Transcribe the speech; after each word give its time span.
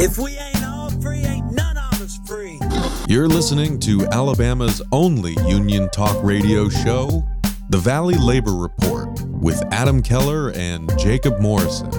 If 0.00 0.16
we 0.16 0.38
ain't 0.38 0.64
all 0.64 0.90
free, 0.90 1.24
ain't 1.24 1.50
none 1.50 1.76
of 1.76 2.00
us 2.00 2.20
free. 2.24 2.60
You're 3.08 3.26
listening 3.26 3.80
to 3.80 4.06
Alabama's 4.12 4.80
only 4.92 5.32
union 5.48 5.90
talk 5.90 6.16
radio 6.22 6.68
show, 6.68 7.26
The 7.70 7.78
Valley 7.78 8.14
Labor 8.14 8.54
Report, 8.54 9.20
with 9.22 9.60
Adam 9.72 10.00
Keller 10.00 10.52
and 10.52 10.88
Jacob 11.00 11.40
Morrison. 11.40 11.90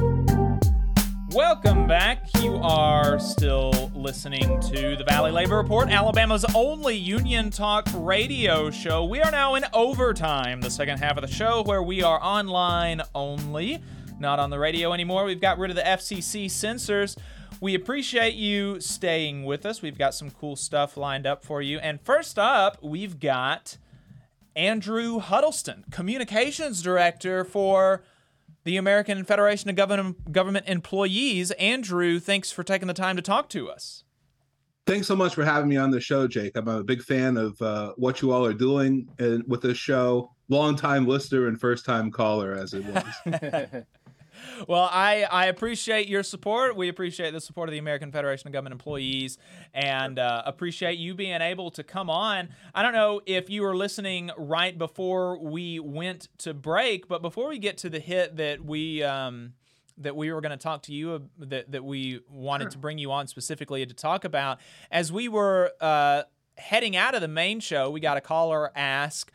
Welcome 1.34 1.88
back. 1.88 2.26
You 2.42 2.56
are 2.64 3.20
still 3.20 3.92
listening 3.94 4.62
to 4.62 4.96
the 4.96 5.04
Valley 5.06 5.32
Labor 5.32 5.58
Report, 5.58 5.90
Alabama's 5.90 6.46
only 6.56 6.96
union 6.96 7.50
talk 7.50 7.86
radio 7.94 8.72
show. 8.72 9.04
We 9.04 9.20
are 9.20 9.30
now 9.32 9.56
in 9.56 9.66
overtime, 9.74 10.62
the 10.62 10.72
second 10.72 11.00
half 11.00 11.18
of 11.18 11.28
the 11.28 11.34
show, 11.34 11.64
where 11.64 11.84
we 11.84 12.02
are 12.02 12.24
online 12.24 13.02
only, 13.14 13.84
not 14.22 14.40
on 14.40 14.52
the 14.52 14.60
radio 14.60 14.94
anymore. 14.94 15.26
We've 15.26 15.42
got 15.42 15.58
rid 15.60 15.70
of 15.70 15.76
the 15.76 15.84
FCC 15.84 16.50
censors. 16.50 17.18
We 17.62 17.76
appreciate 17.76 18.36
you 18.36 18.80
staying 18.80 19.46
with 19.46 19.66
us. 19.66 19.82
We've 19.82 19.98
got 19.98 20.14
some 20.14 20.32
cool 20.32 20.56
stuff 20.56 20.96
lined 20.96 21.28
up 21.28 21.44
for 21.44 21.62
you. 21.62 21.80
And 21.80 22.00
first 22.02 22.40
up, 22.40 22.78
we've 22.82 23.20
got 23.20 23.78
Andrew 24.56 25.20
Huddleston, 25.20 25.86
Communications 25.92 26.82
Director 26.82 27.44
for 27.44 28.04
the 28.64 28.78
American 28.78 29.24
Federation 29.24 29.70
of 29.70 29.76
Government, 29.76 30.32
Government 30.32 30.68
Employees. 30.68 31.52
Andrew, 31.52 32.20
thanks 32.20 32.52
for 32.52 32.64
taking 32.64 32.88
the 32.88 32.94
time 32.94 33.16
to 33.16 33.22
talk 33.22 33.50
to 33.50 33.70
us. 33.70 34.04
Thanks 34.86 35.08
so 35.08 35.16
much 35.16 35.36
for 35.36 35.46
having 35.46 35.70
me 35.70 35.78
on 35.78 35.92
the 35.92 36.02
show, 36.02 36.28
Jake. 36.28 36.54
I'm 36.56 36.68
a 36.68 36.84
big 36.84 37.04
fan 37.04 37.38
of 37.38 37.62
uh, 37.62 37.94
what 37.98 38.22
you 38.22 38.32
all 38.32 38.46
are 38.46 38.54
doing 38.54 39.08
and 39.20 39.44
with 39.48 39.62
this 39.62 39.78
show. 39.78 40.32
Long 40.50 40.76
time 40.76 41.06
listener 41.06 41.48
and 41.48 41.60
first 41.60 41.86
time 41.86 42.10
caller, 42.10 42.54
as 42.54 42.74
it 42.74 42.84
was. 42.86 43.84
Well, 44.68 44.90
I, 44.92 45.24
I 45.24 45.46
appreciate 45.46 46.08
your 46.08 46.24
support. 46.24 46.76
We 46.76 46.90
appreciate 46.90 47.32
the 47.32 47.42
support 47.42 47.70
of 47.70 47.74
the 47.74 47.80
American 47.80 48.12
Federation 48.12 48.48
of 48.48 48.54
Government 48.54 48.74
Employees 48.74 49.38
and 49.74 50.20
uh, 50.20 50.44
appreciate 50.46 50.98
you 50.98 51.14
being 51.16 51.42
able 51.42 51.72
to 51.72 51.84
come 51.84 52.10
on. 52.10 52.50
I 52.74 52.82
don't 52.82 52.94
know 52.94 53.22
if 53.26 53.50
you 53.50 53.62
were 53.62 53.76
listening 53.76 54.32
right 54.38 54.78
before 54.78 55.40
we 55.40 55.80
went 55.80 56.28
to 56.40 56.54
break, 56.54 57.08
but 57.08 57.22
before 57.22 57.50
we 57.50 57.60
get 57.60 57.78
to 57.80 57.90
the 57.90 58.00
hit 58.00 58.38
that 58.38 58.64
we. 58.64 59.04
Um, 59.04 59.54
that 60.02 60.16
we 60.16 60.32
were 60.32 60.40
going 60.40 60.52
to 60.52 60.58
talk 60.58 60.84
to 60.84 60.94
you 60.94 61.12
uh, 61.12 61.20
that, 61.40 61.72
that 61.74 61.84
we 61.84 62.22
wanted 62.30 62.66
sure. 62.66 62.72
to 62.72 62.78
bring 62.78 62.98
you 62.98 63.12
on 63.12 63.28
specifically 63.28 63.86
to 63.86 63.94
talk 63.94 64.24
about 64.24 64.60
as 64.92 65.12
we 65.12 65.28
were 65.28 65.74
uh, 65.82 66.24
heading 66.58 66.96
out 66.96 67.16
of 67.16 67.20
the 67.22 67.28
main 67.28 67.60
show 67.60 67.90
we 67.90 68.00
got 68.00 68.16
a 68.16 68.22
caller 68.22 68.72
ask 68.78 69.30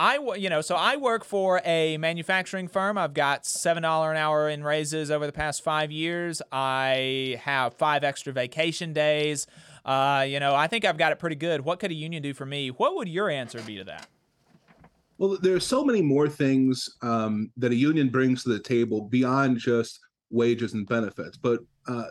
I, 0.00 0.16
you 0.36 0.48
know, 0.48 0.62
so 0.62 0.76
I 0.76 0.96
work 0.96 1.24
for 1.24 1.60
a 1.62 1.98
manufacturing 1.98 2.68
firm. 2.68 2.96
I've 2.96 3.12
got 3.12 3.44
seven 3.44 3.82
dollar 3.82 4.10
an 4.10 4.16
hour 4.16 4.48
in 4.48 4.64
raises 4.64 5.10
over 5.10 5.26
the 5.26 5.32
past 5.32 5.62
five 5.62 5.92
years. 5.92 6.40
I 6.50 7.38
have 7.42 7.74
five 7.74 8.02
extra 8.02 8.32
vacation 8.32 8.94
days. 8.94 9.46
Uh, 9.84 10.24
you 10.26 10.40
know, 10.40 10.54
I 10.54 10.68
think 10.68 10.86
I've 10.86 10.96
got 10.96 11.12
it 11.12 11.18
pretty 11.18 11.36
good. 11.36 11.60
What 11.66 11.80
could 11.80 11.90
a 11.90 11.94
union 11.94 12.22
do 12.22 12.32
for 12.32 12.46
me? 12.46 12.70
What 12.70 12.96
would 12.96 13.10
your 13.10 13.28
answer 13.28 13.60
be 13.60 13.76
to 13.76 13.84
that? 13.84 14.08
Well, 15.18 15.36
there 15.36 15.54
are 15.54 15.60
so 15.60 15.84
many 15.84 16.00
more 16.00 16.30
things 16.30 16.88
um, 17.02 17.52
that 17.58 17.70
a 17.70 17.76
union 17.76 18.08
brings 18.08 18.42
to 18.44 18.48
the 18.48 18.58
table 18.58 19.02
beyond 19.02 19.58
just 19.58 20.00
wages 20.30 20.72
and 20.72 20.88
benefits, 20.88 21.36
but 21.36 21.60
uh, 21.88 22.04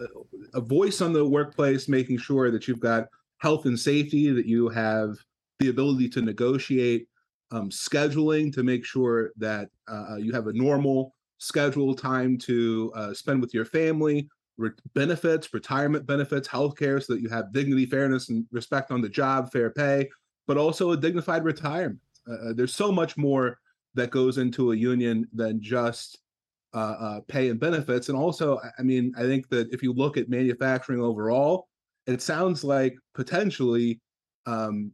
a 0.53 0.61
voice 0.61 1.01
on 1.01 1.11
the 1.11 1.25
workplace, 1.25 1.89
making 1.89 2.19
sure 2.19 2.51
that 2.51 2.67
you've 2.67 2.81
got 2.81 3.07
health 3.39 3.65
and 3.65 3.79
safety, 3.79 4.29
that 4.31 4.45
you 4.45 4.69
have 4.69 5.15
the 5.57 5.69
ability 5.69 6.07
to 6.09 6.21
negotiate 6.21 7.07
um, 7.51 7.69
scheduling 7.69 8.53
to 8.53 8.63
make 8.63 8.85
sure 8.85 9.31
that 9.37 9.69
uh, 9.87 10.15
you 10.17 10.31
have 10.31 10.47
a 10.47 10.53
normal 10.53 11.15
schedule 11.39 11.95
time 11.95 12.37
to 12.37 12.91
uh, 12.95 13.13
spend 13.13 13.41
with 13.41 13.53
your 13.53 13.65
family, 13.65 14.27
re- 14.57 14.71
benefits, 14.93 15.53
retirement 15.53 16.05
benefits, 16.05 16.47
healthcare, 16.47 17.03
so 17.03 17.13
that 17.13 17.21
you 17.21 17.29
have 17.29 17.53
dignity, 17.53 17.85
fairness, 17.85 18.29
and 18.29 18.45
respect 18.51 18.91
on 18.91 19.01
the 19.01 19.09
job, 19.09 19.51
fair 19.51 19.69
pay, 19.71 20.07
but 20.47 20.57
also 20.57 20.91
a 20.91 20.97
dignified 20.97 21.43
retirement. 21.43 21.99
Uh, 22.29 22.49
uh 22.49 22.53
there's 22.53 22.75
so 22.75 22.91
much 22.91 23.17
more 23.17 23.57
that 23.95 24.11
goes 24.11 24.37
into 24.37 24.71
a 24.71 24.75
union 24.75 25.27
than 25.33 25.61
just 25.61 26.19
uh, 26.73 26.95
uh, 26.99 27.19
pay 27.27 27.49
and 27.49 27.59
benefits. 27.59 28.09
And 28.09 28.17
also, 28.17 28.59
I 28.77 28.83
mean, 28.83 29.13
I 29.17 29.21
think 29.21 29.49
that 29.49 29.73
if 29.73 29.81
you 29.81 29.93
look 29.93 30.17
at 30.17 30.29
manufacturing 30.29 31.01
overall, 31.01 31.67
it 32.05 32.21
sounds 32.21 32.63
like 32.63 32.95
potentially 33.15 33.99
um, 34.45 34.91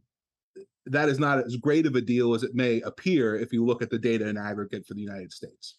that 0.86 1.08
is 1.08 1.18
not 1.18 1.44
as 1.44 1.56
great 1.56 1.86
of 1.86 1.94
a 1.94 2.00
deal 2.00 2.34
as 2.34 2.42
it 2.42 2.54
may 2.54 2.80
appear 2.80 3.36
if 3.36 3.52
you 3.52 3.64
look 3.64 3.82
at 3.82 3.90
the 3.90 3.98
data 3.98 4.28
in 4.28 4.36
aggregate 4.36 4.86
for 4.86 4.94
the 4.94 5.00
United 5.00 5.32
States. 5.32 5.76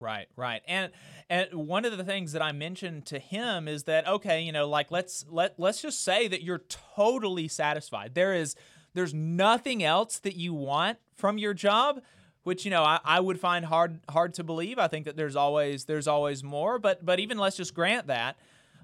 Right, 0.00 0.28
right. 0.34 0.62
And 0.66 0.92
and 1.28 1.52
one 1.52 1.84
of 1.84 1.96
the 1.96 2.04
things 2.04 2.32
that 2.32 2.40
I 2.40 2.52
mentioned 2.52 3.04
to 3.06 3.18
him 3.18 3.68
is 3.68 3.84
that 3.84 4.08
okay, 4.08 4.40
you 4.40 4.52
know, 4.52 4.66
like 4.66 4.90
let's 4.90 5.26
let 5.28 5.58
let's 5.58 5.82
just 5.82 6.02
say 6.02 6.26
that 6.28 6.42
you're 6.42 6.62
totally 6.96 7.48
satisfied. 7.48 8.14
There 8.14 8.32
is 8.32 8.56
there's 8.94 9.12
nothing 9.12 9.82
else 9.82 10.18
that 10.20 10.36
you 10.36 10.54
want 10.54 10.98
from 11.16 11.36
your 11.36 11.52
job, 11.52 12.00
which 12.44 12.64
you 12.64 12.70
know 12.70 12.82
I, 12.82 13.00
I 13.04 13.20
would 13.20 13.38
find 13.38 13.66
hard 13.66 14.00
hard 14.08 14.32
to 14.34 14.44
believe. 14.44 14.78
I 14.78 14.88
think 14.88 15.04
that 15.04 15.16
there's 15.16 15.36
always 15.36 15.84
there's 15.84 16.08
always 16.08 16.42
more, 16.42 16.78
but 16.78 17.04
but 17.04 17.20
even 17.20 17.36
let's 17.36 17.58
just 17.58 17.74
grant 17.74 18.06
that. 18.06 18.38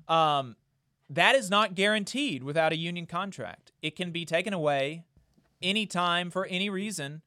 Um, 0.09 0.55
that 1.09 1.35
is 1.35 1.49
not 1.49 1.75
guaranteed 1.75 2.45
without 2.45 2.73
a 2.73 2.77
union 2.77 3.07
contract. 3.07 3.73
It 3.81 3.97
can 3.97 4.11
be 4.11 4.27
taken 4.27 4.53
away 4.53 5.05
anytime 5.67 6.31
for 6.31 6.47
any 6.47 6.71
reason 6.71 7.23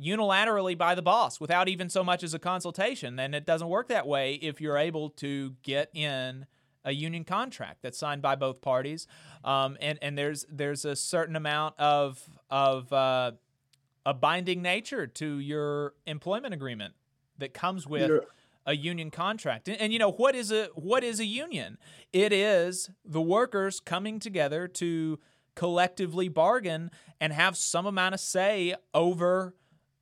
unilaterally 0.00 0.76
by 0.76 0.94
the 0.94 1.02
boss 1.02 1.40
without 1.40 1.68
even 1.68 1.88
so 1.88 2.02
much 2.02 2.22
as 2.22 2.34
a 2.34 2.38
consultation. 2.38 3.18
And 3.18 3.34
it 3.34 3.46
doesn't 3.46 3.68
work 3.68 3.88
that 3.88 4.06
way 4.06 4.34
if 4.34 4.60
you're 4.60 4.78
able 4.78 5.10
to 5.10 5.54
get 5.62 5.90
in 5.94 6.46
a 6.84 6.92
union 6.92 7.24
contract 7.24 7.82
that's 7.82 7.98
signed 7.98 8.22
by 8.22 8.34
both 8.34 8.60
parties. 8.60 9.06
Um, 9.44 9.76
and, 9.80 9.98
and 10.02 10.18
there's 10.18 10.44
there's 10.50 10.84
a 10.84 10.96
certain 10.96 11.36
amount 11.36 11.78
of 11.78 12.28
of 12.50 12.92
uh, 12.92 13.32
a 14.04 14.14
binding 14.14 14.62
nature 14.62 15.06
to 15.06 15.38
your 15.38 15.94
employment 16.06 16.54
agreement 16.54 16.94
that 17.38 17.54
comes 17.54 17.86
with 17.86 18.08
You're- 18.08 18.26
a 18.66 18.76
union 18.76 19.10
contract. 19.10 19.68
And, 19.68 19.80
and, 19.80 19.92
you 19.92 19.98
know 19.98 20.10
what 20.10 20.34
is 20.34 20.52
a 20.52 20.66
what 20.74 21.04
is 21.04 21.20
a 21.20 21.24
union? 21.24 21.78
It 22.12 22.32
is 22.32 22.90
the 23.04 23.20
workers 23.20 23.80
coming 23.80 24.18
together 24.18 24.68
to 24.68 25.18
collectively 25.54 26.28
bargain 26.28 26.90
and 27.20 27.32
have 27.32 27.56
some 27.56 27.86
amount 27.86 28.14
of 28.14 28.20
say 28.20 28.74
over 28.94 29.54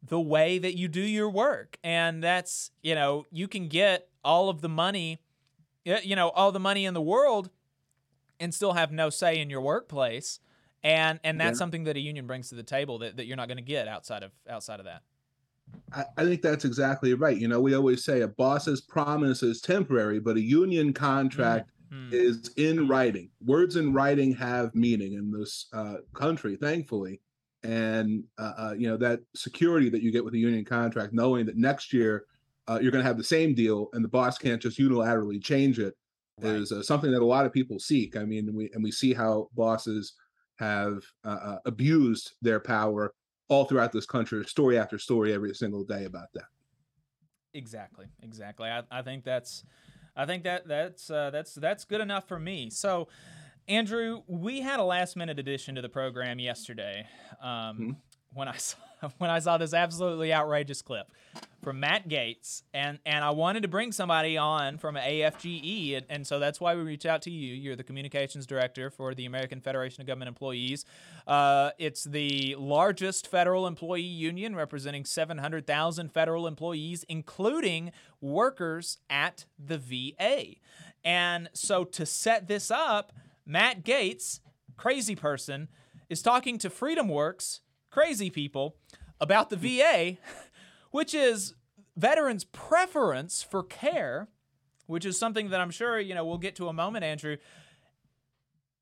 the 0.02 0.20
way 0.20 0.58
that 0.58 0.76
you 0.76 0.88
do 0.88 1.00
your 1.00 1.28
work. 1.28 1.78
And 1.84 2.22
that's, 2.22 2.70
you 2.82 2.94
know, 2.94 3.26
you 3.30 3.48
can 3.48 3.68
get 3.68 4.08
all 4.24 4.48
of 4.48 4.60
the 4.60 4.68
money, 4.68 5.20
you 5.84 6.16
know, 6.16 6.30
all 6.30 6.52
the 6.52 6.60
money 6.60 6.84
in 6.84 6.94
the 6.94 7.02
world 7.02 7.50
and 8.38 8.54
still 8.54 8.72
have 8.72 8.90
no 8.92 9.10
say 9.10 9.38
in 9.38 9.50
your 9.50 9.60
workplace. 9.60 10.40
And 10.82 11.20
and 11.22 11.38
that's 11.38 11.56
yeah. 11.56 11.58
something 11.58 11.84
that 11.84 11.96
a 11.96 12.00
union 12.00 12.26
brings 12.26 12.48
to 12.48 12.54
the 12.54 12.62
table 12.62 12.98
that, 13.00 13.18
that 13.18 13.26
you're 13.26 13.36
not 13.36 13.48
going 13.48 13.58
to 13.58 13.62
get 13.62 13.86
outside 13.86 14.22
of 14.22 14.32
outside 14.48 14.80
of 14.80 14.86
that. 14.86 15.02
I, 15.92 16.04
I 16.16 16.24
think 16.24 16.40
that's 16.40 16.64
exactly 16.64 17.12
right. 17.14 17.36
You 17.36 17.48
know, 17.48 17.60
we 17.60 17.74
always 17.74 18.02
say 18.02 18.22
a 18.22 18.28
boss's 18.28 18.80
promise 18.80 19.42
is 19.42 19.60
temporary, 19.60 20.20
but 20.20 20.36
a 20.36 20.40
union 20.40 20.94
contract 20.94 21.68
mm-hmm. 21.68 21.79
Mm 21.92 22.08
hmm. 22.08 22.14
is 22.14 22.50
in 22.56 22.88
writing. 22.88 23.30
Words 23.44 23.76
in 23.76 23.92
writing 23.92 24.32
have 24.34 24.74
meaning 24.74 25.14
in 25.14 25.30
this 25.30 25.66
uh, 25.72 25.96
country, 26.14 26.56
thankfully. 26.56 27.20
And 27.62 28.24
uh, 28.38 28.52
uh, 28.56 28.74
you 28.76 28.88
know 28.88 28.96
that 28.96 29.20
security 29.34 29.90
that 29.90 30.02
you 30.02 30.10
get 30.10 30.24
with 30.24 30.34
a 30.34 30.38
union 30.38 30.64
contract, 30.64 31.12
knowing 31.12 31.44
that 31.46 31.56
next 31.56 31.92
year 31.92 32.24
uh, 32.68 32.78
you're 32.80 32.92
going 32.92 33.02
to 33.02 33.08
have 33.08 33.18
the 33.18 33.24
same 33.24 33.54
deal, 33.54 33.88
and 33.92 34.04
the 34.04 34.08
boss 34.08 34.38
can't 34.38 34.62
just 34.62 34.78
unilaterally 34.78 35.42
change 35.42 35.78
it, 35.78 35.94
right. 36.40 36.54
is 36.54 36.72
uh, 36.72 36.82
something 36.82 37.10
that 37.10 37.22
a 37.22 37.24
lot 37.24 37.44
of 37.44 37.52
people 37.52 37.78
seek. 37.78 38.16
I 38.16 38.24
mean, 38.24 38.54
we 38.54 38.70
and 38.72 38.82
we 38.82 38.90
see 38.90 39.12
how 39.12 39.50
bosses 39.54 40.14
have 40.58 41.02
uh, 41.24 41.56
abused 41.66 42.32
their 42.40 42.60
power 42.60 43.14
all 43.48 43.64
throughout 43.64 43.92
this 43.92 44.06
country, 44.06 44.42
story 44.44 44.78
after 44.78 44.98
story, 44.98 45.32
every 45.34 45.54
single 45.54 45.84
day 45.84 46.04
about 46.04 46.28
that. 46.34 46.44
Exactly, 47.52 48.06
exactly. 48.22 48.68
I, 48.68 48.82
I 48.90 49.02
think 49.02 49.24
that's 49.24 49.64
I 50.20 50.26
think 50.26 50.44
that 50.44 50.68
that's 50.68 51.10
uh, 51.10 51.30
that's 51.30 51.54
that's 51.54 51.84
good 51.84 52.02
enough 52.02 52.28
for 52.28 52.38
me. 52.38 52.68
So, 52.68 53.08
Andrew, 53.68 54.20
we 54.26 54.60
had 54.60 54.78
a 54.78 54.84
last 54.84 55.16
minute 55.16 55.38
addition 55.38 55.76
to 55.76 55.82
the 55.82 55.88
program 55.88 56.38
yesterday. 56.38 57.06
Um, 57.42 57.48
mm-hmm. 57.48 57.90
when 58.34 58.46
I 58.46 58.56
saw 58.58 58.76
when 59.18 59.30
I 59.30 59.38
saw 59.38 59.58
this 59.58 59.74
absolutely 59.74 60.32
outrageous 60.32 60.82
clip 60.82 61.10
from 61.62 61.80
Matt 61.80 62.08
Gaetz, 62.08 62.62
and 62.72 62.98
and 63.04 63.24
I 63.24 63.30
wanted 63.30 63.62
to 63.62 63.68
bring 63.68 63.92
somebody 63.92 64.36
on 64.36 64.78
from 64.78 64.94
AFGE, 64.96 65.96
and, 65.96 66.06
and 66.08 66.26
so 66.26 66.38
that's 66.38 66.60
why 66.60 66.74
we 66.74 66.82
reached 66.82 67.06
out 67.06 67.22
to 67.22 67.30
you. 67.30 67.54
You're 67.54 67.76
the 67.76 67.84
communications 67.84 68.46
director 68.46 68.90
for 68.90 69.14
the 69.14 69.26
American 69.26 69.60
Federation 69.60 70.00
of 70.00 70.06
Government 70.06 70.28
Employees. 70.28 70.84
Uh, 71.26 71.70
it's 71.78 72.04
the 72.04 72.56
largest 72.58 73.26
federal 73.26 73.66
employee 73.66 74.00
union, 74.02 74.56
representing 74.56 75.04
700,000 75.04 76.12
federal 76.12 76.46
employees, 76.46 77.04
including 77.08 77.92
workers 78.20 78.98
at 79.08 79.44
the 79.58 79.78
VA. 79.78 80.56
And 81.04 81.48
so 81.54 81.84
to 81.84 82.04
set 82.04 82.48
this 82.48 82.70
up, 82.70 83.12
Matt 83.46 83.84
Gaetz, 83.84 84.40
crazy 84.76 85.16
person, 85.16 85.68
is 86.08 86.22
talking 86.22 86.58
to 86.58 86.68
FreedomWorks 86.68 87.60
crazy 87.90 88.30
people 88.30 88.76
about 89.20 89.50
the 89.50 89.56
VA, 89.56 90.16
which 90.90 91.14
is 91.14 91.54
veterans' 91.96 92.44
preference 92.44 93.42
for 93.42 93.62
care, 93.62 94.28
which 94.86 95.04
is 95.04 95.18
something 95.18 95.50
that 95.50 95.60
I'm 95.60 95.70
sure, 95.70 96.00
you 96.00 96.14
know, 96.14 96.24
we'll 96.24 96.38
get 96.38 96.56
to 96.56 96.68
a 96.68 96.72
moment, 96.72 97.04
Andrew. 97.04 97.36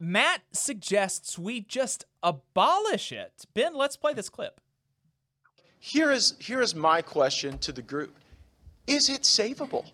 Matt 0.01 0.43
suggests 0.53 1.39
we 1.39 1.61
just 1.61 2.05
abolish 2.23 3.11
it. 3.11 3.45
Ben, 3.55 3.75
let's 3.75 3.97
play 3.97 4.15
this 4.15 4.29
clip. 4.29 4.61
Here 5.81 6.11
is 6.11 6.35
here 6.41 6.61
is 6.61 6.75
my 6.75 7.03
question 7.03 7.59
to 7.59 7.73
the 7.73 7.83
group. 7.83 8.15
Is 8.87 9.09
it 9.09 9.23
savable? 9.23 9.87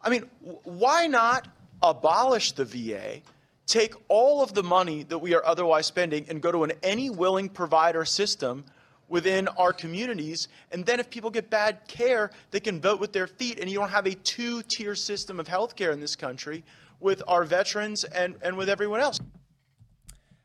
I 0.00 0.10
mean, 0.10 0.24
why 0.64 1.06
not 1.06 1.48
abolish 1.82 2.52
the 2.52 2.64
VA, 2.64 3.20
take 3.68 3.94
all 4.08 4.42
of 4.42 4.54
the 4.54 4.62
money 4.62 5.04
that 5.04 5.18
we 5.18 5.34
are 5.34 5.44
otherwise 5.44 5.86
spending 5.86 6.24
and 6.28 6.42
go 6.42 6.50
to 6.50 6.64
an 6.64 6.72
any 6.82 7.10
willing 7.10 7.48
provider 7.48 8.04
system 8.04 8.64
within 9.08 9.46
our 9.48 9.72
communities. 9.72 10.48
And 10.72 10.84
then 10.84 10.98
if 10.98 11.08
people 11.10 11.30
get 11.30 11.50
bad 11.50 11.80
care, 11.86 12.30
they 12.50 12.60
can 12.60 12.80
vote 12.80 12.98
with 12.98 13.12
their 13.12 13.26
feet. 13.26 13.60
And 13.60 13.70
you 13.70 13.78
don't 13.78 13.90
have 13.90 14.06
a 14.06 14.14
two 14.14 14.62
tier 14.62 14.94
system 14.94 15.38
of 15.38 15.46
healthcare 15.46 15.92
in 15.92 16.00
this 16.00 16.16
country 16.16 16.64
with 16.98 17.22
our 17.28 17.44
veterans 17.44 18.04
and, 18.04 18.36
and 18.42 18.56
with 18.56 18.68
everyone 18.68 19.00
else. 19.00 19.20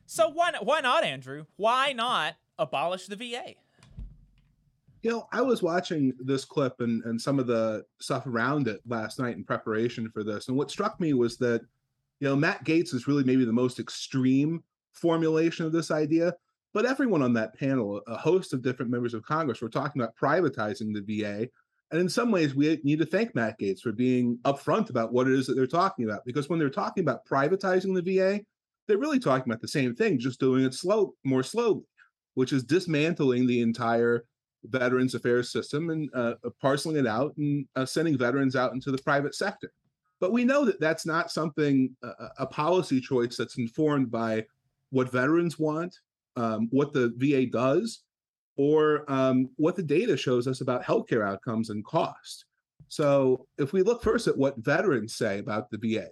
So 0.06 0.30
why 0.30 0.52
not, 0.52 0.66
why 0.66 0.82
not, 0.82 1.04
Andrew? 1.04 1.46
Why 1.56 1.94
not 1.94 2.36
abolish 2.60 3.08
the 3.08 3.16
VA? 3.16 3.56
You 5.02 5.12
know, 5.12 5.28
I 5.32 5.42
was 5.42 5.62
watching 5.64 6.14
this 6.20 6.46
clip 6.46 6.80
and, 6.80 7.04
and 7.04 7.20
some 7.20 7.40
of 7.40 7.48
the 7.48 7.86
stuff 8.00 8.28
around 8.28 8.68
it 8.68 8.82
last 8.88 9.20
night 9.20 9.36
in 9.36 9.44
preparation 9.44 10.10
for 10.10 10.24
this. 10.24 10.48
And 10.48 10.56
what 10.56 10.72
struck 10.72 11.00
me 11.00 11.14
was 11.14 11.38
that, 11.38 11.62
you 12.24 12.30
know, 12.30 12.38
Matt 12.38 12.64
Gaetz 12.64 12.94
is 12.94 13.06
really 13.06 13.26
maybe 13.26 13.44
the 13.44 13.52
most 13.52 13.82
extreme 13.82 14.64
formulation 14.94 15.66
of 15.66 15.74
this 15.74 15.92
idea. 15.92 16.34
But 16.74 16.86
everyone 16.86 17.22
on 17.22 17.34
that 17.34 17.54
panel, 17.54 18.02
a 18.08 18.16
host 18.16 18.54
of 18.54 18.62
different 18.62 18.90
members 18.90 19.14
of 19.14 19.24
Congress, 19.24 19.62
were 19.62 19.68
talking 19.68 20.02
about 20.02 20.16
privatizing 20.16 20.94
the 20.94 21.02
VA. 21.02 21.50
And 21.92 22.00
in 22.00 22.08
some 22.08 22.32
ways, 22.32 22.56
we 22.56 22.80
need 22.86 23.00
to 23.00 23.06
thank 23.06 23.36
Matt 23.36 23.60
Gaetz 23.60 23.82
for 23.82 23.92
being 23.92 24.40
upfront 24.46 24.90
about 24.90 25.12
what 25.12 25.28
it 25.28 25.34
is 25.34 25.48
that 25.48 25.56
they're 25.56 25.68
talking 25.68 26.06
about. 26.06 26.24
Because 26.24 26.48
when 26.48 26.60
they're 26.60 26.70
talking 26.70 27.04
about 27.04 27.26
privatizing 27.26 27.94
the 27.94 28.16
VA, 28.16 28.40
they're 28.88 28.98
really 28.98 29.20
talking 29.20 29.52
about 29.52 29.60
the 29.60 29.68
same 29.68 29.94
thing, 29.94 30.18
just 30.18 30.40
doing 30.40 30.64
it 30.64 30.74
slow, 30.74 31.16
more 31.26 31.44
slowly, 31.44 31.84
which 32.36 32.54
is 32.54 32.64
dismantling 32.64 33.48
the 33.48 33.60
entire 33.60 34.24
Veterans 34.64 35.14
Affairs 35.14 35.52
system 35.52 35.90
and 35.90 36.10
uh, 36.16 36.36
parceling 36.62 36.96
it 36.96 37.06
out 37.06 37.36
and 37.36 37.68
uh, 37.76 37.86
sending 37.86 38.18
veterans 38.18 38.56
out 38.56 38.72
into 38.72 38.92
the 38.92 38.98
private 39.00 39.36
sector. 39.36 39.74
But 40.24 40.32
we 40.32 40.46
know 40.46 40.64
that 40.64 40.80
that's 40.80 41.06
not 41.06 41.32
something, 41.32 41.94
uh, 42.02 42.30
a 42.38 42.46
policy 42.48 43.02
choice 43.02 43.36
that's 43.36 43.58
informed 43.58 44.10
by 44.10 44.46
what 44.90 45.12
veterans 45.12 45.60
want 45.60 45.98
um, 46.38 46.70
what 46.72 46.94
the 46.94 47.14
VA 47.18 47.46
does 47.46 48.04
or 48.56 49.04
um, 49.12 49.50
what 49.58 49.76
the 49.76 49.84
data 49.84 50.16
shows 50.16 50.48
us 50.48 50.62
about 50.62 50.82
healthcare 50.82 51.28
outcomes 51.28 51.72
and 51.72 51.84
cost. 51.84 52.46
So, 52.88 53.48
if 53.58 53.74
we 53.74 53.82
look 53.82 54.02
first 54.02 54.28
at 54.28 54.38
what 54.38 54.56
veterans 54.60 55.14
say 55.14 55.40
about 55.40 55.70
the 55.70 55.78
VA, 55.78 56.08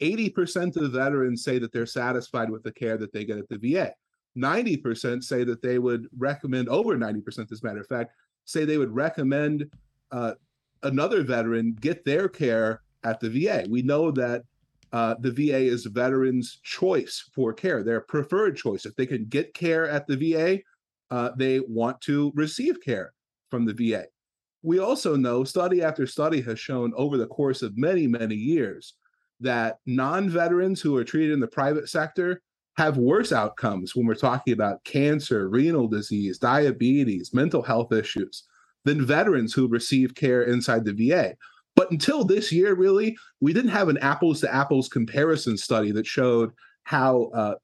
80% 0.00 0.76
of 0.76 0.90
veterans 0.90 1.44
say 1.44 1.60
that 1.60 1.72
they're 1.72 1.86
satisfied 1.86 2.50
with 2.50 2.64
the 2.64 2.72
care 2.72 2.96
that 2.96 3.12
they 3.12 3.24
get 3.24 3.38
at 3.38 3.48
the 3.48 3.58
VA. 3.58 3.92
90% 4.36 5.22
say 5.22 5.44
that 5.44 5.62
they 5.62 5.78
would 5.78 6.08
recommend, 6.18 6.68
over 6.68 6.96
90%, 6.96 7.52
as 7.52 7.62
a 7.62 7.64
matter 7.64 7.80
of 7.80 7.86
fact, 7.86 8.10
say 8.44 8.64
they 8.64 8.78
would 8.78 8.92
recommend 8.92 9.70
uh, 10.10 10.32
another 10.82 11.22
veteran 11.22 11.76
get 11.80 12.04
their 12.04 12.28
care 12.28 12.82
at 13.04 13.20
the 13.20 13.28
VA. 13.28 13.66
We 13.68 13.82
know 13.82 14.10
that 14.12 14.42
uh, 14.92 15.14
the 15.20 15.30
VA 15.30 15.58
is 15.58 15.86
veterans' 15.86 16.60
choice 16.62 17.28
for 17.34 17.52
care, 17.52 17.82
their 17.82 18.00
preferred 18.00 18.56
choice. 18.56 18.84
If 18.84 18.94
they 18.96 19.06
can 19.06 19.24
get 19.24 19.54
care 19.54 19.88
at 19.88 20.06
the 20.06 20.16
VA, 20.16 20.60
uh, 21.10 21.30
they 21.36 21.60
want 21.60 22.00
to 22.02 22.32
receive 22.34 22.80
care 22.82 23.14
from 23.50 23.64
the 23.64 23.74
VA. 23.74 24.04
We 24.62 24.78
also 24.78 25.16
know 25.16 25.44
study 25.44 25.82
after 25.82 26.06
study 26.06 26.40
has 26.42 26.60
shown 26.60 26.92
over 26.96 27.16
the 27.16 27.26
course 27.26 27.62
of 27.62 27.76
many, 27.76 28.06
many 28.06 28.34
years 28.34 28.94
that 29.40 29.78
non 29.86 30.28
veterans 30.28 30.80
who 30.80 30.96
are 30.96 31.04
treated 31.04 31.32
in 31.32 31.40
the 31.40 31.48
private 31.48 31.88
sector 31.88 32.40
have 32.76 32.96
worse 32.96 33.32
outcomes 33.32 33.94
when 33.94 34.06
we're 34.06 34.14
talking 34.14 34.54
about 34.54 34.82
cancer, 34.84 35.48
renal 35.48 35.88
disease, 35.88 36.38
diabetes, 36.38 37.34
mental 37.34 37.62
health 37.62 37.92
issues 37.92 38.44
than 38.84 39.04
veterans 39.04 39.52
who 39.52 39.68
receive 39.68 40.14
care 40.14 40.42
inside 40.42 40.84
the 40.84 40.92
VA. 40.92 41.34
But 41.74 41.90
until 41.90 42.24
this 42.24 42.52
year, 42.52 42.74
really, 42.74 43.16
we 43.40 43.52
didn't 43.52 43.70
have 43.70 43.88
an 43.88 43.98
apples 43.98 44.40
to 44.40 44.54
apples 44.54 44.88
comparison 44.88 45.56
study 45.56 45.90
that 45.92 46.06
showed 46.06 46.52
how 46.84 47.30
uh, 47.34 47.54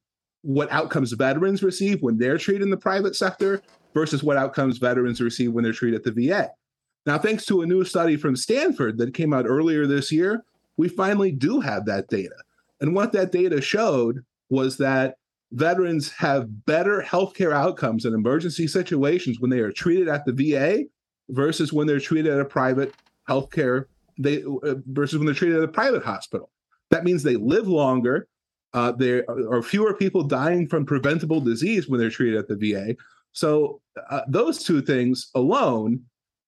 what 0.43 0.71
outcomes 0.73 1.13
veterans 1.13 1.63
receive 1.63 2.01
when 2.03 2.17
they're 2.19 2.39
treated 2.39 2.63
in 2.63 2.71
the 2.71 2.77
private 2.77 3.17
sector 3.17 3.61
versus 3.95 4.23
what 4.23 4.37
outcomes 4.37 4.79
veterans 4.79 5.21
receive 5.21 5.53
when 5.53 5.65
they're 5.65 5.73
treated 5.73 6.07
at 6.07 6.15
the 6.15 6.29
VA. 6.29 6.51
Now, 7.07 7.19
thanks 7.19 7.45
to 7.47 7.63
a 7.63 7.67
new 7.67 7.85
study 7.85 8.17
from 8.17 8.37
Stanford 8.37 8.99
that 8.99 9.15
came 9.15 9.33
out 9.33 9.47
earlier 9.47 9.87
this 9.87 10.13
year, 10.13 10.45
we 10.77 10.89
finally 10.89 11.33
do 11.33 11.61
have 11.61 11.87
that 11.87 12.09
data. 12.09 12.35
And 12.81 12.95
what 12.95 13.13
that 13.13 13.33
data 13.33 13.61
showed 13.61 14.25
was 14.51 14.77
that 14.79 15.17
veterans 15.53 16.11
have 16.13 16.67
better 16.67 17.03
healthcare 17.03 17.53
outcomes 17.53 18.05
in 18.05 18.15
emergency 18.15 18.67
situations 18.67 19.41
when 19.41 19.51
they 19.51 19.61
are 19.61 19.73
treated 19.73 20.09
at 20.09 20.25
the 20.27 20.33
VA 20.33 20.85
versus 21.31 21.73
when 21.73 21.87
they're 21.87 21.99
treated 21.99 22.33
at 22.33 22.41
a 22.41 22.45
private 22.45 22.95
healthcare 23.29 23.87
they 24.19 24.43
uh, 24.43 24.75
versus 24.87 25.19
when 25.19 25.27
they're 25.27 25.35
treated 25.35 25.59
at 25.59 25.65
a 25.65 25.69
private 25.69 26.05
hospital. 26.05 26.51
That 26.91 27.05
means 27.05 27.23
they 27.23 27.37
live 27.37 27.69
longer. 27.69 28.29
Uh, 28.75 28.93
there 28.93 29.25
are 29.29 29.63
fewer 29.63 29.95
people 29.95 30.23
dying 30.23 30.69
from 30.69 30.85
preventable 30.85 31.41
disease 31.41 31.89
when 31.89 32.01
they're 32.01 32.11
treated 32.11 32.39
at 32.39 32.49
the 32.49 32.57
VA. 32.57 32.97
So 33.33 33.81
uh, 34.11 34.23
those 34.29 34.63
two 34.63 34.83
things 34.83 35.31
alone 35.35 36.03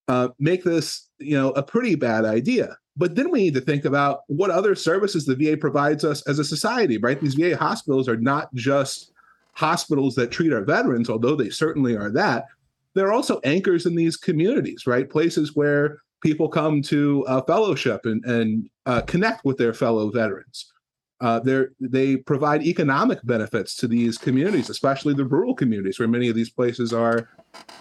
uh, 0.09 0.29
make 0.39 0.65
this, 0.65 1.09
you 1.19 1.37
know, 1.37 1.51
a 1.51 1.63
pretty 1.63 1.95
bad 1.95 2.25
idea. 2.25 2.77
But 2.97 3.15
then 3.15 3.31
we 3.31 3.41
need 3.41 3.55
to 3.55 3.61
think 3.61 3.85
about 3.85 4.23
what 4.27 4.51
other 4.51 4.75
services 4.75 5.25
the 5.25 5.37
VA 5.37 5.57
provides 5.57 6.05
us 6.05 6.27
as 6.29 6.39
a 6.39 6.45
society, 6.45 6.99
right? 6.99 7.21
These 7.21 7.35
VA 7.35 7.57
hospitals 7.57 8.09
are 8.09 8.17
not 8.17 8.53
just 8.55 9.13
hospitals 9.53 10.15
that 10.17 10.31
treat 10.31 10.53
our 10.53 10.65
veterans, 10.65 11.09
although 11.09 11.37
they 11.37 11.51
certainly 11.51 11.97
are 11.97 12.11
that. 12.11 12.47
They're 12.95 13.13
also 13.13 13.41
anchors 13.45 13.87
in 13.87 13.95
these 13.95 14.17
communities, 14.17 14.87
right? 14.87 15.09
Places 15.09 15.55
where 15.55 15.99
people 16.21 16.49
come 16.49 16.83
to 16.83 17.25
uh, 17.27 17.43
fellowship 17.43 18.05
and, 18.05 18.25
and 18.25 18.69
uh, 18.87 19.01
connect 19.03 19.45
with 19.45 19.57
their 19.57 19.75
fellow 19.75 20.11
veterans. 20.11 20.73
Uh, 21.21 21.41
they 21.81 22.17
provide 22.17 22.63
economic 22.63 23.19
benefits 23.25 23.75
to 23.75 23.87
these 23.87 24.17
communities, 24.17 24.71
especially 24.71 25.13
the 25.13 25.25
rural 25.25 25.55
communities 25.55 25.99
where 25.99 26.09
many 26.09 26.29
of 26.31 26.35
these 26.35 26.49
places 26.49 26.95
are, 26.95 27.29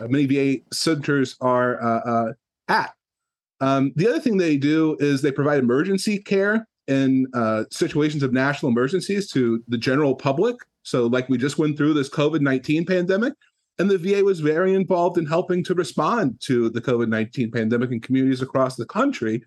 uh, 0.02 0.08
many 0.10 0.26
VA 0.26 0.62
centers 0.74 1.38
are 1.40 1.82
uh, 1.82 2.00
uh, 2.00 2.34
at. 2.68 2.94
Um, 3.62 3.94
the 3.96 4.10
other 4.10 4.20
thing 4.20 4.38
they 4.38 4.58
do 4.58 4.98
is 5.00 5.22
they 5.22 5.32
provide 5.32 5.60
emergency 5.60 6.20
care 6.20 6.68
in 6.88 7.28
situations 7.72 8.24
of 8.24 8.34
national 8.34 8.72
emergencies 8.72 9.32
to 9.32 9.64
the 9.68 9.78
general 9.78 10.16
public. 10.16 10.58
So, 10.84 11.08
like 11.08 11.30
we 11.30 11.38
just 11.38 11.58
went 11.58 11.78
through 11.78 11.94
this 11.94 12.10
COVID 12.10 12.42
19 12.42 12.86
pandemic, 12.86 13.34
and 13.80 13.90
the 13.90 13.98
VA 13.98 14.24
was 14.24 14.42
very 14.42 14.76
involved 14.76 15.18
in 15.18 15.26
helping 15.26 15.64
to 15.64 15.74
respond 15.74 16.40
to 16.42 16.70
the 16.70 16.82
COVID 16.82 17.08
19 17.08 17.50
pandemic 17.52 17.92
in 17.92 18.02
communities 18.02 18.42
across 18.42 18.76
the 18.76 18.86
country. 18.86 19.42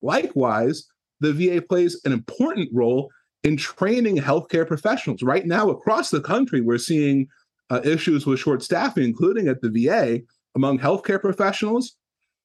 Likewise, 0.00 0.86
the 1.20 1.32
VA 1.32 1.60
plays 1.60 2.00
an 2.04 2.12
important 2.12 2.68
role 2.72 3.10
in 3.42 3.56
training 3.56 4.16
healthcare 4.16 4.66
professionals. 4.66 5.22
Right 5.22 5.46
now, 5.46 5.68
across 5.70 6.10
the 6.10 6.20
country, 6.20 6.60
we're 6.60 6.78
seeing 6.78 7.26
uh, 7.70 7.80
issues 7.84 8.24
with 8.24 8.38
short 8.38 8.62
staffing, 8.62 9.04
including 9.04 9.48
at 9.48 9.60
the 9.60 9.70
VA 9.70 10.20
among 10.54 10.78
healthcare 10.78 11.20
professionals. 11.20 11.96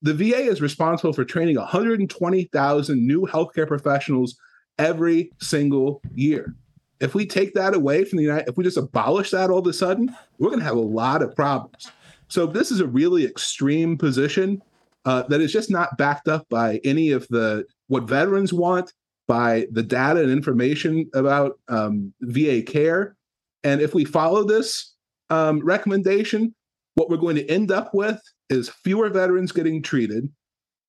The 0.01 0.13
VA 0.13 0.41
is 0.41 0.62
responsible 0.62 1.13
for 1.13 1.25
training 1.25 1.56
120,000 1.56 3.08
new 3.08 3.27
healthcare 3.27 3.67
professionals 3.67 4.38
every 4.79 5.32
single 5.39 6.01
year. 6.13 6.56
If 7.00 7.13
we 7.13 7.25
take 7.25 7.54
that 7.54 7.75
away 7.75 8.06
from 8.06 8.18
the 8.18 8.24
United, 8.24 8.50
if 8.50 8.58
we 8.58 8.63
just 8.63 8.77
abolish 8.77 9.32
that 9.32 9.50
all 9.50 9.60
of 9.60 9.68
a 9.68 9.74
sudden, 9.74 10.16
we're 10.39 10.50
going 10.50 10.60
to 10.60 10.66
have 10.66 10.77
a 10.77 10.82
lot 10.82 11.22
of 11.22 11.36
problems. 11.36 11.92
So 12.27 12.46
this 12.46 12.72
is 12.72 12.80
a 12.80 12.88
really 12.88 13.25
extreme 13.25 13.98
position 13.98 14.62
uh, 15.06 15.24
that 15.24 15.39
is 15.39 15.54
just 15.54 15.72
not 15.72 15.98
backed 15.98 16.27
up 16.27 16.48
by 16.50 16.82
any 16.84 17.12
of 17.12 17.27
the 17.30 17.66
what 17.88 18.04
veterans 18.04 18.51
want, 18.51 18.92
by 19.27 19.68
the 19.72 19.84
data 19.84 20.22
and 20.22 20.32
information 20.32 21.10
about 21.13 21.60
um, 21.70 22.13
VA 22.22 22.62
care. 22.62 23.16
And 23.63 23.82
if 23.82 23.94
we 23.94 24.06
follow 24.06 24.44
this 24.44 24.96
um, 25.30 25.60
recommendation, 25.63 26.54
what 26.96 27.10
we're 27.10 27.18
going 27.18 27.36
to 27.36 27.50
end 27.50 27.72
up 27.72 27.94
with 27.94 28.20
is 28.50 28.70
fewer 28.70 29.10
veterans 29.10 29.51
getting 29.51 29.82
treated. 29.82 30.30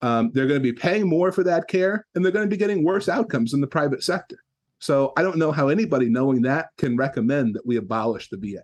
Um, 0.01 0.31
they're 0.33 0.47
going 0.47 0.61
to 0.61 0.73
be 0.73 0.73
paying 0.73 1.09
more 1.09 1.33
for 1.33 1.43
that 1.45 1.69
care, 1.69 2.07
and 2.15 2.25
they're 2.25 2.33
going 2.33 2.47
to 2.47 2.51
be 2.51 2.57
getting 2.57 2.85
worse 2.85 3.09
outcomes 3.09 3.53
in 3.53 3.61
the 3.61 3.67
private 3.67 4.03
sector. 4.03 4.39
So 4.79 5.13
I 5.17 5.23
don't 5.23 5.37
know 5.37 5.53
how 5.53 5.69
anybody 5.69 6.09
knowing 6.09 6.43
that 6.43 6.71
can 6.77 6.97
recommend 6.97 7.55
that 7.55 7.67
we 7.67 7.77
abolish 7.77 8.29
the 8.29 8.37
VA. 8.37 8.63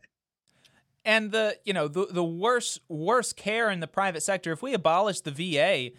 And 1.04 1.32
the 1.32 1.58
you 1.64 1.74
know 1.74 1.86
the 1.86 2.06
the 2.10 2.24
worst 2.24 2.80
worst 2.88 3.36
care 3.36 3.70
in 3.70 3.80
the 3.80 3.86
private 3.86 4.22
sector. 4.22 4.52
If 4.52 4.62
we 4.62 4.72
abolish 4.72 5.20
the 5.20 5.30
VA, 5.30 5.90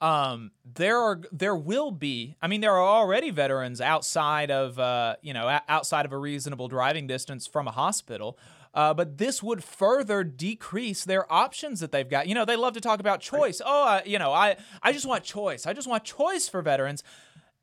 um, 0.00 0.52
there 0.64 0.98
are 0.98 1.20
there 1.32 1.56
will 1.56 1.90
be. 1.90 2.36
I 2.40 2.46
mean, 2.46 2.60
there 2.62 2.72
are 2.72 2.82
already 2.82 3.30
veterans 3.30 3.80
outside 3.80 4.50
of 4.50 4.78
uh, 4.78 5.16
you 5.20 5.34
know 5.34 5.58
outside 5.68 6.06
of 6.06 6.12
a 6.12 6.18
reasonable 6.18 6.68
driving 6.68 7.06
distance 7.06 7.46
from 7.46 7.68
a 7.68 7.72
hospital. 7.72 8.38
Uh, 8.72 8.92
but 8.92 9.18
this 9.18 9.40
would 9.40 9.62
further 9.62 10.24
decrease 10.24 11.04
their 11.04 11.32
options 11.32 11.78
that 11.78 11.92
they've 11.92 12.08
got. 12.08 12.26
You 12.26 12.34
know, 12.34 12.44
they 12.44 12.56
love 12.56 12.74
to 12.74 12.80
talk 12.80 12.98
about 12.98 13.20
choice. 13.20 13.62
Oh, 13.64 13.86
uh, 13.86 14.00
you 14.04 14.18
know, 14.18 14.32
I 14.32 14.56
I 14.82 14.92
just 14.92 15.06
want 15.06 15.24
choice. 15.24 15.66
I 15.66 15.72
just 15.74 15.86
want 15.86 16.04
choice 16.04 16.48
for 16.48 16.60
veterans. 16.62 17.04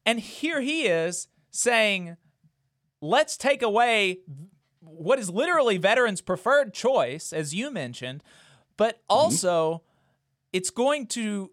And 0.06 0.20
here 0.20 0.62
he 0.62 0.84
is 0.84 1.28
saying, 1.52 2.18
let's 3.02 3.38
take 3.38 3.62
away 3.62 4.20
what 4.80 5.20
is 5.20 5.30
literally 5.30 5.78
veterans' 5.78 6.22
preferred 6.22 6.74
choice, 6.74 7.32
as 7.32 7.54
you 7.54 7.70
mentioned, 7.72 8.24
but 8.78 8.96
Mm-hmm. 8.96 9.04
also 9.10 9.84
it's 10.52 10.70
going 10.72 11.08
to. 11.08 11.52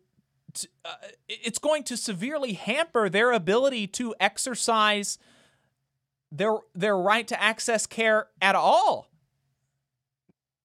to, 0.55 0.69
Uh, 0.85 0.95
it's 1.29 1.59
going 1.59 1.85
to 1.85 1.97
severely 1.97 2.55
hamper 2.55 3.09
their 3.11 3.33
ability 3.33 3.87
to 3.87 4.15
exercise 4.19 5.19
their 6.33 6.57
their 6.75 6.97
right 6.97 7.29
to 7.29 7.41
access 7.41 7.87
care 7.87 8.29
at 8.41 8.55
all. 8.57 9.11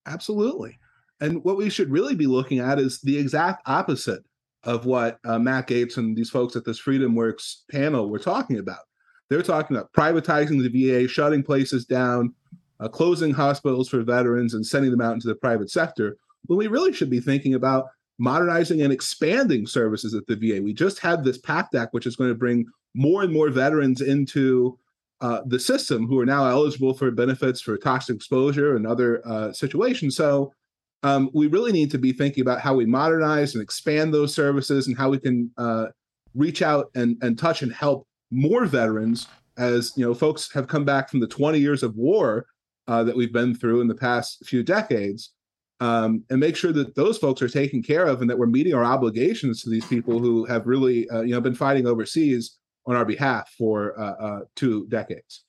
Absolutely. 0.05 0.79
And 1.21 1.43
what 1.43 1.57
we 1.57 1.69
should 1.69 1.91
really 1.91 2.15
be 2.15 2.27
looking 2.27 2.59
at 2.59 2.79
is 2.79 2.99
the 3.01 3.17
exact 3.17 3.67
opposite 3.67 4.23
of 4.63 4.85
what 4.85 5.19
uh, 5.25 5.39
Matt 5.39 5.67
Gaetz 5.67 5.97
and 5.97 6.15
these 6.15 6.29
folks 6.29 6.55
at 6.55 6.65
this 6.65 6.81
FreedomWorks 6.81 7.61
panel 7.71 8.09
were 8.09 8.19
talking 8.19 8.57
about. 8.57 8.81
They're 9.29 9.41
talking 9.41 9.75
about 9.75 9.91
privatizing 9.93 10.61
the 10.61 10.69
VA, 10.69 11.07
shutting 11.07 11.43
places 11.43 11.85
down, 11.85 12.33
uh, 12.79 12.87
closing 12.87 13.31
hospitals 13.31 13.89
for 13.89 14.01
veterans, 14.01 14.53
and 14.53 14.65
sending 14.65 14.91
them 14.91 15.01
out 15.01 15.13
into 15.13 15.27
the 15.27 15.35
private 15.35 15.69
sector. 15.69 16.17
When 16.45 16.57
we 16.57 16.67
really 16.67 16.93
should 16.93 17.09
be 17.09 17.19
thinking 17.19 17.53
about 17.53 17.87
modernizing 18.19 18.81
and 18.81 18.93
expanding 18.93 19.65
services 19.65 20.13
at 20.13 20.25
the 20.27 20.35
VA. 20.35 20.61
We 20.61 20.73
just 20.73 20.99
had 20.99 21.23
this 21.23 21.37
PACT 21.39 21.75
Act, 21.75 21.93
which 21.93 22.05
is 22.05 22.15
going 22.15 22.29
to 22.29 22.35
bring 22.35 22.65
more 22.93 23.23
and 23.23 23.33
more 23.33 23.49
veterans 23.49 24.01
into 24.01 24.77
uh, 25.21 25.41
the 25.45 25.59
system 25.59 26.05
who 26.05 26.19
are 26.19 26.25
now 26.25 26.45
eligible 26.45 26.93
for 26.93 27.09
benefits 27.11 27.61
for 27.61 27.77
toxic 27.77 28.15
exposure 28.15 28.75
and 28.75 28.85
other 28.85 29.25
uh, 29.27 29.51
situations. 29.51 30.15
So 30.15 30.53
um, 31.01 31.29
we 31.33 31.47
really 31.47 31.71
need 31.71 31.91
to 31.91 31.97
be 31.97 32.13
thinking 32.13 32.41
about 32.41 32.61
how 32.61 32.75
we 32.75 32.85
modernize 32.85 33.55
and 33.55 33.61
expand 33.61 34.13
those 34.13 34.33
services 34.33 34.87
and 34.87 34.97
how 34.97 35.09
we 35.09 35.19
can 35.19 35.51
uh, 35.57 35.87
reach 36.35 36.61
out 36.61 36.91
and, 36.95 37.17
and 37.21 37.37
touch 37.37 37.61
and 37.61 37.73
help 37.73 38.07
more 38.33 38.65
veterans 38.65 39.27
as 39.57 39.93
you 39.95 40.05
know 40.05 40.13
folks 40.13 40.51
have 40.53 40.67
come 40.67 40.83
back 40.83 41.09
from 41.09 41.19
the 41.19 41.27
20 41.27 41.59
years 41.59 41.83
of 41.83 41.95
war 41.95 42.45
uh, 42.87 43.03
that 43.03 43.15
we've 43.15 43.33
been 43.33 43.55
through 43.55 43.81
in 43.81 43.87
the 43.87 43.95
past 43.95 44.45
few 44.45 44.63
decades 44.63 45.31
um, 45.79 46.23
and 46.29 46.39
make 46.39 46.55
sure 46.55 46.71
that 46.71 46.95
those 46.95 47.17
folks 47.17 47.41
are 47.41 47.49
taken 47.49 47.83
care 47.83 48.05
of 48.05 48.21
and 48.21 48.29
that 48.29 48.37
we're 48.37 48.47
meeting 48.47 48.73
our 48.73 48.85
obligations 48.85 49.61
to 49.61 49.69
these 49.69 49.85
people 49.85 50.19
who 50.19 50.45
have 50.45 50.65
really 50.65 51.09
uh, 51.09 51.21
you 51.21 51.33
know 51.33 51.41
been 51.41 51.55
fighting 51.55 51.85
overseas 51.85 52.57
on 52.85 52.95
our 52.95 53.05
behalf 53.05 53.53
for 53.57 53.99
uh, 53.99 54.13
uh, 54.13 54.39
two 54.55 54.87
decades. 54.87 55.45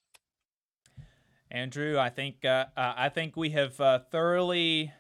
Andrew, 1.51 1.99
I 1.99 2.11
think 2.11 2.45
uh, 2.45 2.67
uh, 2.77 2.95
I 2.97 3.09
think 3.09 3.37
we 3.37 3.51
have 3.51 3.81
uh, 3.81 4.01
thoroughly 4.11 4.93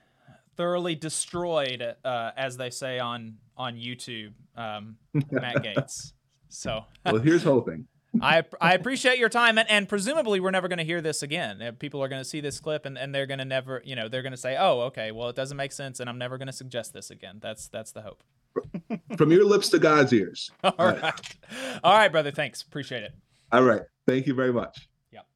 thoroughly 0.57 0.95
destroyed, 0.95 1.83
uh, 2.05 2.31
as 2.37 2.57
they 2.57 2.71
say 2.71 3.00
on 3.00 3.38
on 3.57 3.75
YouTube, 3.75 4.33
um, 4.57 4.97
Matt 5.31 5.64
Gaetz. 5.64 6.12
So 6.55 6.85
well, 7.05 7.19
here's 7.19 7.43
hoping. 7.43 7.87
I 8.23 8.45
I 8.61 8.75
appreciate 8.75 9.19
your 9.19 9.29
time, 9.29 9.59
and, 9.59 9.69
and 9.69 9.89
presumably 9.89 10.39
we're 10.39 10.53
never 10.53 10.69
going 10.69 10.79
to 10.79 10.85
hear 10.85 11.01
this 11.01 11.23
again. 11.23 11.61
Uh, 11.61 11.73
People 11.73 12.03
are 12.03 12.09
going 12.09 12.21
to 12.21 12.25
see 12.29 12.41
this 12.41 12.61
clip, 12.61 12.87
and, 12.87 12.97
and 12.97 13.15
they're 13.15 13.27
going 13.27 13.39
to 13.39 13.45
never, 13.45 13.83
you 13.85 13.97
know, 13.97 14.09
they're 14.09 14.23
going 14.23 14.33
to 14.33 14.39
say, 14.39 14.57
"Oh, 14.59 14.83
okay, 14.83 15.11
well, 15.11 15.29
it 15.29 15.37
doesn't 15.37 15.57
make 15.57 15.73
sense," 15.73 15.99
and 16.01 16.09
I'm 16.09 16.19
never 16.19 16.39
going 16.39 16.47
to 16.47 16.53
suggest 16.53 16.93
this 16.93 17.11
again. 17.11 17.39
That's 17.41 17.69
that's 17.69 17.93
the 17.93 18.03
hope. 18.03 18.23
From 19.17 19.33
your 19.33 19.45
lips 19.45 19.69
to 19.71 19.81
God's 19.81 20.13
ears. 20.13 20.53
All 20.63 20.87
right, 20.87 21.37
all 21.83 21.99
right, 21.99 22.13
brother. 22.13 22.31
Thanks, 22.31 22.63
appreciate 22.63 23.03
it. 23.03 23.13
All 23.51 23.65
right, 23.65 23.83
thank 24.07 24.29
you 24.29 24.35
very 24.35 24.53
much. 24.53 24.89
Yep. 25.13 25.27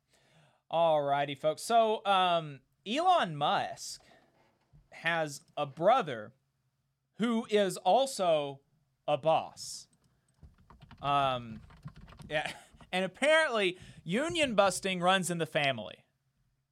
All 0.70 1.02
righty, 1.02 1.34
folks. 1.34 1.62
So, 1.62 2.04
um, 2.06 2.60
Elon 2.86 3.34
Musk 3.34 4.02
has 4.90 5.40
a 5.56 5.66
brother 5.66 6.32
who 7.18 7.44
is 7.50 7.76
also 7.78 8.60
a 9.08 9.16
boss. 9.16 9.87
Um, 11.02 11.60
yeah, 12.28 12.50
and 12.92 13.04
apparently 13.04 13.78
union 14.04 14.54
busting 14.54 15.00
runs 15.00 15.30
in 15.30 15.38
the 15.38 15.46
family. 15.46 16.04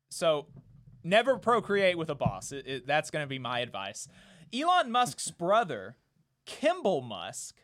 So, 0.08 0.46
never 1.04 1.36
procreate 1.36 1.98
with 1.98 2.08
a 2.10 2.14
boss. 2.14 2.52
It- 2.52 2.66
it- 2.66 2.86
that's 2.86 3.10
going 3.10 3.22
to 3.22 3.28
be 3.28 3.38
my 3.38 3.60
advice. 3.60 4.08
Elon 4.54 4.90
Musk's 4.90 5.30
brother, 5.38 5.96
Kimball 6.46 7.02
Musk, 7.02 7.56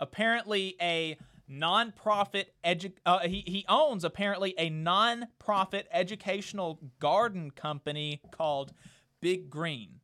apparently 0.00 0.76
a 0.80 1.16
non-profit 1.48 2.54
edu- 2.64 2.92
uh, 3.04 3.20
he, 3.20 3.42
he 3.46 3.64
owns 3.68 4.04
apparently 4.04 4.54
a 4.58 4.70
non-profit 4.70 5.86
educational 5.92 6.78
garden 6.98 7.50
company 7.50 8.20
called 8.30 8.72
Big 9.20 9.50
Green. 9.50 10.00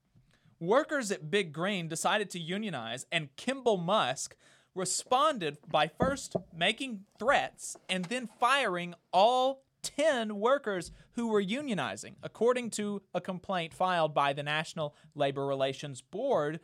Workers 0.60 1.10
at 1.10 1.30
Big 1.30 1.52
Green 1.52 1.88
decided 1.88 2.28
to 2.30 2.38
unionize 2.38 3.06
and 3.12 3.34
Kimball 3.36 3.76
Musk 3.78 4.36
responded 4.78 5.58
by 5.70 5.88
first 5.88 6.36
making 6.56 7.04
threats 7.18 7.76
and 7.88 8.06
then 8.06 8.28
firing 8.40 8.94
all 9.12 9.64
10 9.82 10.36
workers 10.36 10.92
who 11.12 11.28
were 11.28 11.42
unionizing, 11.42 12.14
according 12.22 12.70
to 12.70 13.02
a 13.12 13.20
complaint 13.20 13.74
filed 13.74 14.14
by 14.14 14.32
the 14.32 14.42
National 14.42 14.94
Labor 15.14 15.46
Relations 15.46 16.00
Board, 16.00 16.60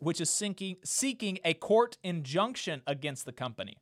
which 0.00 0.20
is 0.20 0.28
seeking, 0.28 0.76
seeking 0.84 1.38
a 1.44 1.54
court 1.54 1.96
injunction 2.02 2.82
against 2.86 3.24
the 3.24 3.32
company. 3.32 3.76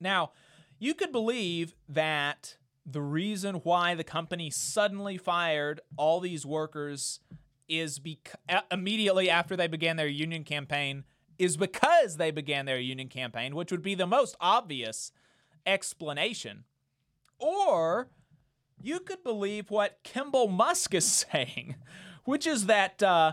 Now, 0.00 0.32
you 0.78 0.94
could 0.94 1.12
believe 1.12 1.74
that 1.88 2.56
the 2.84 3.02
reason 3.02 3.56
why 3.56 3.94
the 3.94 4.04
company 4.04 4.50
suddenly 4.50 5.16
fired 5.16 5.80
all 5.96 6.20
these 6.20 6.44
workers 6.44 7.20
is 7.68 7.98
bec- 7.98 8.34
a- 8.48 8.56
uh, 8.56 8.60
immediately 8.70 9.30
after 9.30 9.56
they 9.56 9.68
began 9.68 9.96
their 9.96 10.08
union 10.08 10.44
campaign 10.44 11.04
is 11.38 11.56
because 11.56 12.16
they 12.16 12.30
began 12.30 12.66
their 12.66 12.78
union 12.78 13.08
campaign, 13.08 13.54
which 13.54 13.70
would 13.70 13.82
be 13.82 13.94
the 13.94 14.06
most 14.06 14.36
obvious 14.40 15.12
explanation. 15.66 16.64
Or 17.38 18.08
you 18.80 19.00
could 19.00 19.22
believe 19.22 19.70
what 19.70 19.98
Kimball 20.02 20.48
Musk 20.48 20.94
is 20.94 21.26
saying, 21.32 21.76
which 22.24 22.46
is 22.46 22.66
that 22.66 23.02
uh, 23.02 23.32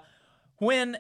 when 0.58 0.98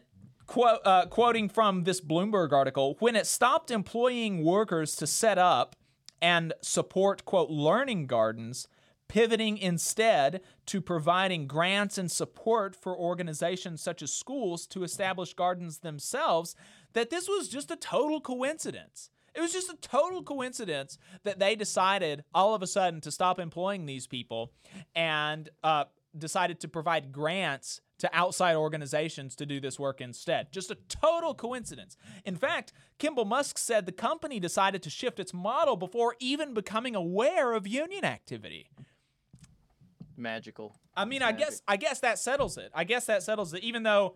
quote, 0.49 0.79
uh, 0.83 1.05
quoting 1.05 1.47
from 1.47 1.83
this 1.83 2.01
Bloomberg 2.01 2.51
article, 2.51 2.95
when 2.99 3.15
it 3.15 3.27
stopped 3.27 3.69
employing 3.69 4.43
workers 4.43 4.95
to 4.95 5.05
set 5.05 5.37
up 5.37 5.75
and 6.21 6.53
support, 6.61 7.23
quote, 7.23 7.49
learning 7.49 8.07
gardens, 8.07 8.67
pivoting 9.07 9.57
instead 9.57 10.41
to 10.65 10.81
providing 10.81 11.47
grants 11.47 11.97
and 11.97 12.11
support 12.11 12.75
for 12.75 12.97
organizations 12.97 13.81
such 13.81 14.01
as 14.01 14.11
schools 14.11 14.65
to 14.67 14.83
establish 14.83 15.33
gardens 15.33 15.79
themselves, 15.79 16.55
that 16.93 17.09
this 17.09 17.27
was 17.27 17.49
just 17.49 17.71
a 17.71 17.75
total 17.75 18.21
coincidence. 18.21 19.09
It 19.35 19.41
was 19.41 19.53
just 19.53 19.71
a 19.71 19.77
total 19.77 20.23
coincidence 20.23 20.97
that 21.23 21.39
they 21.39 21.55
decided 21.55 22.23
all 22.33 22.55
of 22.55 22.61
a 22.61 22.67
sudden 22.67 22.99
to 23.01 23.11
stop 23.11 23.39
employing 23.39 23.85
these 23.85 24.07
people 24.07 24.51
and 24.95 25.49
uh, 25.63 25.85
decided 26.17 26.59
to 26.61 26.67
provide 26.67 27.11
grants 27.11 27.81
to 27.99 28.09
outside 28.13 28.55
organizations 28.55 29.35
to 29.35 29.45
do 29.45 29.59
this 29.59 29.77
work 29.77 30.01
instead. 30.01 30.51
Just 30.51 30.71
a 30.71 30.77
total 30.87 31.33
coincidence. 31.33 31.97
In 32.25 32.35
fact, 32.35 32.73
Kimball 32.97 33.25
Musk 33.25 33.57
said 33.57 33.85
the 33.85 33.91
company 33.91 34.39
decided 34.39 34.81
to 34.83 34.89
shift 34.89 35.19
its 35.19 35.33
model 35.33 35.75
before 35.75 36.15
even 36.19 36.53
becoming 36.53 36.95
aware 36.95 37.53
of 37.53 37.67
union 37.67 38.05
activity. 38.05 38.69
Magical. 40.15 40.75
I 40.95 41.05
mean, 41.05 41.21
I 41.21 41.31
guess 41.31 41.61
I 41.67 41.77
guess 41.77 41.99
that 42.01 42.19
settles 42.19 42.57
it. 42.57 42.71
I 42.73 42.83
guess 42.83 43.05
that 43.05 43.23
settles 43.23 43.53
it. 43.53 43.63
Even 43.63 43.83
though 43.83 44.15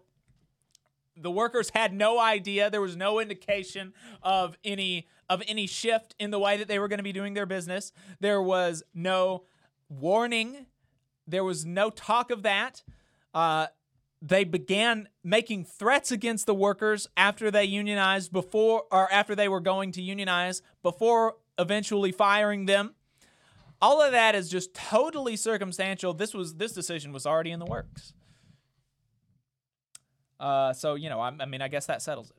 the 1.15 1.31
workers 1.31 1.69
had 1.69 1.93
no 1.93 2.19
idea, 2.19 2.69
there 2.69 2.81
was 2.81 2.95
no 2.95 3.19
indication 3.19 3.93
of 4.21 4.57
any 4.63 5.07
of 5.29 5.41
any 5.47 5.67
shift 5.67 6.15
in 6.19 6.31
the 6.31 6.39
way 6.39 6.57
that 6.57 6.67
they 6.67 6.79
were 6.79 6.87
going 6.87 6.99
to 6.99 7.03
be 7.03 7.13
doing 7.13 7.33
their 7.33 7.45
business. 7.45 7.91
There 8.19 8.41
was 8.41 8.83
no 8.93 9.43
warning. 9.89 10.67
There 11.25 11.43
was 11.43 11.65
no 11.65 11.89
talk 11.89 12.29
of 12.29 12.43
that. 12.43 12.83
Uh, 13.33 13.67
they 14.21 14.43
began 14.43 15.07
making 15.23 15.65
threats 15.65 16.11
against 16.11 16.45
the 16.45 16.53
workers 16.53 17.07
after 17.15 17.49
they 17.49 17.63
unionized 17.63 18.31
before 18.31 18.83
or 18.91 19.11
after 19.11 19.33
they 19.35 19.47
were 19.47 19.61
going 19.61 19.91
to 19.93 20.01
unionize 20.01 20.61
before 20.81 21.35
eventually 21.57 22.11
firing 22.11 22.65
them 22.65 22.95
all 23.83 24.01
of 24.01 24.13
that 24.13 24.33
is 24.33 24.47
just 24.47 24.73
totally 24.73 25.35
circumstantial. 25.35 26.13
This 26.13 26.33
was 26.33 26.55
this 26.55 26.71
decision 26.71 27.11
was 27.11 27.25
already 27.25 27.51
in 27.51 27.59
the 27.59 27.65
works. 27.65 28.13
Uh, 30.43 30.73
so 30.73 30.95
you 30.95 31.09
know, 31.09 31.21
I, 31.21 31.31
I 31.39 31.45
mean, 31.45 31.61
I 31.61 31.69
guess 31.69 31.85
that 31.85 32.01
settles 32.01 32.31
it. 32.31 32.37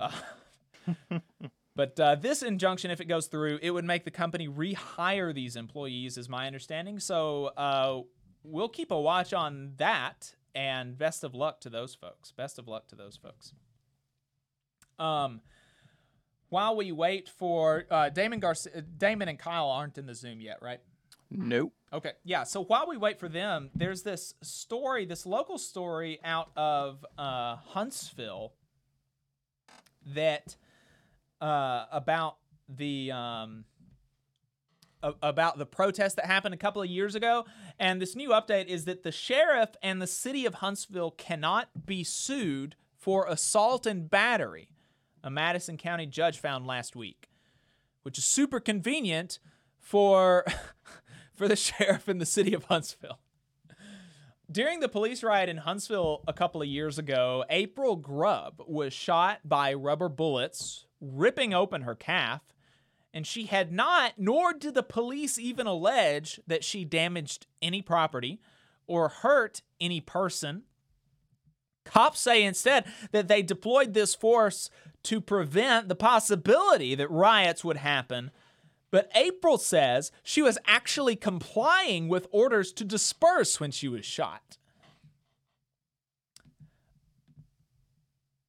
Uh, 0.00 1.18
but 1.76 2.00
uh, 2.00 2.14
this 2.14 2.42
injunction, 2.42 2.90
if 2.90 3.02
it 3.02 3.04
goes 3.04 3.26
through, 3.26 3.58
it 3.60 3.70
would 3.70 3.84
make 3.84 4.06
the 4.06 4.10
company 4.10 4.48
rehire 4.48 5.34
these 5.34 5.54
employees, 5.54 6.16
is 6.16 6.30
my 6.30 6.46
understanding. 6.46 6.98
So 6.98 7.50
uh, 7.58 8.00
we'll 8.42 8.70
keep 8.70 8.90
a 8.90 8.98
watch 8.98 9.34
on 9.34 9.72
that, 9.76 10.34
and 10.54 10.96
best 10.96 11.24
of 11.24 11.34
luck 11.34 11.60
to 11.60 11.70
those 11.70 11.94
folks. 11.94 12.32
Best 12.32 12.58
of 12.58 12.68
luck 12.68 12.88
to 12.88 12.96
those 12.96 13.16
folks. 13.16 13.52
Um, 14.98 15.42
while 16.48 16.74
we 16.74 16.90
wait 16.90 17.28
for 17.28 17.84
uh, 17.90 18.08
Damon 18.08 18.40
Garcia, 18.40 18.80
Damon 18.80 19.28
and 19.28 19.38
Kyle 19.38 19.68
aren't 19.68 19.98
in 19.98 20.06
the 20.06 20.14
Zoom 20.14 20.40
yet, 20.40 20.56
right? 20.62 20.80
Nope. 21.30 21.72
Okay, 21.92 22.12
yeah. 22.24 22.44
So 22.44 22.64
while 22.64 22.86
we 22.88 22.96
wait 22.96 23.18
for 23.18 23.28
them, 23.28 23.70
there's 23.74 24.02
this 24.02 24.34
story, 24.42 25.04
this 25.06 25.26
local 25.26 25.58
story 25.58 26.20
out 26.24 26.50
of 26.56 27.04
uh, 27.18 27.56
Huntsville 27.56 28.52
that 30.14 30.56
uh, 31.40 31.86
about 31.90 32.36
the 32.68 33.10
um, 33.12 33.64
about 35.22 35.58
the 35.58 35.66
protest 35.66 36.16
that 36.16 36.26
happened 36.26 36.54
a 36.54 36.58
couple 36.58 36.82
of 36.82 36.88
years 36.88 37.14
ago. 37.14 37.44
And 37.78 38.00
this 38.00 38.16
new 38.16 38.30
update 38.30 38.66
is 38.66 38.84
that 38.86 39.02
the 39.02 39.12
sheriff 39.12 39.70
and 39.82 40.00
the 40.00 40.06
city 40.06 40.46
of 40.46 40.54
Huntsville 40.54 41.12
cannot 41.12 41.86
be 41.86 42.02
sued 42.04 42.76
for 42.96 43.26
assault 43.26 43.86
and 43.86 44.10
battery. 44.10 44.68
A 45.22 45.30
Madison 45.30 45.76
County 45.76 46.06
judge 46.06 46.38
found 46.38 46.66
last 46.66 46.96
week, 46.96 47.28
which 48.02 48.18
is 48.18 48.24
super 48.24 48.60
convenient 48.60 49.38
for 49.78 50.44
for 51.36 51.48
the 51.48 51.56
sheriff 51.56 52.08
in 52.08 52.18
the 52.18 52.26
city 52.26 52.54
of 52.54 52.64
Huntsville. 52.64 53.18
During 54.50 54.80
the 54.80 54.88
police 54.88 55.24
riot 55.24 55.48
in 55.48 55.58
Huntsville 55.58 56.22
a 56.28 56.32
couple 56.32 56.62
of 56.62 56.68
years 56.68 56.98
ago, 56.98 57.44
April 57.50 57.96
Grubb 57.96 58.62
was 58.66 58.92
shot 58.92 59.40
by 59.44 59.74
rubber 59.74 60.08
bullets, 60.08 60.86
ripping 61.00 61.52
open 61.52 61.82
her 61.82 61.96
calf, 61.96 62.42
and 63.12 63.26
she 63.26 63.46
had 63.46 63.72
not, 63.72 64.12
nor 64.18 64.52
did 64.52 64.74
the 64.74 64.82
police 64.82 65.38
even 65.38 65.66
allege 65.66 66.38
that 66.46 66.62
she 66.62 66.84
damaged 66.84 67.46
any 67.60 67.82
property 67.82 68.40
or 68.86 69.08
hurt 69.08 69.62
any 69.80 70.00
person. 70.00 70.62
Cops 71.84 72.20
say 72.20 72.42
instead 72.42 72.84
that 73.12 73.26
they 73.26 73.42
deployed 73.42 73.94
this 73.94 74.14
force 74.14 74.70
to 75.04 75.20
prevent 75.20 75.88
the 75.88 75.94
possibility 75.94 76.94
that 76.94 77.10
riots 77.10 77.64
would 77.64 77.76
happen. 77.78 78.30
But 78.96 79.10
April 79.14 79.58
says 79.58 80.10
she 80.22 80.40
was 80.40 80.56
actually 80.66 81.16
complying 81.16 82.08
with 82.08 82.26
orders 82.30 82.72
to 82.72 82.82
disperse 82.82 83.60
when 83.60 83.70
she 83.70 83.88
was 83.88 84.06
shot. 84.06 84.56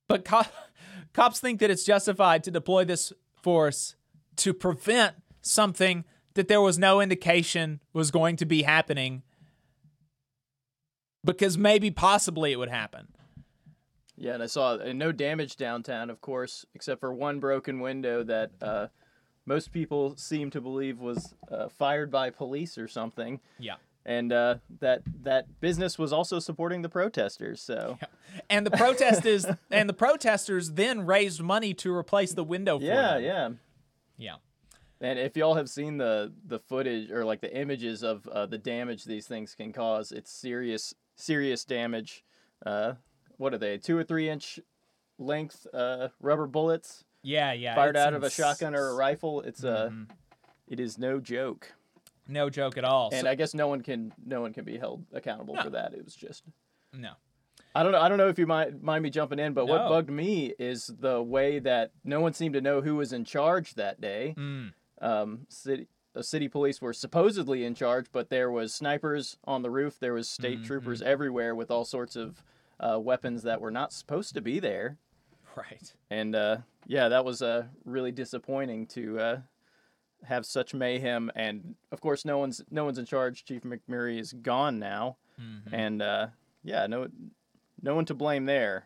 But 0.07 0.23
co- 0.23 0.43
cops 1.13 1.41
think 1.41 1.59
that 1.59 1.69
it's 1.69 1.83
justified 1.83 2.45
to 2.45 2.51
deploy 2.51 2.85
this 2.85 3.11
force 3.43 3.97
to 4.37 4.53
prevent 4.53 5.15
something 5.41 6.05
that 6.35 6.47
there 6.47 6.61
was 6.61 6.79
no 6.79 7.01
indication 7.01 7.81
was 7.91 8.09
going 8.09 8.37
to 8.37 8.45
be 8.45 8.61
happening 8.61 9.23
because 11.25 11.57
maybe 11.57 11.91
possibly 11.91 12.53
it 12.53 12.55
would 12.55 12.69
happen. 12.69 13.09
Yeah, 14.15 14.35
and 14.35 14.43
I 14.43 14.45
saw 14.45 14.75
uh, 14.75 14.93
no 14.93 15.11
damage 15.11 15.57
downtown, 15.57 16.09
of 16.09 16.21
course, 16.21 16.65
except 16.73 17.01
for 17.01 17.13
one 17.13 17.41
broken 17.41 17.81
window 17.81 18.23
that 18.23 18.51
uh, 18.61 18.87
most 19.47 19.71
people 19.71 20.15
seem 20.17 20.51
to 20.51 20.61
believe 20.61 20.99
was 20.99 21.33
uh, 21.49 21.69
fired 21.69 22.11
by 22.11 22.29
police 22.29 22.77
or 22.77 22.87
something. 22.87 23.39
Yeah. 23.57 23.75
And 24.05 24.31
uh, 24.31 24.55
that 24.79 25.01
that 25.23 25.59
business 25.59 25.97
was 25.97 26.13
also 26.13 26.39
supporting 26.39 26.81
the 26.81 26.89
protesters. 26.89 27.61
So 27.61 27.97
And 28.49 28.65
the 28.65 28.71
protest 28.71 29.25
is 29.25 29.47
and 29.71 29.89
the 29.89 29.93
protesters 29.93 30.73
then 30.73 31.05
raised 31.05 31.41
money 31.41 31.73
to 31.75 31.93
replace 31.93 32.33
the 32.33 32.43
window 32.43 32.77
for 32.77 32.86
yeah, 32.86 33.13
them. 33.15 33.23
yeah. 33.23 33.49
Yeah. 34.17 34.36
And 34.99 35.19
if 35.19 35.38
y'all 35.38 35.55
have 35.55 35.69
seen 35.69 35.97
the 35.97 36.33
the 36.45 36.60
footage 36.60 37.10
or 37.10 37.25
like 37.25 37.41
the 37.41 37.55
images 37.55 38.03
of 38.03 38.27
uh, 38.27 38.45
the 38.45 38.57
damage 38.57 39.05
these 39.05 39.27
things 39.27 39.55
can 39.55 39.71
cause, 39.73 40.12
it's 40.12 40.31
serious 40.31 40.93
serious 41.15 41.63
damage. 41.65 42.23
Uh, 42.65 42.93
what 43.38 43.53
are 43.53 43.57
they? 43.57 43.77
Two 43.77 43.97
or 43.97 44.03
three 44.03 44.29
inch 44.29 44.60
length 45.17 45.67
uh, 45.73 46.10
rubber 46.19 46.47
bullets 46.47 47.05
Yeah, 47.27 47.51
yeah. 47.53 47.75
fired 47.75 47.97
out 47.97 48.13
of 48.13 48.23
a 48.23 48.29
shotgun 48.29 48.73
or 48.75 48.89
a 48.89 48.93
rifle. 48.95 49.41
It's 49.41 49.63
uh, 49.63 49.89
Mhm. 49.91 50.09
it 50.67 50.79
is 50.79 50.97
no 50.97 51.19
joke. 51.19 51.73
No 52.27 52.49
joke 52.49 52.77
at 52.77 52.83
all. 52.83 53.09
And 53.13 53.23
So- 53.25 53.29
I 53.29 53.35
guess 53.35 53.53
no 53.53 53.67
one 53.67 53.81
can 53.81 54.13
no 54.25 54.41
one 54.41 54.53
can 54.53 54.63
be 54.65 54.77
held 54.77 55.05
accountable 55.13 55.55
No. 55.55 55.63
for 55.63 55.69
that. 55.71 55.93
It 55.93 56.03
was 56.05 56.15
just 56.15 56.43
no. 56.93 57.11
I 57.75 57.83
don't 57.83 57.91
know. 57.91 57.99
I 58.01 58.09
don't 58.09 58.17
know 58.17 58.27
if 58.29 58.39
you 58.39 58.47
might 58.47 58.81
mind 58.81 59.03
me 59.03 59.09
jumping 59.09 59.39
in, 59.39 59.53
but 59.53 59.67
what 59.67 59.87
bugged 59.89 60.09
me 60.09 60.53
is 60.57 60.87
the 60.87 61.21
way 61.21 61.59
that 61.59 61.91
no 62.03 62.21
one 62.21 62.33
seemed 62.33 62.53
to 62.55 62.61
know 62.61 62.81
who 62.81 62.95
was 62.95 63.13
in 63.13 63.23
charge 63.23 63.75
that 63.75 64.01
day. 64.01 64.33
Mm. 64.37 64.73
Um, 65.01 65.45
city 65.49 65.87
the 66.13 66.23
city 66.23 66.47
police 66.47 66.81
were 66.81 66.93
supposedly 66.93 67.63
in 67.63 67.75
charge, 67.75 68.07
but 68.11 68.29
there 68.29 68.49
was 68.49 68.73
snipers 68.73 69.37
on 69.43 69.61
the 69.61 69.69
roof. 69.69 69.99
There 69.99 70.13
was 70.13 70.27
state 70.27 70.63
troopers 70.63 71.01
Mm-hmm. 71.01 71.09
everywhere 71.09 71.53
with 71.53 71.69
all 71.69 71.85
sorts 71.85 72.15
of 72.15 72.41
uh, 72.79 72.99
weapons 72.99 73.43
that 73.43 73.61
were 73.61 73.69
not 73.71 73.93
supposed 73.93 74.33
to 74.33 74.41
be 74.41 74.59
there. 74.59 74.97
Right. 75.58 75.91
And 76.12 76.36
uh, 76.36 76.58
yeah, 76.86 77.10
that 77.10 77.26
was 77.26 77.41
uh, 77.41 77.65
really 77.84 78.12
disappointing 78.12 78.86
to 78.88 79.20
uh, 79.20 79.38
have 80.24 80.46
such 80.46 80.74
mayhem. 80.76 81.32
And 81.36 81.74
of 81.91 82.00
course, 82.00 82.24
no 82.26 82.38
one's 82.38 82.62
no 82.70 82.86
one's 82.86 83.00
in 83.00 83.06
charge. 83.06 83.43
Chief 83.43 83.63
McMurray 83.63 84.20
is 84.20 84.34
gone 84.34 84.78
now, 84.78 85.17
Mhm. 85.41 85.74
and 85.74 86.02
uh, 86.02 86.28
yeah, 86.63 86.86
no 86.88 87.08
no 87.82 87.96
one 87.96 88.06
to 88.06 88.13
blame 88.13 88.46
there. 88.46 88.86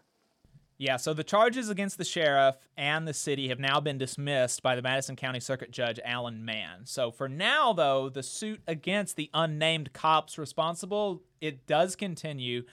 Yeah, 0.77 0.97
so 0.97 1.13
the 1.13 1.23
charges 1.23 1.69
against 1.69 1.99
the 1.99 2.03
sheriff 2.03 2.55
and 2.75 3.07
the 3.07 3.13
city 3.13 3.49
have 3.49 3.59
now 3.59 3.79
been 3.79 3.99
dismissed 3.99 4.63
by 4.63 4.75
the 4.75 4.81
Madison 4.81 5.15
County 5.15 5.39
Circuit 5.39 5.69
Judge 5.69 5.99
Alan 6.03 6.43
Mann. 6.43 6.85
So 6.85 7.11
for 7.11 7.29
now, 7.29 7.71
though, 7.71 8.09
the 8.09 8.23
suit 8.23 8.61
against 8.67 9.15
the 9.15 9.29
unnamed 9.31 9.93
cops 9.93 10.39
responsible 10.39 11.21
it 11.39 11.67
does 11.67 11.95
continue, 11.95 12.63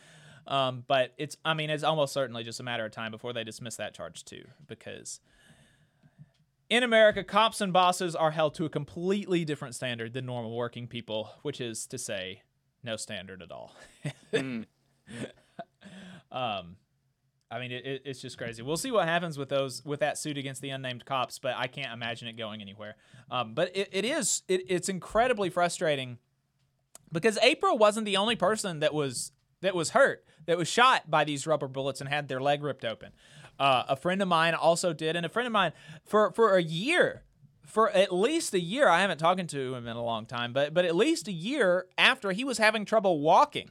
um, 0.49 0.83
but 0.89 1.15
it's 1.19 1.37
I 1.45 1.55
mean 1.55 1.71
it's 1.71 1.85
almost 1.85 2.13
certainly 2.13 2.43
just 2.43 2.59
a 2.59 2.63
matter 2.63 2.85
of 2.85 2.91
time 2.91 3.13
before 3.13 3.33
they 3.33 3.45
dismiss 3.45 3.77
that 3.77 3.95
charge 3.95 4.25
too, 4.25 4.45
because 4.67 5.21
in 6.71 6.83
America, 6.83 7.25
cops 7.25 7.61
and 7.61 7.73
bosses 7.73 8.15
are 8.15 8.31
held 8.31 8.55
to 8.57 8.65
a 8.65 8.69
completely 8.69 9.45
different 9.45 9.75
standard 9.75 10.13
than 10.13 10.27
normal 10.27 10.55
working 10.55 10.87
people, 10.87 11.31
which 11.43 11.61
is 11.61 11.87
to 11.87 11.97
say, 11.97 12.43
no 12.83 12.97
standard 12.97 13.43
at 13.43 13.53
all. 13.53 13.75
Mm. 14.31 14.67
um, 16.31 16.77
I 17.51 17.59
mean, 17.59 17.73
it, 17.73 17.87
it, 17.87 18.03
it's 18.05 18.21
just 18.21 18.37
crazy. 18.37 18.61
We'll 18.61 18.77
see 18.77 18.91
what 18.91 19.09
happens 19.09 19.39
with 19.39 19.49
those 19.49 19.83
with 19.87 20.01
that 20.01 20.19
suit 20.19 20.37
against 20.37 20.61
the 20.61 20.69
unnamed 20.69 21.07
cops, 21.07 21.39
but 21.39 21.55
I 21.57 21.67
can't 21.67 21.95
imagine 21.95 22.29
it 22.29 22.37
going 22.37 22.61
anywhere. 22.61 22.97
Um, 23.31 23.55
but 23.55 23.75
it, 23.75 23.89
it 23.91 24.05
is 24.05 24.43
it, 24.49 24.65
it's 24.69 24.91
incredibly 24.91 25.49
frustrating 25.49 26.19
because 27.11 27.39
April 27.43 27.79
wasn't 27.79 28.05
the 28.05 28.19
only 28.19 28.37
person 28.37 28.81
that 28.81 28.93
was 28.93 29.33
that 29.61 29.75
was 29.75 29.91
hurt 29.91 30.25
that 30.49 30.57
was 30.57 30.67
shot 30.67 31.11
by 31.11 31.25
these 31.25 31.47
rubber 31.47 31.69
bullets 31.69 32.01
and 32.01 32.09
had 32.09 32.27
their 32.27 32.41
leg 32.41 32.63
ripped 32.63 32.85
open. 32.85 33.13
Uh, 33.59 33.85
a 33.87 33.97
friend 33.97 34.23
of 34.23 34.29
mine 34.29 34.55
also 34.55 34.95
did, 34.95 35.15
and 35.15 35.27
a 35.27 35.29
friend 35.29 35.47
of 35.47 35.53
mine 35.53 35.73
for 36.05 36.33
for 36.33 36.57
a 36.57 36.63
year. 36.63 37.23
For 37.67 37.91
at 37.91 38.15
least 38.15 38.55
a 38.55 38.61
year, 38.61 38.89
I 38.89 39.03
haven't 39.03 39.19
talked 39.19 39.47
to 39.47 39.75
him 39.75 39.87
in 39.87 39.95
a 39.95 40.03
long 40.03 40.25
time, 40.25 40.55
but 40.55 40.73
but 40.73 40.87
at 40.87 40.97
least 40.97 41.29
a 41.29 41.33
year 41.33 41.87
after 41.99 42.33
he 42.33 42.45
was 42.45 42.57
having 42.57 42.87
trouble 42.87 43.21
walking. 43.21 43.71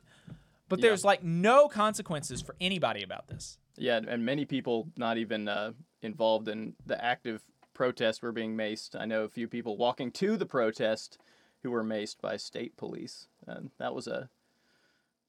But 0.69 0.82
there's 0.82 1.04
like 1.04 1.23
no 1.23 1.67
consequences 1.67 2.41
for 2.41 2.56
anybody 2.62 3.02
about 3.02 3.28
this. 3.28 3.58
Yeah, 3.76 4.02
and 4.08 4.23
many 4.26 4.45
people 4.45 4.89
not 4.97 5.17
even 5.17 5.47
uh, 5.47 5.71
involved 6.02 6.47
in 6.47 6.73
the 6.86 7.04
active 7.04 7.43
protest 7.73 8.21
were 8.21 8.32
being 8.32 8.56
maced. 8.56 9.00
I 9.00 9.06
know 9.06 9.23
a 9.23 9.30
few 9.30 9.47
people 9.47 9.78
walking 9.78 10.12
to 10.12 10.36
the 10.36 10.45
protest 10.45 11.17
who 11.63 11.71
were 11.71 11.84
maced 11.84 12.21
by 12.21 12.38
state 12.38 12.76
police, 12.78 13.28
and 13.47 13.71
that 13.80 13.95
was 13.95 14.08
a 14.08 14.30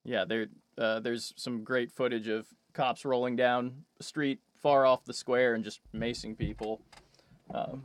yeah. 0.09 0.25
There, 0.25 0.47
uh, 0.77 1.01
there's 1.01 1.35
some 1.37 1.63
great 1.63 1.93
footage 1.93 2.29
of 2.29 2.47
cops 2.73 3.05
rolling 3.05 3.37
down 3.37 3.85
the 3.99 4.05
street 4.05 4.41
far 4.61 4.87
off 4.87 5.05
the 5.05 5.15
square 5.15 5.55
and 5.55 5.63
just 5.63 5.81
macing 5.95 6.37
people. 6.37 6.81
Um, 7.55 7.85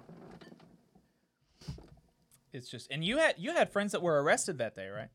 It's 2.54 2.70
just, 2.70 2.92
and 2.92 3.04
you 3.04 3.18
had 3.18 3.34
you 3.38 3.52
had 3.54 3.72
friends 3.72 3.92
that 3.94 4.04
were 4.04 4.22
arrested 4.22 4.60
that 4.60 4.76
day, 4.76 4.88
right? 4.88 5.10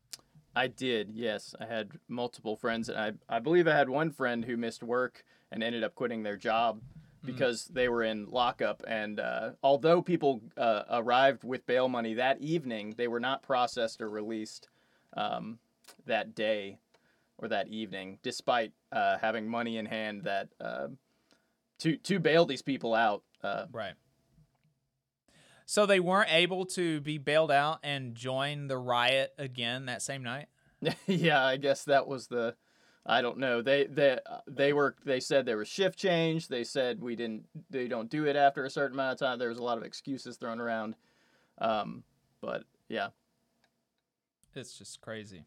I 0.55 0.67
did, 0.67 1.11
yes. 1.11 1.55
I 1.57 1.65
had 1.65 1.91
multiple 2.09 2.57
friends, 2.57 2.89
and 2.89 2.97
I, 2.97 3.37
I 3.37 3.39
believe 3.39 3.65
I 3.65 3.75
had 3.75 3.87
one 3.87 4.11
friend 4.11 4.43
who 4.43 4.57
missed 4.57 4.83
work 4.83 5.23
and 5.49 5.63
ended 5.63 5.83
up 5.83 5.95
quitting 5.95 6.23
their 6.23 6.35
job 6.35 6.81
because 7.23 7.65
they 7.65 7.87
were 7.87 8.03
in 8.03 8.25
lockup. 8.25 8.83
And 8.85 9.21
uh, 9.21 9.51
although 9.63 10.01
people 10.01 10.41
uh, 10.57 10.83
arrived 10.91 11.45
with 11.45 11.65
bail 11.65 11.87
money 11.87 12.15
that 12.15 12.41
evening, 12.41 12.95
they 12.97 13.07
were 13.07 13.21
not 13.21 13.41
processed 13.41 14.01
or 14.01 14.09
released 14.09 14.67
um, 15.15 15.59
that 16.05 16.35
day 16.35 16.79
or 17.41 17.47
that 17.47 17.67
evening, 17.69 18.19
despite 18.21 18.71
uh, 18.91 19.17
having 19.17 19.47
money 19.47 19.77
in 19.77 19.85
hand 19.85 20.23
that 20.23 20.49
uh, 20.61 20.87
to 21.79 21.97
to 21.97 22.19
bail 22.19 22.45
these 22.45 22.61
people 22.61 22.93
out. 22.93 23.23
Uh, 23.43 23.65
Right. 23.71 23.93
So 25.65 25.85
they 25.85 25.99
weren't 25.99 26.33
able 26.33 26.65
to 26.65 26.99
be 27.01 27.19
bailed 27.19 27.51
out 27.51 27.77
and 27.83 28.15
join 28.15 28.67
the 28.67 28.77
riot 28.77 29.33
again 29.37 29.85
that 29.85 30.01
same 30.01 30.23
night. 30.23 30.47
yeah, 31.05 31.45
I 31.45 31.57
guess 31.57 31.83
that 31.85 32.07
was 32.07 32.27
the. 32.27 32.55
I 33.05 33.21
don't 33.21 33.37
know. 33.37 33.61
They 33.61 33.85
they 33.85 34.17
they 34.47 34.73
were 34.73 34.95
they 35.05 35.19
said 35.19 35.45
there 35.45 35.57
was 35.57 35.67
shift 35.67 35.97
change. 35.97 36.47
They 36.47 36.63
said 36.63 36.99
we 36.99 37.15
didn't 37.15 37.43
they 37.69 37.87
don't 37.87 38.09
do 38.09 38.25
it 38.25 38.35
after 38.35 38.65
a 38.65 38.69
certain 38.69 38.95
amount 38.95 39.13
of 39.13 39.19
time. 39.19 39.39
There 39.39 39.49
was 39.49 39.59
a 39.59 39.63
lot 39.63 39.77
of 39.77 39.83
excuses 39.83 40.37
thrown 40.37 40.59
around. 40.59 40.95
Um, 41.59 42.03
but 42.41 42.63
yeah, 42.87 43.09
It's 44.55 44.77
just 44.77 45.01
crazy. 45.01 45.45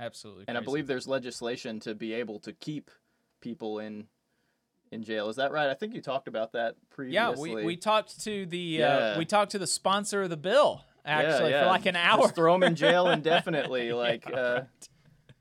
Absolutely. 0.00 0.44
and 0.48 0.58
I 0.58 0.60
believe 0.60 0.86
there's 0.86 1.06
legislation 1.06 1.80
to 1.80 1.94
be 1.94 2.12
able 2.14 2.40
to 2.40 2.52
keep 2.52 2.90
people 3.40 3.78
in 3.78 4.06
in 4.90 5.02
jail. 5.02 5.28
Is 5.28 5.36
that 5.36 5.52
right? 5.52 5.68
I 5.68 5.74
think 5.74 5.94
you 5.94 6.00
talked 6.00 6.28
about 6.28 6.52
that 6.52 6.76
previously. 6.90 7.50
Yeah, 7.50 7.56
we, 7.56 7.64
we 7.64 7.76
talked 7.76 8.20
to 8.24 8.46
the 8.46 8.58
Yeah. 8.58 8.86
uh, 8.86 9.18
we 9.18 9.24
talked 9.24 9.52
to 9.52 9.58
the 9.58 9.66
sponsor 9.66 10.22
of 10.22 10.30
the 10.30 10.36
bill 10.36 10.84
actually 11.04 11.50
yeah. 11.50 11.62
for 11.62 11.66
like 11.66 11.86
an 11.86 11.94
Just 11.94 12.06
hour. 12.06 12.28
throw 12.28 12.52
them 12.54 12.62
in 12.62 12.74
jail 12.74 13.08
indefinitely. 13.10 13.88
Yeah, 13.88 13.94
like, 13.94 14.32
uh, 14.32 14.62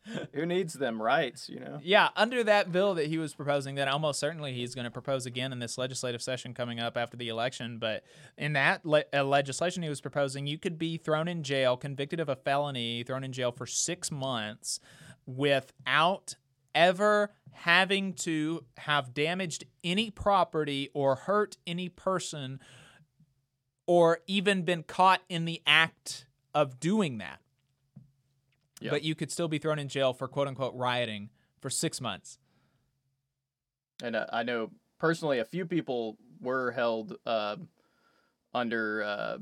who 0.34 0.46
needs 0.46 0.74
them 0.74 1.02
rights? 1.02 1.50
You 1.50 1.60
know. 1.60 1.80
Yeah, 1.82 2.10
under 2.16 2.44
that 2.44 2.72
bill 2.72 2.96
that 2.96 3.08
he 3.08 3.18
was 3.18 3.34
proposing, 3.34 3.76
that 3.76 3.88
almost 3.88 4.20
certainly 4.20 4.54
he's 4.54 4.76
going 4.76 4.86
to 4.86 4.92
propose 4.92 5.26
again 5.26 5.52
in 5.52 5.60
this 5.60 5.78
legislative 5.78 6.22
session 6.22 6.54
coming 6.54 6.80
up 6.80 6.98
after 6.98 7.18
the 7.18 7.30
election. 7.30 7.80
But 7.80 8.04
in 8.38 8.54
that 8.54 8.86
le- 8.86 9.06
uh, 9.13 9.24
legislation 9.24 9.84
he 9.84 9.89
was 9.89 10.02
proposing, 10.02 10.48
you 10.48 10.58
could 10.58 10.78
be 10.78 10.98
thrown 10.98 11.28
in 11.28 11.44
jail, 11.44 11.78
convicted 11.78 12.20
of 12.20 12.30
a 12.30 12.36
felony, 12.36 13.04
thrown 13.04 13.24
in 13.24 13.32
jail 13.32 13.52
for 13.52 13.66
six 13.66 14.12
months 14.12 14.80
without 15.26 16.36
ever 16.76 17.32
having 17.52 18.13
to 18.13 18.66
have 18.78 19.13
damaged 19.13 19.63
any 19.84 20.10
property 20.10 20.89
or 20.94 21.16
hurt 21.16 21.58
any 21.68 21.88
person 21.88 22.60
or 23.86 24.20
even 24.28 24.63
been 24.63 24.84
caught 24.84 25.22
in 25.30 25.46
the 25.46 25.62
act 25.68 26.26
of 26.54 26.80
doing 26.80 27.20
that. 27.20 27.39
But 28.91 29.04
you 29.04 29.15
could 29.15 29.32
still 29.32 29.48
be 29.48 29.58
thrown 29.58 29.80
in 29.80 29.88
jail 29.88 30.13
for 30.13 30.28
quote 30.28 30.48
unquote 30.48 30.76
rioting 30.76 31.30
for 31.62 31.69
six 31.69 32.02
months. 32.02 32.38
And 34.04 34.15
uh, 34.15 34.26
I 34.32 34.43
know 34.43 34.72
personally 35.00 35.39
a 35.39 35.46
few 35.46 35.65
people 35.65 36.17
were 36.41 36.72
held 36.72 37.15
uh, 37.26 37.58
under 38.54 39.04
uh, 39.04 39.38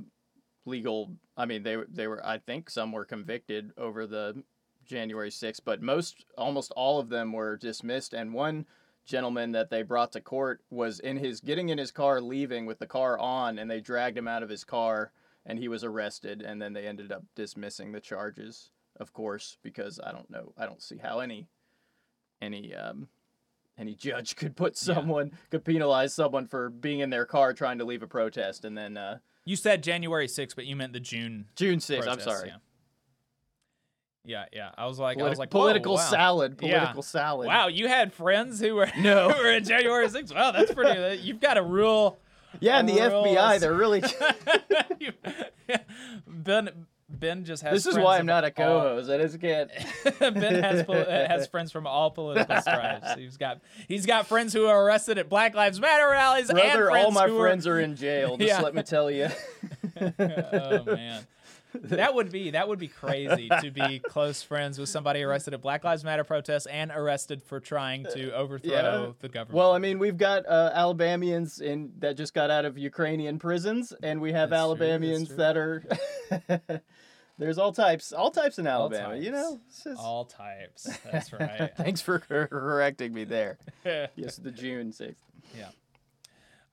legal. 0.65 1.13
I 1.35 1.45
mean, 1.45 1.63
they 1.63 1.77
they 1.89 2.07
were. 2.07 2.25
I 2.25 2.37
think 2.37 2.69
some 2.69 2.91
were 2.91 3.05
convicted 3.05 3.71
over 3.77 4.05
the 4.05 4.43
January 4.85 5.29
6th, 5.29 5.61
but 5.63 5.81
most, 5.81 6.25
almost 6.37 6.71
all 6.75 6.99
of 6.99 7.09
them 7.09 7.31
were 7.31 7.57
dismissed. 7.57 8.13
And 8.13 8.33
one 8.33 8.65
gentleman 9.05 9.53
that 9.53 9.69
they 9.69 9.83
brought 9.83 10.11
to 10.11 10.21
court 10.21 10.61
was 10.69 10.99
in 10.99 11.17
his 11.17 11.39
getting 11.39 11.69
in 11.69 11.77
his 11.77 11.91
car, 11.91 12.21
leaving 12.21 12.65
with 12.65 12.79
the 12.79 12.85
car 12.85 13.17
on, 13.17 13.57
and 13.57 13.69
they 13.69 13.79
dragged 13.79 14.17
him 14.17 14.27
out 14.27 14.43
of 14.43 14.49
his 14.49 14.63
car, 14.63 15.11
and 15.45 15.57
he 15.59 15.67
was 15.67 15.83
arrested. 15.83 16.41
And 16.41 16.61
then 16.61 16.73
they 16.73 16.87
ended 16.87 17.11
up 17.11 17.23
dismissing 17.35 17.91
the 17.91 18.01
charges, 18.01 18.71
of 19.01 19.11
course, 19.13 19.57
because 19.63 19.99
I 20.01 20.11
don't 20.11 20.29
know. 20.29 20.53
I 20.57 20.65
don't 20.65 20.81
see 20.81 20.97
how 20.97 21.19
any 21.19 21.47
any 22.41 22.73
um, 22.75 23.07
any 23.77 23.95
judge 23.95 24.35
could 24.37 24.55
put 24.55 24.77
someone 24.77 25.31
could 25.49 25.65
penalize 25.65 26.13
someone 26.13 26.47
for 26.47 26.69
being 26.69 26.99
in 26.99 27.09
their 27.09 27.25
car 27.25 27.53
trying 27.53 27.79
to 27.79 27.85
leave 27.85 28.03
a 28.03 28.07
protest 28.07 28.63
and 28.63 28.77
then 28.77 28.95
uh 28.97 29.17
You 29.45 29.55
said 29.55 29.81
January 29.83 30.27
6th, 30.27 30.55
but 30.55 30.65
you 30.67 30.75
meant 30.75 30.93
the 30.93 30.99
June. 30.99 31.47
June 31.55 31.79
6th, 31.79 32.07
I'm 32.07 32.19
sorry. 32.19 32.49
Yeah. 32.49 32.57
Yeah, 34.23 34.45
yeah. 34.53 34.69
I 34.77 34.85
was 34.85 34.99
like, 34.99 35.19
I 35.19 35.27
was 35.27 35.39
like, 35.39 35.49
political 35.49 35.95
wow. 35.95 36.09
salad, 36.09 36.59
Yeah. 36.61 36.77
political 36.79 37.01
salad. 37.01 37.47
Wow, 37.47 37.69
you 37.69 37.87
had 37.87 38.13
friends 38.13 38.59
who 38.59 38.75
were 38.75 38.87
No. 38.99 39.29
who 39.31 39.43
were 39.43 39.51
in 39.51 39.63
January 39.63 40.07
6th. 40.07 40.35
Wow, 40.35 40.51
that's 40.51 40.71
pretty. 40.71 41.21
You've 41.23 41.39
got 41.39 41.57
a 41.57 41.63
real. 41.63 42.19
yeah 42.59 42.77
and 42.79 42.87
the 42.87 42.93
real- 42.95 43.23
fbi 43.23 43.59
they're 43.59 43.73
really 43.73 44.03
Ben 46.27 46.85
Ben 47.21 47.45
just 47.45 47.63
has. 47.63 47.71
this 47.71 47.85
is 47.93 47.97
why 47.97 48.17
i'm 48.17 48.25
not 48.25 48.43
a 48.43 48.47
all- 48.47 48.81
co-host 48.81 49.09
i 49.09 49.17
just 49.19 49.39
can't 49.39 49.71
ben 50.19 50.61
has 50.63 50.83
pol- 50.83 50.95
has 51.05 51.47
friends 51.47 51.71
from 51.71 51.87
all 51.87 52.11
political 52.11 52.59
stripes. 52.61 53.13
He's 53.15 53.37
got 53.37 53.61
he's 53.87 54.05
got 54.05 54.27
friends 54.27 54.51
who 54.51 54.65
are 54.65 54.83
arrested 54.83 55.17
at 55.17 55.29
Black 55.29 55.55
Lives 55.55 55.79
Matter 55.79 56.09
rallies. 56.09 56.49
and 56.49 56.57
brother 56.59 56.89
friends 56.89 57.05
all 57.05 57.11
my 57.11 57.29
friends 57.29 57.65
are 57.67 57.79
in 57.79 57.95
jail 57.95 58.35
just 58.35 58.49
Yeah. 58.49 58.59
let 58.61 58.75
me 58.75 58.83
tell 58.83 59.09
you 59.09 59.29
oh 60.19 60.83
man. 60.85 61.25
That 61.73 62.15
would 62.15 62.33
be 62.33 62.51
that 62.51 62.67
would 62.67 62.79
be 62.79 62.89
crazy 62.89 63.47
to 63.61 63.71
be 63.71 63.99
close 63.99 64.43
friends 64.43 64.77
with 64.77 64.89
somebody 64.89 65.23
arrested 65.23 65.53
at 65.53 65.61
Black 65.61 65.85
Lives 65.85 66.03
Matter 66.03 66.25
protests 66.25 66.65
and 66.65 66.91
arrested 66.91 67.41
for 67.41 67.61
trying 67.61 68.03
to 68.13 68.33
overthrow 68.35 69.15
the 69.21 69.29
government. 69.29 69.55
well 69.55 69.71
i 69.73 69.77
mean 69.79 69.97
we've 69.97 70.17
got 70.17 70.45
uh, 70.47 70.71
alabamians 70.73 71.61
in 71.61 71.93
that 71.99 72.17
just 72.17 72.33
got 72.33 72.51
out 72.51 72.65
of 72.65 72.77
ukrainian 72.77 73.39
prisons 73.39 73.93
and 74.03 74.19
we 74.19 74.33
have 74.33 74.49
That's 74.49 74.59
true, 74.59 74.65
alabamians 74.65 75.27
true. 75.29 75.37
that 75.37 75.55
are 75.55 75.83
there's 77.41 77.57
all 77.57 77.71
types 77.73 78.13
all 78.13 78.31
types 78.31 78.57
in 78.59 78.67
alabama 78.67 79.17
you 79.17 79.31
know 79.31 79.59
just- 79.83 79.99
all 79.99 80.25
types. 80.25 80.87
That's 81.11 81.33
right. 81.39 81.71
thanks 81.75 81.99
for 82.01 82.19
correcting 82.19 83.13
me 83.13 83.23
there 83.25 83.57
yes 84.15 84.37
the 84.37 84.51
june 84.51 84.91
6th 84.91 85.15
yeah. 85.57 85.69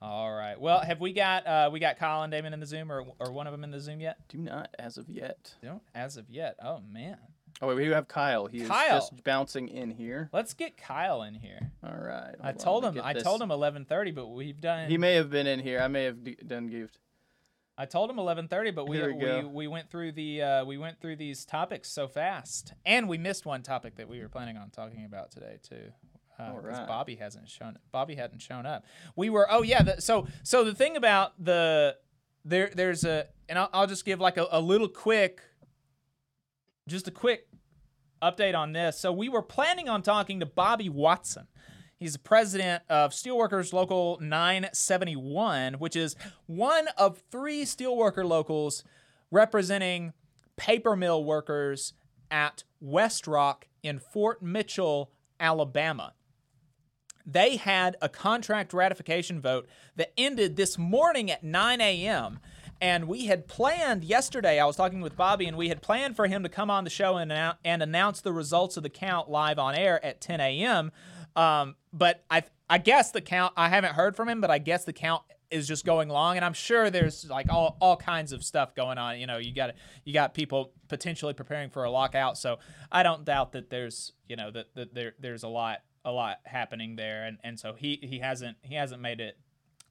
All 0.00 0.32
right. 0.32 0.60
Well, 0.60 0.78
have 0.78 1.00
we 1.00 1.12
got 1.12 1.44
uh, 1.44 1.70
we 1.72 1.80
got 1.80 1.98
Kyle 1.98 2.22
and 2.22 2.30
Damon 2.30 2.52
in 2.54 2.60
the 2.60 2.66
Zoom, 2.66 2.92
or 2.92 3.04
or 3.18 3.32
one 3.32 3.48
of 3.48 3.52
them 3.52 3.64
in 3.64 3.72
the 3.72 3.80
Zoom 3.80 4.00
yet? 4.00 4.16
do 4.28 4.38
not 4.38 4.72
as 4.78 4.96
of 4.96 5.08
yet 5.08 5.54
Don't 5.60 5.82
as 5.92 6.16
of 6.16 6.30
yet. 6.30 6.54
Oh 6.62 6.80
man. 6.88 7.16
Oh, 7.60 7.66
wait, 7.66 7.76
we 7.78 7.84
do 7.86 7.90
have 7.90 8.06
Kyle. 8.06 8.46
He's 8.46 8.68
Kyle. 8.68 8.98
just 9.00 9.24
bouncing 9.24 9.66
in 9.66 9.90
here. 9.90 10.30
Let's 10.32 10.54
get 10.54 10.76
Kyle 10.76 11.22
in 11.24 11.34
here. 11.34 11.72
All 11.82 11.90
right. 11.98 12.36
I 12.40 12.52
told 12.52 12.84
him. 12.84 13.00
I 13.02 13.12
this. 13.14 13.24
told 13.24 13.42
him 13.42 13.48
11:30, 13.48 14.14
but 14.14 14.28
we've 14.28 14.60
done. 14.60 14.88
He 14.88 14.98
may 14.98 15.14
have 15.14 15.30
been 15.30 15.48
in 15.48 15.58
here. 15.58 15.80
I 15.80 15.88
may 15.88 16.04
have 16.04 16.22
d- 16.22 16.36
done 16.46 16.68
goofed. 16.68 16.96
I 17.80 17.86
told 17.86 18.10
him 18.10 18.16
11:30, 18.16 18.74
but 18.74 18.88
we 18.88 19.00
we 19.00 19.12
we, 19.12 19.44
we 19.44 19.66
went 19.68 19.88
through 19.88 20.12
the 20.12 20.42
uh, 20.42 20.64
we 20.64 20.76
went 20.76 21.00
through 21.00 21.14
these 21.16 21.44
topics 21.44 21.88
so 21.88 22.08
fast, 22.08 22.74
and 22.84 23.08
we 23.08 23.18
missed 23.18 23.46
one 23.46 23.62
topic 23.62 23.94
that 23.96 24.08
we 24.08 24.20
were 24.20 24.28
planning 24.28 24.56
on 24.56 24.70
talking 24.70 25.04
about 25.04 25.30
today 25.30 25.60
too. 25.62 25.92
Because 26.36 26.78
right. 26.78 26.86
Bobby 26.86 27.14
hasn't 27.14 27.48
shown 27.48 27.78
Bobby 27.92 28.16
hadn't 28.16 28.42
shown 28.42 28.66
up. 28.66 28.84
We 29.14 29.30
were 29.30 29.46
oh 29.48 29.62
yeah. 29.62 29.82
The, 29.82 30.00
so 30.00 30.26
so 30.42 30.64
the 30.64 30.74
thing 30.74 30.96
about 30.96 31.32
the 31.42 31.96
there 32.44 32.70
there's 32.74 33.04
a 33.04 33.26
and 33.48 33.58
I'll, 33.58 33.70
I'll 33.72 33.86
just 33.86 34.04
give 34.04 34.20
like 34.20 34.36
a, 34.38 34.46
a 34.50 34.60
little 34.60 34.88
quick, 34.88 35.40
just 36.88 37.06
a 37.06 37.12
quick 37.12 37.46
update 38.20 38.56
on 38.56 38.72
this. 38.72 38.98
So 38.98 39.12
we 39.12 39.28
were 39.28 39.42
planning 39.42 39.88
on 39.88 40.02
talking 40.02 40.40
to 40.40 40.46
Bobby 40.46 40.88
Watson. 40.88 41.46
He's 41.98 42.12
the 42.12 42.20
president 42.20 42.84
of 42.88 43.10
Steelworkers 43.10 43.72
Local 43.72 44.18
971, 44.20 45.74
which 45.74 45.96
is 45.96 46.14
one 46.46 46.86
of 46.96 47.22
three 47.32 47.64
steelworker 47.64 48.24
locals 48.24 48.84
representing 49.32 50.12
paper 50.56 50.94
mill 50.94 51.24
workers 51.24 51.94
at 52.30 52.62
WestRock 52.82 53.64
in 53.82 53.98
Fort 53.98 54.40
Mitchell, 54.40 55.10
Alabama. 55.40 56.12
They 57.26 57.56
had 57.56 57.96
a 58.00 58.08
contract 58.08 58.72
ratification 58.72 59.40
vote 59.40 59.66
that 59.96 60.12
ended 60.16 60.54
this 60.54 60.78
morning 60.78 61.32
at 61.32 61.42
9 61.42 61.80
a.m. 61.80 62.38
And 62.80 63.08
we 63.08 63.26
had 63.26 63.48
planned 63.48 64.04
yesterday, 64.04 64.60
I 64.60 64.66
was 64.66 64.76
talking 64.76 65.00
with 65.00 65.16
Bobby, 65.16 65.46
and 65.46 65.56
we 65.56 65.68
had 65.68 65.82
planned 65.82 66.14
for 66.14 66.28
him 66.28 66.44
to 66.44 66.48
come 66.48 66.70
on 66.70 66.84
the 66.84 66.90
show 66.90 67.16
and, 67.16 67.32
and 67.64 67.82
announce 67.82 68.20
the 68.20 68.32
results 68.32 68.76
of 68.76 68.84
the 68.84 68.88
count 68.88 69.28
live 69.28 69.58
on 69.58 69.74
air 69.74 70.02
at 70.04 70.20
10 70.20 70.40
a.m. 70.40 70.92
Um, 71.36 71.76
but 71.92 72.24
I, 72.30 72.42
I 72.68 72.78
guess 72.78 73.10
the 73.10 73.20
count, 73.20 73.52
I 73.56 73.68
haven't 73.68 73.94
heard 73.94 74.16
from 74.16 74.28
him, 74.28 74.40
but 74.40 74.50
I 74.50 74.58
guess 74.58 74.84
the 74.84 74.92
count 74.92 75.22
is 75.50 75.66
just 75.66 75.84
going 75.86 76.08
long. 76.08 76.36
And 76.36 76.44
i'm 76.44 76.52
sure 76.52 76.90
there's 76.90 77.28
like 77.28 77.50
all, 77.50 77.76
all 77.80 77.96
kinds 77.96 78.32
of 78.32 78.44
stuff 78.44 78.74
going 78.74 78.98
on. 78.98 79.18
You 79.18 79.26
know 79.26 79.38
you 79.38 79.54
got 79.54 79.74
you 80.04 80.12
got 80.12 80.34
people 80.34 80.72
potentially 80.88 81.32
preparing 81.32 81.70
for 81.70 81.84
a 81.84 81.90
lockout. 81.90 82.36
So 82.36 82.58
i 82.92 83.02
don't 83.02 83.24
doubt 83.24 83.52
that 83.52 83.70
there's 83.70 84.12
you 84.28 84.36
know 84.36 84.50
that, 84.50 84.74
that 84.74 84.94
there 84.94 85.14
there's 85.18 85.44
a 85.44 85.48
lot 85.48 85.78
a 86.04 86.12
lot 86.12 86.38
happening 86.44 86.96
there. 86.96 87.24
And 87.24 87.38
and 87.42 87.58
so 87.58 87.72
he 87.72 87.98
he 88.02 88.18
hasn't 88.18 88.58
he 88.62 88.74
hasn't 88.74 89.00
made 89.00 89.20
it 89.20 89.38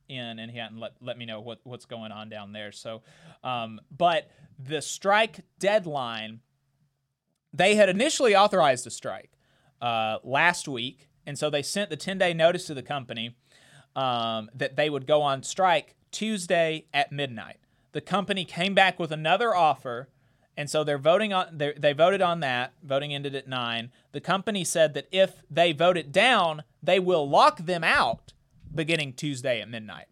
in 0.08 0.40
and 0.40 0.50
he 0.52 0.58
hadn't 0.58 0.80
let, 0.80 0.94
let 1.02 1.18
me 1.18 1.26
know 1.26 1.42
what 1.42 1.60
what's 1.64 1.86
going 1.86 2.12
on 2.12 2.30
down 2.30 2.54
there. 2.54 2.72
So 2.72 3.02
um 3.44 3.80
but 3.90 4.30
the 4.60 4.82
strike 4.82 5.40
deadline 5.60 6.42
they 7.54 7.76
had 7.76 7.90
initially 7.90 8.36
authorized 8.36 8.86
a 8.86 8.92
strike 8.92 9.32
uh, 9.82 10.18
last 10.24 10.68
week, 10.68 11.07
and 11.28 11.38
so 11.38 11.50
they 11.50 11.62
sent 11.62 11.90
the 11.92 11.98
10 11.98 12.18
day 12.18 12.34
notice 12.34 12.66
to 12.66 12.74
the 12.74 12.82
company 12.82 13.36
um, 13.96 14.50
that 14.56 14.78
they 14.78 14.90
would 14.90 15.06
go 15.06 15.22
on 15.22 15.44
strike 15.44 15.94
Tuesday 16.10 16.86
at 16.94 17.12
midnight. 17.12 17.58
The 17.92 18.02
company 18.02 18.46
came 18.46 18.74
back 18.74 18.98
with 18.98 19.12
another 19.12 19.54
offer, 19.54 20.08
and 20.56 20.70
so 20.70 20.84
they're 20.84 20.98
voting 20.98 21.34
on. 21.34 21.58
They 21.58 21.74
they 21.74 21.94
voted 21.94 22.22
on 22.22 22.40
that. 22.40 22.74
Voting 22.82 23.14
ended 23.14 23.36
at 23.36 23.48
nine. 23.48 23.92
The 24.12 24.22
company 24.22 24.64
said 24.64 24.94
that 24.94 25.08
if 25.12 25.44
they 25.50 25.74
vote 25.74 25.98
it 25.98 26.12
down, 26.12 26.64
they 26.82 27.00
will 27.00 27.28
lock 27.28 27.58
them 27.58 27.84
out 27.84 28.34
beginning 28.74 29.14
Tuesday 29.14 29.62
at 29.62 29.70
midnight. 29.70 30.06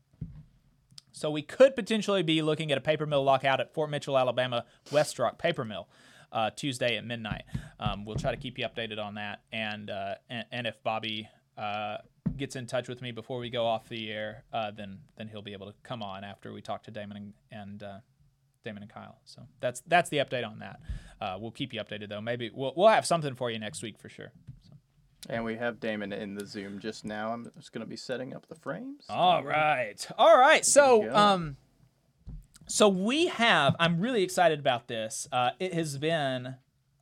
So 1.12 1.32
we 1.32 1.42
could 1.42 1.76
potentially 1.76 2.24
be 2.24 2.42
looking 2.42 2.72
at 2.72 2.78
a 2.78 2.82
paper 2.82 3.06
mill 3.06 3.24
lockout 3.24 3.62
at 3.62 3.74
Fort 3.74 3.90
Mitchell, 3.90 4.18
Alabama, 4.18 4.66
WestRock 4.92 5.38
Paper 5.38 5.64
Mill. 5.64 5.88
Uh, 6.36 6.50
Tuesday 6.50 6.98
at 6.98 7.06
midnight. 7.06 7.44
Um, 7.80 8.04
we'll 8.04 8.18
try 8.18 8.30
to 8.32 8.38
keep 8.38 8.60
you 8.60 8.66
updated 8.66 9.00
on 9.00 9.16
that, 9.16 9.44
and 9.54 9.90
uh, 9.90 10.16
and, 10.30 10.46
and 10.52 10.68
if 10.68 10.76
Bobby 10.84 11.30
uh, 11.58 11.98
gets 12.36 12.58
in 12.58 12.68
touch 12.68 12.90
with 12.90 13.02
me 13.02 13.12
before 13.12 13.40
we 13.40 13.50
go 13.50 13.66
off 13.66 13.88
the 13.88 14.12
air, 14.12 14.44
uh, 14.52 14.70
then 14.72 15.00
then 15.18 15.30
he'll 15.30 15.42
be 15.42 15.54
able 15.54 15.68
to 15.68 15.74
come 15.84 16.04
on 16.04 16.26
after 16.26 16.52
we 16.52 16.62
talk 16.62 16.84
to 16.84 16.92
Damon 16.92 17.18
and, 17.18 17.34
and 17.52 17.84
uh, 17.84 18.00
Damon 18.66 18.84
and 18.84 18.92
Kyle. 18.92 19.18
So 19.24 19.44
that's 19.62 19.82
that's 19.88 20.10
the 20.10 20.18
update 20.18 20.46
on 20.46 20.60
that. 20.60 20.82
Uh, 21.22 21.38
we'll 21.40 21.52
keep 21.52 21.74
you 21.74 21.80
updated 21.80 22.10
though. 22.10 22.20
Maybe 22.22 22.52
we'll 22.54 22.74
we'll 22.76 22.90
have 22.90 23.06
something 23.06 23.34
for 23.36 23.50
you 23.50 23.58
next 23.58 23.82
week 23.82 23.98
for 23.98 24.10
sure. 24.10 24.34
And 25.30 25.44
we 25.44 25.56
have 25.56 25.80
Damon 25.80 26.14
in 26.14 26.36
the 26.36 26.46
Zoom 26.46 26.80
just 26.80 27.04
now. 27.04 27.32
I'm 27.32 27.50
just 27.58 27.72
going 27.72 27.84
to 27.84 27.90
be 27.90 27.98
setting 27.98 28.36
up 28.36 28.48
the 28.48 28.56
frames. 28.56 29.06
All 29.10 29.44
right. 29.44 30.06
All 30.20 30.38
right. 30.38 30.64
So, 30.64 31.12
um, 31.16 31.58
so 32.68 32.90
we 32.90 33.28
have. 33.28 33.76
I'm 33.80 34.00
really 34.00 34.24
excited 34.24 34.60
about 34.60 34.88
this. 34.88 35.28
Uh, 35.32 35.52
it 35.60 35.74
has 35.74 35.98
been 35.98 36.56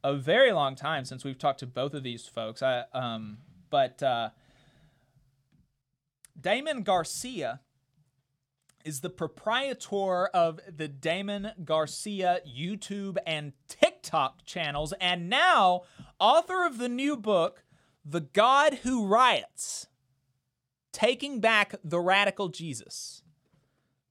a 0.04 0.16
very 0.16 0.52
long 0.52 0.76
time 0.76 1.06
since 1.06 1.24
we've 1.24 1.38
talked 1.38 1.60
to 1.60 1.68
both 1.68 1.94
of 1.94 2.04
these 2.04 2.28
folks. 2.28 2.62
I, 2.62 2.84
um, 2.94 3.38
but 3.70 4.04
uh, 4.04 4.30
Damon 6.40 6.84
Garcia 6.84 7.62
is 8.84 9.00
the 9.00 9.10
proprietor 9.10 10.28
of 10.28 10.60
the 10.68 10.90
Damon 10.90 11.52
Garcia 11.64 12.42
YouTube 12.46 13.18
and 13.26 13.54
TikTok 13.70 14.44
channels, 14.46 14.94
and 15.00 15.30
now 15.30 15.84
author 16.20 16.66
of 16.66 16.78
the 16.78 16.90
new 16.90 17.16
book, 17.16 17.64
The 18.04 18.20
God 18.22 18.80
Who 18.84 19.06
Riots 19.08 19.88
Taking 20.92 21.40
Back 21.40 21.76
the 21.84 22.00
Radical 22.00 22.50
Jesus. 22.50 23.23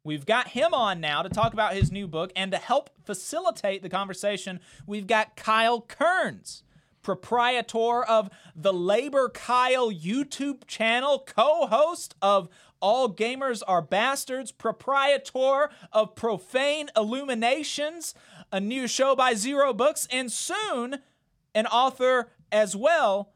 We've 0.04 0.26
got 0.26 0.48
him 0.48 0.74
on 0.74 1.00
now 1.00 1.22
to 1.22 1.28
talk 1.28 1.52
about 1.52 1.74
his 1.74 1.92
new 1.92 2.08
book, 2.08 2.32
and 2.34 2.50
to 2.50 2.58
help 2.58 2.90
facilitate 3.04 3.82
the 3.82 3.88
conversation, 3.88 4.60
we've 4.84 5.06
got 5.06 5.36
Kyle 5.36 5.80
Kerns, 5.80 6.64
proprietor 7.02 8.04
of 8.04 8.28
the 8.56 8.72
Labor 8.72 9.28
Kyle 9.28 9.92
YouTube 9.92 10.66
channel, 10.66 11.20
co 11.24 11.66
host 11.68 12.16
of 12.20 12.48
All 12.80 13.12
Gamers 13.12 13.62
Are 13.68 13.82
Bastards, 13.82 14.50
proprietor 14.50 15.70
of 15.92 16.16
Profane 16.16 16.90
Illuminations, 16.96 18.14
a 18.50 18.58
new 18.58 18.88
show 18.88 19.14
by 19.14 19.34
Zero 19.34 19.72
Books, 19.72 20.08
and 20.10 20.32
soon 20.32 20.98
an 21.54 21.66
author 21.66 22.30
as 22.50 22.74
well. 22.74 23.32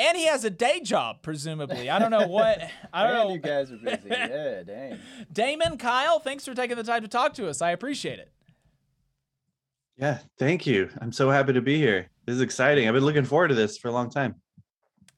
And 0.00 0.16
he 0.16 0.26
has 0.26 0.44
a 0.44 0.50
day 0.50 0.80
job, 0.80 1.18
presumably. 1.20 1.90
I 1.90 1.98
don't 1.98 2.10
know 2.10 2.26
what. 2.26 2.58
I 2.92 3.04
don't 3.04 3.14
Man, 3.14 3.26
know. 3.26 3.34
You 3.34 3.38
guys 3.38 3.70
are 3.70 3.76
busy. 3.76 4.00
yeah, 4.10 4.62
dang. 4.62 4.98
Damon, 5.30 5.76
Kyle, 5.76 6.18
thanks 6.18 6.46
for 6.46 6.54
taking 6.54 6.76
the 6.76 6.82
time 6.82 7.02
to 7.02 7.08
talk 7.08 7.34
to 7.34 7.48
us. 7.48 7.60
I 7.60 7.72
appreciate 7.72 8.18
it. 8.18 8.32
Yeah, 9.98 10.20
thank 10.38 10.66
you. 10.66 10.88
I'm 11.02 11.12
so 11.12 11.28
happy 11.30 11.52
to 11.52 11.60
be 11.60 11.76
here. 11.76 12.08
This 12.24 12.36
is 12.36 12.40
exciting. 12.40 12.88
I've 12.88 12.94
been 12.94 13.04
looking 13.04 13.24
forward 13.24 13.48
to 13.48 13.54
this 13.54 13.76
for 13.76 13.88
a 13.88 13.92
long 13.92 14.08
time. 14.08 14.36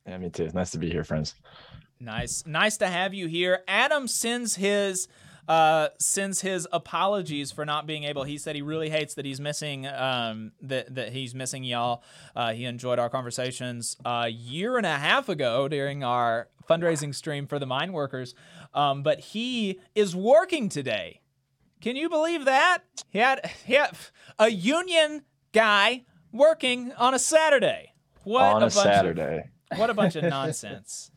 Yeah, 0.04 0.18
me 0.18 0.30
too. 0.30 0.50
Nice 0.52 0.72
to 0.72 0.78
be 0.78 0.90
here, 0.90 1.04
friends. 1.04 1.36
Nice, 2.00 2.44
nice 2.44 2.78
to 2.78 2.88
have 2.88 3.14
you 3.14 3.28
here. 3.28 3.60
Adam 3.68 4.08
sends 4.08 4.56
his 4.56 5.06
uh 5.48 5.88
sends 5.98 6.40
his 6.40 6.68
apologies 6.72 7.50
for 7.50 7.64
not 7.64 7.86
being 7.86 8.04
able. 8.04 8.24
He 8.24 8.38
said 8.38 8.54
he 8.56 8.62
really 8.62 8.90
hates 8.90 9.14
that 9.14 9.24
he's 9.24 9.40
missing 9.40 9.86
um 9.86 10.52
that 10.62 10.94
that 10.94 11.12
he's 11.12 11.34
missing 11.34 11.64
y'all. 11.64 12.02
Uh, 12.36 12.52
he 12.52 12.64
enjoyed 12.64 12.98
our 12.98 13.08
conversations 13.10 13.96
a 14.04 14.28
year 14.28 14.76
and 14.76 14.86
a 14.86 14.98
half 14.98 15.28
ago 15.28 15.68
during 15.68 16.04
our 16.04 16.48
fundraising 16.68 17.14
stream 17.14 17.46
for 17.46 17.58
the 17.58 17.66
mine 17.66 17.92
workers. 17.92 18.34
Um, 18.72 19.02
but 19.02 19.18
he 19.20 19.80
is 19.94 20.14
working 20.16 20.68
today. 20.68 21.20
Can 21.80 21.96
you 21.96 22.08
believe 22.08 22.44
that? 22.44 22.78
He 23.10 23.18
had, 23.18 23.50
he 23.66 23.74
had 23.74 23.96
a 24.38 24.48
union 24.50 25.22
guy 25.52 26.04
working 26.32 26.92
on 26.92 27.12
a 27.14 27.18
Saturday. 27.18 27.92
What 28.24 28.44
On 28.44 28.56
a 28.56 28.60
bunch 28.66 28.76
of- 28.76 28.82
Saturday. 28.82 29.50
what 29.76 29.90
a 29.90 29.94
bunch 29.94 30.14
of 30.16 30.22
nonsense. 30.38 31.10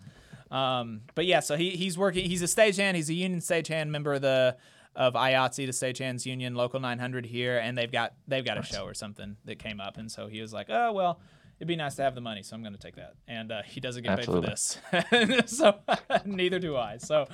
Um, 0.52 1.02
but 1.16 1.26
yeah, 1.26 1.40
so 1.40 1.56
he 1.58 1.72
he's 1.72 1.98
working. 1.98 2.30
He's 2.30 2.42
a 2.42 2.46
stagehand. 2.46 2.96
He's 2.96 3.10
a 3.10 3.14
union 3.14 3.40
stagehand 3.42 3.90
member 3.90 4.14
of 4.14 4.22
the 4.22 4.58
of 4.96 5.14
IATSE, 5.14 5.56
the 5.58 5.74
Stagehands 5.74 6.26
Union, 6.26 6.56
Local 6.56 6.80
900 6.80 7.26
here, 7.26 7.58
and 7.58 7.78
they've 7.78 7.92
got 7.92 8.14
they've 8.28 8.46
got 8.46 8.58
a 8.58 8.64
show 8.64 8.84
or 8.86 8.94
something 8.94 9.36
that 9.46 9.60
came 9.60 9.82
up, 9.82 9.98
and 9.98 10.10
so 10.12 10.28
he 10.28 10.42
was 10.42 10.54
like, 10.54 10.68
oh 10.70 10.92
well. 10.94 11.20
It'd 11.58 11.70
be 11.70 11.78
nice 11.78 11.96
to 11.96 12.02
have 12.02 12.16
the 12.16 12.22
money, 12.22 12.44
so 12.44 12.54
I'm 12.54 12.62
going 12.64 12.74
to 12.74 12.80
take 12.80 12.98
that. 12.98 13.14
And 13.30 13.50
uh, 13.50 13.62
he 13.64 13.80
doesn't 13.80 14.04
get 14.04 14.18
paid 14.18 14.26
for 14.26 14.42
this, 14.42 14.78
so 15.46 15.80
neither 16.26 16.60
do 16.60 16.76
I. 16.76 16.98
So, 16.98 17.30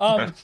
um, 0.00 0.34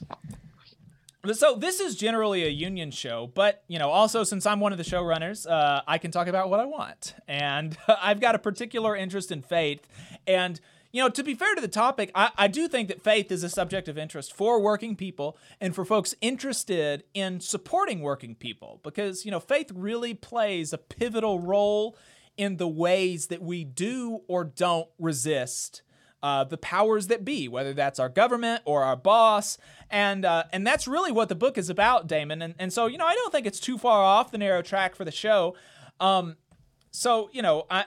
So 1.33 1.55
this 1.55 1.81
is 1.81 1.97
generally 1.97 2.45
a 2.45 2.49
union 2.49 2.91
show, 2.91 3.29
but 3.35 3.63
you 3.67 3.77
know, 3.77 3.89
also 3.89 4.23
since 4.23 4.45
I'm 4.45 4.61
one 4.61 4.71
of 4.71 4.77
the 4.77 4.85
showrunners, 4.85 5.45
uh, 5.49 5.81
I 5.85 5.97
can 5.97 6.11
talk 6.11 6.27
about 6.27 6.49
what 6.49 6.61
I 6.61 6.65
want, 6.65 7.13
and 7.27 7.77
I've 7.87 8.21
got 8.21 8.35
a 8.35 8.39
particular 8.39 8.95
interest 8.95 9.31
in 9.31 9.41
faith. 9.41 9.85
And 10.25 10.61
you 10.91 11.03
know, 11.03 11.09
to 11.09 11.23
be 11.23 11.35
fair 11.35 11.53
to 11.55 11.61
the 11.61 11.67
topic, 11.67 12.11
I, 12.15 12.31
I 12.37 12.47
do 12.47 12.67
think 12.67 12.87
that 12.87 13.01
faith 13.01 13.31
is 13.31 13.43
a 13.43 13.49
subject 13.49 13.87
of 13.87 13.97
interest 13.97 14.33
for 14.33 14.59
working 14.59 14.95
people 14.95 15.37
and 15.61 15.75
for 15.75 15.85
folks 15.85 16.15
interested 16.19 17.03
in 17.13 17.39
supporting 17.39 18.01
working 18.01 18.35
people, 18.35 18.79
because 18.83 19.23
you 19.23 19.31
know, 19.31 19.39
faith 19.39 19.71
really 19.73 20.13
plays 20.13 20.73
a 20.73 20.77
pivotal 20.77 21.39
role 21.39 21.95
in 22.37 22.57
the 22.57 22.67
ways 22.67 23.27
that 23.27 23.41
we 23.41 23.63
do 23.63 24.21
or 24.27 24.43
don't 24.43 24.87
resist 24.97 25.83
uh, 26.23 26.43
the 26.43 26.57
powers 26.57 27.07
that 27.07 27.23
be, 27.23 27.47
whether 27.47 27.73
that's 27.73 27.99
our 27.99 28.09
government 28.09 28.61
or 28.65 28.83
our 28.83 28.95
boss, 28.95 29.57
and 29.89 30.25
uh, 30.25 30.43
and 30.51 30.65
that's 30.65 30.87
really 30.87 31.11
what 31.11 31.29
the 31.29 31.35
book 31.35 31.57
is 31.57 31.69
about, 31.69 32.07
Damon. 32.07 32.41
And 32.41 32.55
and 32.59 32.73
so 32.73 32.87
you 32.87 32.97
know, 32.97 33.05
I 33.05 33.13
don't 33.13 33.31
think 33.31 33.45
it's 33.45 33.59
too 33.59 33.77
far 33.77 34.03
off 34.03 34.31
the 34.31 34.37
narrow 34.37 34.61
track 34.61 34.95
for 34.95 35.05
the 35.05 35.11
show. 35.11 35.55
Um, 35.99 36.35
so 36.91 37.29
you 37.31 37.41
know, 37.41 37.65
I. 37.69 37.81
I, 37.81 37.85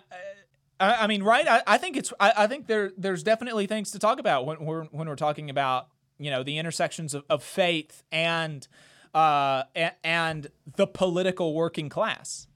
I 0.82 1.06
mean, 1.06 1.22
right? 1.22 1.46
I, 1.46 1.62
I 1.66 1.78
think 1.78 1.96
it's. 1.96 2.12
I, 2.18 2.32
I 2.36 2.46
think 2.46 2.66
there. 2.66 2.92
There's 2.96 3.22
definitely 3.22 3.66
things 3.66 3.90
to 3.92 3.98
talk 3.98 4.18
about 4.18 4.46
when 4.46 4.64
we're 4.64 4.84
when 4.86 5.08
we're 5.08 5.16
talking 5.16 5.50
about 5.50 5.88
you 6.18 6.30
know 6.30 6.42
the 6.42 6.58
intersections 6.58 7.14
of, 7.14 7.24
of 7.28 7.42
faith 7.42 8.02
and 8.10 8.66
uh 9.14 9.64
and, 9.74 9.92
and 10.02 10.46
the 10.76 10.86
political 10.86 11.54
working 11.54 11.88
class. 11.88 12.46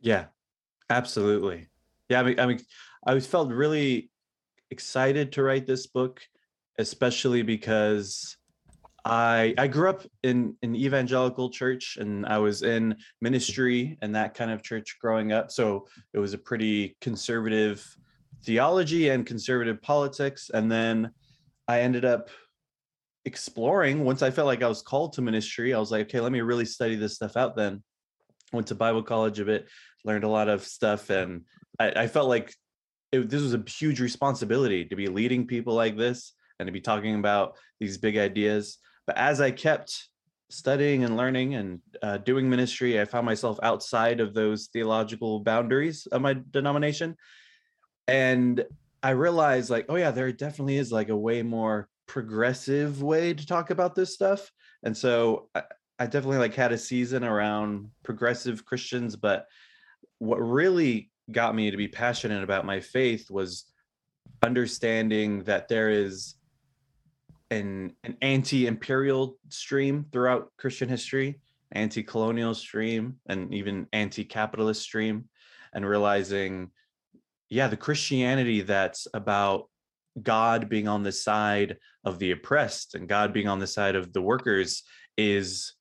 Yeah, 0.00 0.26
absolutely. 0.90 1.68
Yeah, 2.08 2.20
I 2.20 2.22
mean, 2.24 2.40
I 2.40 2.46
mean, 2.46 2.60
I 3.06 3.20
felt 3.20 3.50
really 3.50 4.10
excited 4.70 5.32
to 5.32 5.42
write 5.42 5.66
this 5.66 5.86
book, 5.86 6.22
especially 6.78 7.42
because 7.42 8.36
I 9.04 9.54
I 9.58 9.66
grew 9.66 9.90
up 9.90 10.02
in 10.22 10.56
an 10.62 10.76
evangelical 10.76 11.50
church 11.50 11.96
and 12.00 12.24
I 12.26 12.38
was 12.38 12.62
in 12.62 12.96
ministry 13.20 13.98
and 14.00 14.14
that 14.14 14.34
kind 14.34 14.50
of 14.50 14.62
church 14.62 14.96
growing 15.00 15.32
up. 15.32 15.50
So 15.50 15.88
it 16.12 16.18
was 16.18 16.34
a 16.34 16.38
pretty 16.38 16.96
conservative 17.00 17.84
theology 18.44 19.08
and 19.08 19.26
conservative 19.26 19.82
politics. 19.82 20.50
And 20.52 20.70
then 20.70 21.10
I 21.68 21.80
ended 21.80 22.04
up 22.04 22.30
exploring 23.24 24.04
once 24.04 24.22
I 24.22 24.30
felt 24.30 24.46
like 24.46 24.62
I 24.62 24.68
was 24.68 24.82
called 24.82 25.14
to 25.14 25.22
ministry. 25.22 25.74
I 25.74 25.78
was 25.78 25.90
like, 25.90 26.06
okay, 26.06 26.20
let 26.20 26.32
me 26.32 26.40
really 26.40 26.64
study 26.64 26.96
this 26.96 27.14
stuff 27.14 27.36
out 27.36 27.56
then. 27.56 27.82
Went 28.52 28.66
to 28.68 28.74
Bible 28.74 29.02
college 29.02 29.38
a 29.40 29.44
bit, 29.44 29.68
learned 30.04 30.24
a 30.24 30.28
lot 30.28 30.48
of 30.48 30.64
stuff, 30.64 31.08
and 31.08 31.42
I, 31.78 32.02
I 32.02 32.06
felt 32.06 32.28
like 32.28 32.54
it, 33.12 33.30
this 33.30 33.42
was 33.42 33.54
a 33.54 33.62
huge 33.66 34.00
responsibility 34.00 34.84
to 34.86 34.96
be 34.96 35.06
leading 35.06 35.46
people 35.46 35.74
like 35.74 35.96
this 35.96 36.34
and 36.58 36.66
to 36.66 36.72
be 36.72 36.80
talking 36.80 37.14
about 37.14 37.56
these 37.80 37.96
big 37.96 38.18
ideas. 38.18 38.78
But 39.06 39.16
as 39.16 39.40
I 39.40 39.50
kept 39.50 40.08
studying 40.50 41.04
and 41.04 41.16
learning 41.16 41.54
and 41.54 41.80
uh, 42.02 42.18
doing 42.18 42.48
ministry, 42.48 43.00
I 43.00 43.04
found 43.04 43.26
myself 43.26 43.58
outside 43.62 44.20
of 44.20 44.34
those 44.34 44.68
theological 44.72 45.40
boundaries 45.40 46.06
of 46.06 46.22
my 46.22 46.36
denomination. 46.50 47.16
And 48.06 48.64
I 49.02 49.10
realized, 49.10 49.70
like, 49.70 49.86
oh, 49.88 49.96
yeah, 49.96 50.10
there 50.10 50.30
definitely 50.32 50.76
is 50.76 50.92
like 50.92 51.08
a 51.08 51.16
way 51.16 51.42
more 51.42 51.88
progressive 52.06 53.02
way 53.02 53.32
to 53.32 53.46
talk 53.46 53.70
about 53.70 53.94
this 53.94 54.14
stuff. 54.14 54.50
And 54.82 54.96
so 54.96 55.48
I, 55.54 55.62
I 55.98 56.06
definitely 56.06 56.38
like 56.38 56.54
had 56.54 56.72
a 56.72 56.78
season 56.78 57.24
around 57.24 57.88
progressive 58.02 58.64
Christians, 58.64 59.16
but 59.16 59.46
what 60.18 60.36
really 60.38 61.10
got 61.30 61.54
me 61.54 61.70
to 61.70 61.76
be 61.76 61.88
passionate 61.88 62.42
about 62.42 62.66
my 62.66 62.80
faith 62.80 63.30
was 63.30 63.64
understanding 64.42 65.44
that 65.44 65.68
there 65.68 65.90
is 65.90 66.34
an 67.52 67.94
an 68.04 68.16
anti-imperial 68.22 69.36
stream 69.48 70.06
throughout 70.12 70.50
Christian 70.58 70.88
history, 70.88 71.40
anti-colonial 71.72 72.54
stream, 72.54 73.16
and 73.26 73.54
even 73.54 73.86
anti-capitalist 73.92 74.82
stream, 74.82 75.28
and 75.72 75.86
realizing, 75.86 76.70
yeah, 77.48 77.68
the 77.68 77.76
Christianity 77.76 78.62
that's 78.62 79.06
about 79.14 79.68
God 80.22 80.68
being 80.68 80.88
on 80.88 81.02
the 81.02 81.12
side 81.12 81.78
of 82.04 82.18
the 82.18 82.32
oppressed 82.32 82.94
and 82.94 83.08
God 83.08 83.32
being 83.32 83.48
on 83.48 83.58
the 83.58 83.66
side 83.66 83.96
of 83.96 84.12
the 84.12 84.20
workers 84.20 84.82
is 85.16 85.74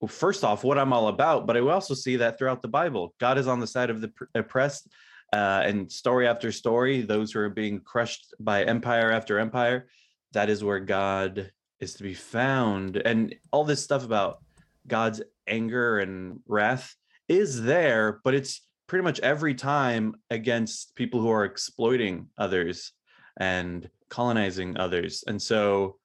well, 0.00 0.08
first 0.08 0.44
off 0.44 0.64
what 0.64 0.78
I'm 0.78 0.92
all 0.92 1.08
about, 1.08 1.46
but 1.46 1.56
I 1.56 1.60
also 1.60 1.94
see 1.94 2.16
that 2.16 2.38
throughout 2.38 2.62
the 2.62 2.68
Bible. 2.68 3.14
God 3.20 3.38
is 3.38 3.46
on 3.46 3.60
the 3.60 3.66
side 3.66 3.90
of 3.90 4.00
the 4.00 4.08
pr- 4.08 4.24
oppressed, 4.34 4.88
uh, 5.32 5.62
and 5.64 5.90
story 5.90 6.26
after 6.26 6.50
story, 6.50 7.02
those 7.02 7.32
who 7.32 7.40
are 7.40 7.50
being 7.50 7.80
crushed 7.80 8.34
by 8.40 8.64
empire 8.64 9.12
after 9.12 9.38
empire, 9.38 9.88
that 10.32 10.50
is 10.50 10.64
where 10.64 10.80
God 10.80 11.50
is 11.80 11.94
to 11.94 12.02
be 12.02 12.14
found. 12.14 12.96
And 12.96 13.34
all 13.52 13.64
this 13.64 13.82
stuff 13.82 14.04
about 14.04 14.42
God's 14.86 15.22
anger 15.46 15.98
and 15.98 16.40
wrath 16.46 16.94
is 17.28 17.62
there, 17.62 18.20
but 18.24 18.34
it's 18.34 18.62
pretty 18.86 19.04
much 19.04 19.20
every 19.20 19.54
time 19.54 20.14
against 20.30 20.94
people 20.94 21.20
who 21.20 21.30
are 21.30 21.44
exploiting 21.44 22.28
others 22.36 22.92
and 23.38 23.88
colonizing 24.08 24.76
others. 24.76 25.24
And 25.26 25.40
so 25.40 25.96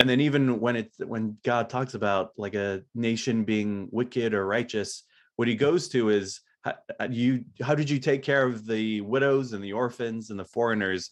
and 0.00 0.08
then 0.08 0.20
even 0.20 0.58
when 0.58 0.76
it's 0.76 0.98
when 0.98 1.36
god 1.44 1.68
talks 1.68 1.94
about 1.94 2.30
like 2.36 2.54
a 2.54 2.82
nation 2.94 3.44
being 3.44 3.86
wicked 3.92 4.34
or 4.34 4.46
righteous 4.46 5.04
what 5.36 5.46
he 5.46 5.54
goes 5.54 5.88
to 5.88 6.08
is 6.08 6.40
how, 6.62 6.74
uh, 6.98 7.08
you 7.10 7.44
how 7.62 7.74
did 7.74 7.88
you 7.88 7.98
take 7.98 8.22
care 8.22 8.44
of 8.44 8.66
the 8.66 9.02
widows 9.02 9.52
and 9.52 9.62
the 9.62 9.72
orphans 9.72 10.30
and 10.30 10.40
the 10.40 10.44
foreigners 10.44 11.10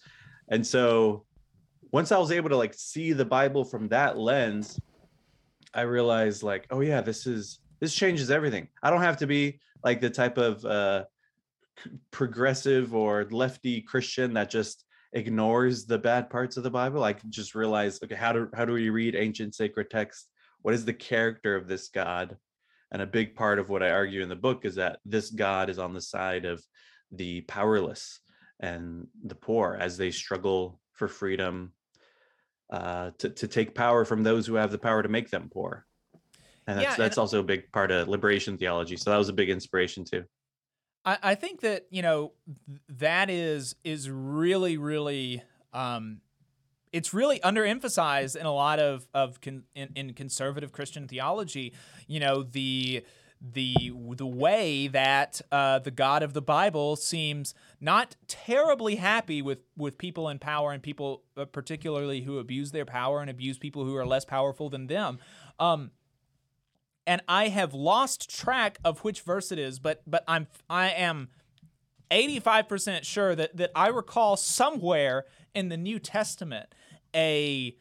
and 0.48 0.66
so 0.66 1.24
once 1.92 2.12
i 2.12 2.18
was 2.18 2.30
able 2.30 2.48
to 2.48 2.56
like 2.56 2.74
see 2.74 3.12
the 3.12 3.24
bible 3.24 3.64
from 3.64 3.88
that 3.88 4.18
lens 4.18 4.78
i 5.74 5.82
realized 5.82 6.42
like 6.42 6.66
oh 6.70 6.80
yeah 6.80 7.00
this 7.00 7.26
is 7.26 7.60
this 7.80 7.94
changes 7.94 8.30
everything. 8.30 8.68
I 8.82 8.90
don't 8.90 9.02
have 9.02 9.18
to 9.18 9.26
be 9.26 9.60
like 9.84 10.00
the 10.00 10.10
type 10.10 10.38
of 10.38 10.64
uh 10.64 11.04
progressive 12.10 12.94
or 12.94 13.26
lefty 13.30 13.80
christian 13.80 14.34
that 14.34 14.50
just 14.50 14.84
ignores 15.12 15.86
the 15.86 15.98
bad 15.98 16.28
parts 16.28 16.56
of 16.56 16.64
the 16.64 16.70
bible. 16.70 17.04
I 17.04 17.12
can 17.12 17.30
just 17.30 17.54
realize 17.54 18.00
okay 18.02 18.14
how 18.14 18.32
do 18.32 18.48
how 18.54 18.64
do 18.64 18.72
we 18.72 18.90
read 18.90 19.14
ancient 19.14 19.54
sacred 19.54 19.90
text 19.90 20.28
what 20.62 20.74
is 20.74 20.84
the 20.84 20.92
character 20.92 21.54
of 21.54 21.68
this 21.68 21.88
god? 21.88 22.36
And 22.90 23.02
a 23.02 23.06
big 23.06 23.36
part 23.36 23.58
of 23.58 23.68
what 23.68 23.82
I 23.82 23.90
argue 23.90 24.22
in 24.22 24.30
the 24.30 24.34
book 24.36 24.64
is 24.64 24.74
that 24.76 24.98
this 25.04 25.30
God 25.30 25.68
is 25.68 25.78
on 25.78 25.92
the 25.92 26.00
side 26.00 26.46
of 26.46 26.64
the 27.12 27.42
powerless 27.42 28.20
and 28.60 29.06
the 29.22 29.34
poor 29.34 29.76
as 29.78 29.98
they 29.98 30.10
struggle 30.10 30.80
for 30.94 31.06
freedom 31.06 31.72
uh, 32.70 33.10
to, 33.18 33.30
to 33.30 33.48
take 33.48 33.74
power 33.74 34.04
from 34.04 34.22
those 34.22 34.46
who 34.46 34.54
have 34.54 34.70
the 34.70 34.78
power 34.78 35.02
to 35.02 35.08
make 35.08 35.30
them 35.30 35.48
poor. 35.52 35.86
And 36.66 36.78
that's, 36.78 36.84
Yeah, 36.84 36.94
and- 36.94 37.02
that's 37.02 37.18
also 37.18 37.40
a 37.40 37.42
big 37.42 37.70
part 37.72 37.90
of 37.90 38.08
liberation 38.08 38.58
theology. 38.58 38.96
So 38.96 39.10
that 39.10 39.16
was 39.16 39.28
a 39.28 39.32
big 39.32 39.50
inspiration 39.50 40.04
too. 40.04 40.24
I, 41.04 41.18
I 41.22 41.34
think 41.34 41.60
that 41.60 41.86
you 41.90 42.02
know 42.02 42.32
that 42.88 43.30
is 43.30 43.76
is 43.84 44.10
really 44.10 44.76
really 44.76 45.42
um, 45.72 46.20
it's 46.92 47.14
really 47.14 47.38
underemphasized 47.40 48.36
in 48.36 48.44
a 48.44 48.52
lot 48.52 48.78
of 48.78 49.06
of 49.14 49.40
con, 49.40 49.62
in, 49.74 49.90
in 49.94 50.12
conservative 50.12 50.72
Christian 50.72 51.08
theology. 51.08 51.72
You 52.06 52.20
know 52.20 52.42
the 52.42 53.04
the 53.40 53.92
the 54.16 54.26
way 54.26 54.88
that 54.88 55.40
uh, 55.52 55.78
the 55.78 55.90
God 55.90 56.22
of 56.22 56.32
the 56.32 56.42
Bible 56.42 56.96
seems 56.96 57.54
not 57.80 58.16
terribly 58.26 58.96
happy 58.96 59.42
with 59.42 59.60
with 59.76 59.98
people 59.98 60.28
in 60.28 60.38
power 60.38 60.72
and 60.72 60.82
people 60.82 61.22
uh, 61.36 61.44
particularly 61.44 62.22
who 62.22 62.38
abuse 62.38 62.72
their 62.72 62.84
power 62.84 63.20
and 63.20 63.30
abuse 63.30 63.58
people 63.58 63.84
who 63.84 63.94
are 63.96 64.06
less 64.06 64.24
powerful 64.24 64.68
than 64.68 64.88
them. 64.88 65.18
Um, 65.60 65.92
and 67.06 67.22
I 67.28 67.48
have 67.48 67.72
lost 67.74 68.28
track 68.28 68.78
of 68.84 69.00
which 69.00 69.22
verse 69.22 69.52
it 69.52 69.58
is, 69.58 69.78
but 69.78 70.02
but 70.06 70.24
I'm 70.26 70.48
I 70.68 70.90
am 70.90 71.28
85% 72.10 73.04
sure 73.04 73.34
that 73.34 73.56
that 73.56 73.70
I 73.74 73.88
recall 73.88 74.36
somewhere 74.36 75.26
in 75.54 75.68
the 75.68 75.76
New 75.76 75.98
Testament 75.98 76.74
a 77.14 77.76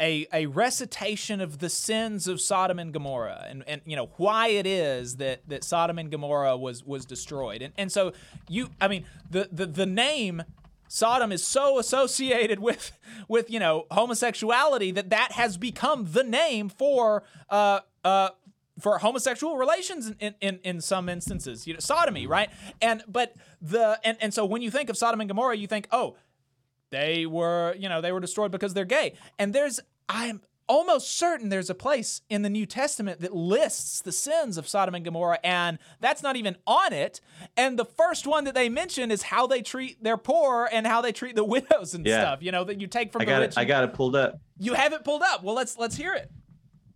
a 0.00 0.26
a 0.32 0.46
recitation 0.46 1.40
of 1.40 1.58
the 1.58 1.68
sins 1.68 2.28
of 2.28 2.40
Sodom 2.40 2.78
and 2.78 2.92
Gomorrah 2.92 3.46
and 3.48 3.64
and 3.66 3.80
you 3.84 3.96
know 3.96 4.10
why 4.16 4.48
it 4.48 4.66
is 4.66 5.16
that 5.16 5.40
that 5.48 5.64
Sodom 5.64 5.98
and 5.98 6.10
Gomorrah 6.10 6.56
was 6.56 6.84
was 6.84 7.04
destroyed. 7.04 7.62
And 7.62 7.72
and 7.76 7.90
so 7.90 8.12
you 8.48 8.70
I 8.80 8.88
mean 8.88 9.04
the 9.30 9.48
the 9.50 9.66
the 9.66 9.86
name 9.86 10.42
Sodom 10.88 11.32
is 11.32 11.44
so 11.44 11.78
associated 11.78 12.60
with 12.60 12.92
with 13.28 13.50
you 13.50 13.60
know 13.60 13.86
homosexuality 13.90 14.90
that 14.92 15.10
that 15.10 15.32
has 15.32 15.56
become 15.56 16.12
the 16.12 16.24
name 16.24 16.68
for 16.68 17.22
uh 17.50 17.80
uh 18.04 18.30
for 18.80 18.98
homosexual 18.98 19.56
relations 19.56 20.12
in, 20.20 20.34
in, 20.40 20.60
in 20.62 20.80
some 20.80 21.08
instances, 21.08 21.66
you 21.66 21.72
know, 21.72 21.80
sodomy, 21.80 22.26
right? 22.26 22.50
And 22.82 23.02
but 23.08 23.34
the 23.62 23.98
and, 24.04 24.18
and 24.20 24.34
so 24.34 24.44
when 24.44 24.60
you 24.62 24.70
think 24.70 24.90
of 24.90 24.96
Sodom 24.96 25.20
and 25.20 25.28
Gomorrah, 25.28 25.56
you 25.56 25.66
think, 25.66 25.88
oh, 25.92 26.16
they 26.90 27.26
were, 27.26 27.74
you 27.78 27.88
know, 27.88 28.00
they 28.00 28.12
were 28.12 28.20
destroyed 28.20 28.50
because 28.50 28.74
they're 28.74 28.84
gay. 28.84 29.14
And 29.38 29.52
there's 29.52 29.80
I'm 30.08 30.40
almost 30.68 31.16
certain 31.16 31.48
there's 31.48 31.70
a 31.70 31.74
place 31.74 32.22
in 32.28 32.42
the 32.42 32.50
New 32.50 32.66
Testament 32.66 33.20
that 33.20 33.34
lists 33.34 34.00
the 34.02 34.10
sins 34.12 34.58
of 34.58 34.66
Sodom 34.66 34.94
and 34.96 35.04
Gomorrah, 35.04 35.38
and 35.44 35.78
that's 36.00 36.22
not 36.22 36.36
even 36.36 36.56
on 36.66 36.92
it. 36.92 37.20
And 37.56 37.78
the 37.78 37.84
first 37.84 38.26
one 38.26 38.44
that 38.44 38.54
they 38.54 38.68
mention 38.68 39.10
is 39.10 39.22
how 39.22 39.46
they 39.46 39.62
treat 39.62 40.02
their 40.02 40.16
poor 40.16 40.68
and 40.72 40.86
how 40.86 41.00
they 41.00 41.12
treat 41.12 41.36
the 41.36 41.44
widows 41.44 41.94
and 41.94 42.04
Yeah. 42.06 42.20
stuff, 42.22 42.42
you 42.42 42.52
know, 42.52 42.64
that 42.64 42.80
you 42.80 42.86
take 42.86 43.12
from 43.12 43.22
I 43.22 43.24
the 43.24 43.30
got 43.30 43.38
rich. 43.40 43.50
it. 43.52 43.58
I 43.58 43.64
got 43.64 43.84
it 43.84 43.92
pulled 43.94 44.16
up. 44.16 44.40
You 44.58 44.74
have 44.74 44.92
it 44.92 45.04
pulled 45.04 45.22
up. 45.22 45.42
Well, 45.44 45.54
let's 45.54 45.76
let's 45.78 45.96
hear 45.96 46.14
it. 46.14 46.30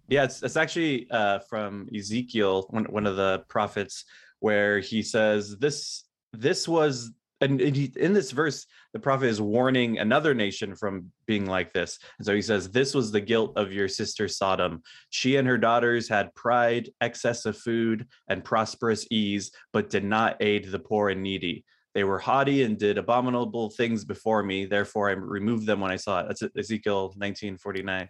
Yeah, 0.08 0.24
it's, 0.24 0.42
it's 0.42 0.56
actually 0.56 1.06
uh, 1.12 1.38
from 1.48 1.88
Ezekiel, 1.96 2.66
one, 2.70 2.84
one 2.86 3.06
of 3.06 3.14
the 3.16 3.44
prophets, 3.48 4.04
where 4.40 4.80
he 4.80 5.02
says 5.02 5.56
this 5.58 6.04
this 6.32 6.66
was 6.66 7.12
and 7.40 7.60
in 7.60 8.12
this 8.12 8.30
verse 8.30 8.66
the 8.92 8.98
prophet 8.98 9.26
is 9.26 9.40
warning 9.40 9.98
another 9.98 10.34
nation 10.34 10.74
from 10.74 11.10
being 11.26 11.46
like 11.46 11.72
this. 11.72 11.98
And 12.18 12.26
so 12.26 12.34
he 12.34 12.42
says 12.42 12.70
this 12.70 12.94
was 12.94 13.12
the 13.12 13.20
guilt 13.20 13.52
of 13.56 13.72
your 13.72 13.88
sister 13.88 14.28
sodom. 14.28 14.82
She 15.10 15.36
and 15.36 15.46
her 15.46 15.58
daughters 15.58 16.08
had 16.08 16.34
pride 16.34 16.90
excess 17.00 17.46
of 17.46 17.56
food 17.56 18.06
and 18.28 18.44
prosperous 18.44 19.06
ease 19.10 19.52
but 19.72 19.90
did 19.90 20.04
not 20.04 20.36
aid 20.40 20.66
the 20.66 20.78
poor 20.78 21.10
and 21.10 21.22
needy. 21.22 21.64
They 21.94 22.04
were 22.04 22.18
haughty 22.18 22.62
and 22.62 22.78
did 22.78 22.98
abominable 22.98 23.70
things 23.70 24.04
before 24.04 24.42
me. 24.42 24.64
Therefore 24.66 25.08
i 25.08 25.12
removed 25.12 25.66
them 25.66 25.80
when 25.80 25.90
i 25.90 25.96
saw 25.96 26.20
it. 26.20 26.26
That's 26.28 26.42
ezekiel 26.56 27.08
1949 27.16 28.08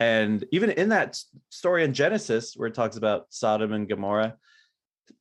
and 0.00 0.46
even 0.50 0.70
in 0.70 0.88
that 0.88 1.20
story 1.50 1.84
in 1.84 1.92
Genesis, 1.92 2.54
where 2.56 2.68
it 2.68 2.74
talks 2.74 2.96
about 2.96 3.26
Sodom 3.28 3.74
and 3.74 3.86
Gomorrah, 3.86 4.34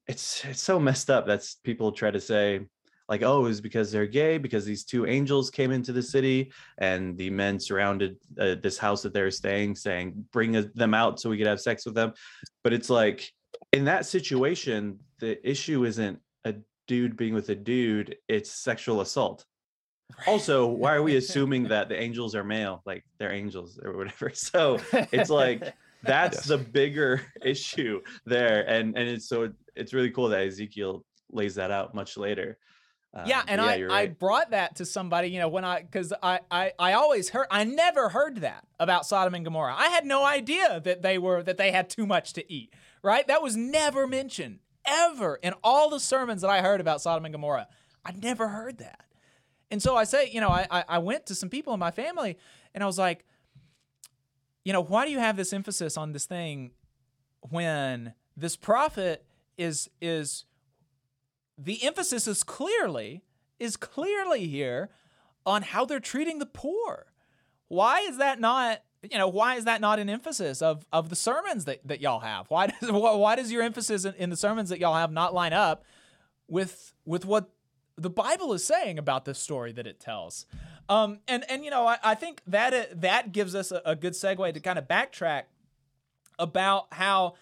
it's 0.07 0.43
it's 0.45 0.63
so 0.63 0.79
messed 0.79 1.09
up. 1.09 1.27
That's 1.27 1.55
people 1.55 1.91
try 1.91 2.09
to 2.09 2.21
say, 2.21 2.61
like, 3.09 3.23
oh, 3.23 3.39
it 3.39 3.49
was 3.49 3.59
because 3.59 3.91
they're 3.91 4.05
gay, 4.05 4.37
because 4.37 4.65
these 4.65 4.85
two 4.85 5.07
angels 5.07 5.49
came 5.49 5.71
into 5.71 5.91
the 5.91 6.01
city 6.01 6.51
and 6.77 7.17
the 7.17 7.31
men 7.31 7.59
surrounded 7.59 8.17
uh, 8.39 8.55
this 8.61 8.77
house 8.77 9.01
that 9.01 9.13
they're 9.13 9.31
staying, 9.31 9.75
saying, 9.75 10.25
bring 10.31 10.51
them 10.75 10.93
out 10.93 11.19
so 11.19 11.29
we 11.29 11.37
could 11.37 11.47
have 11.47 11.59
sex 11.59 11.85
with 11.85 11.95
them. 11.95 12.13
But 12.63 12.71
it's 12.71 12.89
like 12.89 13.33
in 13.73 13.83
that 13.85 14.05
situation, 14.05 14.99
the 15.19 15.45
issue 15.47 15.85
isn't 15.85 16.19
a 16.45 16.53
dude 16.87 17.17
being 17.17 17.33
with 17.33 17.49
a 17.49 17.55
dude; 17.55 18.15
it's 18.27 18.51
sexual 18.51 19.01
assault. 19.01 19.43
Also, 20.27 20.67
why 20.67 20.93
are 20.93 21.03
we 21.03 21.15
assuming 21.17 21.63
that 21.69 21.89
the 21.89 21.99
angels 21.99 22.35
are 22.35 22.43
male, 22.43 22.81
like 22.85 23.03
they're 23.17 23.31
angels 23.33 23.79
or 23.83 23.97
whatever? 23.97 24.29
So 24.35 24.79
it's 25.11 25.29
like 25.31 25.73
that's 26.03 26.37
Yes. 26.37 26.47
the 26.47 26.57
bigger 26.59 27.21
issue 27.43 28.01
there, 28.25 28.67
and 28.69 28.95
and 28.95 29.09
it's 29.09 29.27
so 29.27 29.51
it's 29.75 29.93
really 29.93 30.11
cool 30.11 30.29
that 30.29 30.45
Ezekiel 30.45 31.03
lays 31.31 31.55
that 31.55 31.71
out 31.71 31.95
much 31.95 32.17
later. 32.17 32.57
Yeah, 33.25 33.39
Um, 33.39 33.45
and 33.47 33.61
but 33.61 33.67
I, 33.67 33.75
you're 33.75 33.91
I 33.91 34.07
brought 34.07 34.51
that 34.51 34.75
to 34.75 34.85
somebody, 34.85 35.29
you 35.29 35.39
know, 35.39 35.47
when 35.47 35.65
I, 35.65 35.81
because 35.81 36.13
I, 36.21 36.39
I, 36.51 36.73
I 36.77 36.93
always 36.93 37.29
heard, 37.29 37.47
I 37.49 37.63
never 37.63 38.09
heard 38.09 38.41
that 38.41 38.65
about 38.79 39.05
Sodom 39.05 39.33
and 39.33 39.43
Gomorrah. 39.43 39.75
I 39.75 39.87
had 39.87 40.05
no 40.05 40.23
idea 40.23 40.79
that 40.81 41.01
they 41.01 41.17
were, 41.17 41.41
that 41.43 41.57
they 41.57 41.71
had 41.71 41.89
too 41.89 42.05
much 42.05 42.33
to 42.33 42.53
eat, 42.53 42.73
right? 43.01 43.25
That 43.27 43.41
was 43.41 43.57
never 43.57 44.05
mentioned 44.05 44.59
ever 44.85 45.39
in 45.41 45.53
all 45.63 45.89
the 45.89 45.99
sermons 45.99 46.41
that 46.41 46.49
I 46.51 46.61
heard 46.61 46.81
about 46.81 47.01
Sodom 47.01 47.25
and 47.25 47.33
Gomorrah. 47.33 47.67
I 48.05 48.11
never 48.11 48.49
heard 48.49 48.77
that. 48.77 49.05
And 49.71 49.81
so 49.81 49.95
I 49.95 50.03
say, 50.03 50.29
you 50.31 50.41
know, 50.41 50.49
I, 50.49 50.83
I 50.87 50.97
went 50.99 51.25
to 51.27 51.35
some 51.35 51.49
people 51.49 51.73
in 51.73 51.79
my 51.79 51.91
family 51.91 52.37
and 52.73 52.83
I 52.83 52.87
was 52.87 52.97
like, 52.97 53.25
you 54.63 54.73
know, 54.73 54.81
why 54.81 55.05
do 55.05 55.11
you 55.11 55.19
have 55.19 55.35
this 55.35 55.51
emphasis 55.51 55.97
on 55.97 56.11
this 56.11 56.25
thing 56.25 56.71
when 57.41 58.13
this 58.37 58.55
prophet 58.55 59.25
is, 59.57 59.89
is, 60.01 60.45
the 61.61 61.83
emphasis 61.83 62.27
is 62.27 62.43
clearly 62.43 63.21
is 63.59 63.75
clearly 63.75 64.47
here 64.47 64.89
on 65.45 65.61
how 65.61 65.85
they're 65.85 65.99
treating 65.99 66.39
the 66.39 66.45
poor. 66.45 67.07
Why 67.67 67.99
is 68.01 68.17
that 68.17 68.39
not 68.39 68.81
you 69.03 69.17
know 69.17 69.27
why 69.27 69.55
is 69.55 69.65
that 69.65 69.81
not 69.81 69.99
an 69.99 70.09
emphasis 70.09 70.61
of 70.61 70.85
of 70.91 71.09
the 71.09 71.15
sermons 71.15 71.65
that, 71.65 71.85
that 71.85 72.01
y'all 72.01 72.21
have? 72.21 72.49
Why 72.49 72.67
does 72.67 72.75
why 72.91 73.35
does 73.35 73.51
your 73.51 73.61
emphasis 73.61 74.05
in, 74.05 74.13
in 74.15 74.29
the 74.29 74.37
sermons 74.37 74.69
that 74.69 74.79
y'all 74.79 74.95
have 74.95 75.11
not 75.11 75.33
line 75.33 75.53
up 75.53 75.83
with 76.47 76.93
with 77.05 77.25
what 77.25 77.49
the 77.97 78.09
Bible 78.09 78.53
is 78.53 78.63
saying 78.63 78.97
about 78.97 79.25
this 79.25 79.37
story 79.37 79.73
that 79.73 79.85
it 79.85 79.99
tells? 79.99 80.45
Um, 80.87 81.19
and 81.27 81.43
and 81.49 81.65
you 81.65 81.71
know 81.71 81.85
I, 81.85 81.97
I 82.03 82.15
think 82.15 82.41
that 82.47 82.73
it, 82.73 83.01
that 83.01 83.31
gives 83.33 83.53
us 83.53 83.71
a, 83.71 83.81
a 83.85 83.95
good 83.95 84.13
segue 84.13 84.53
to 84.53 84.59
kind 84.59 84.79
of 84.79 84.87
backtrack 84.87 85.43
about 86.37 86.87
how 86.93 87.35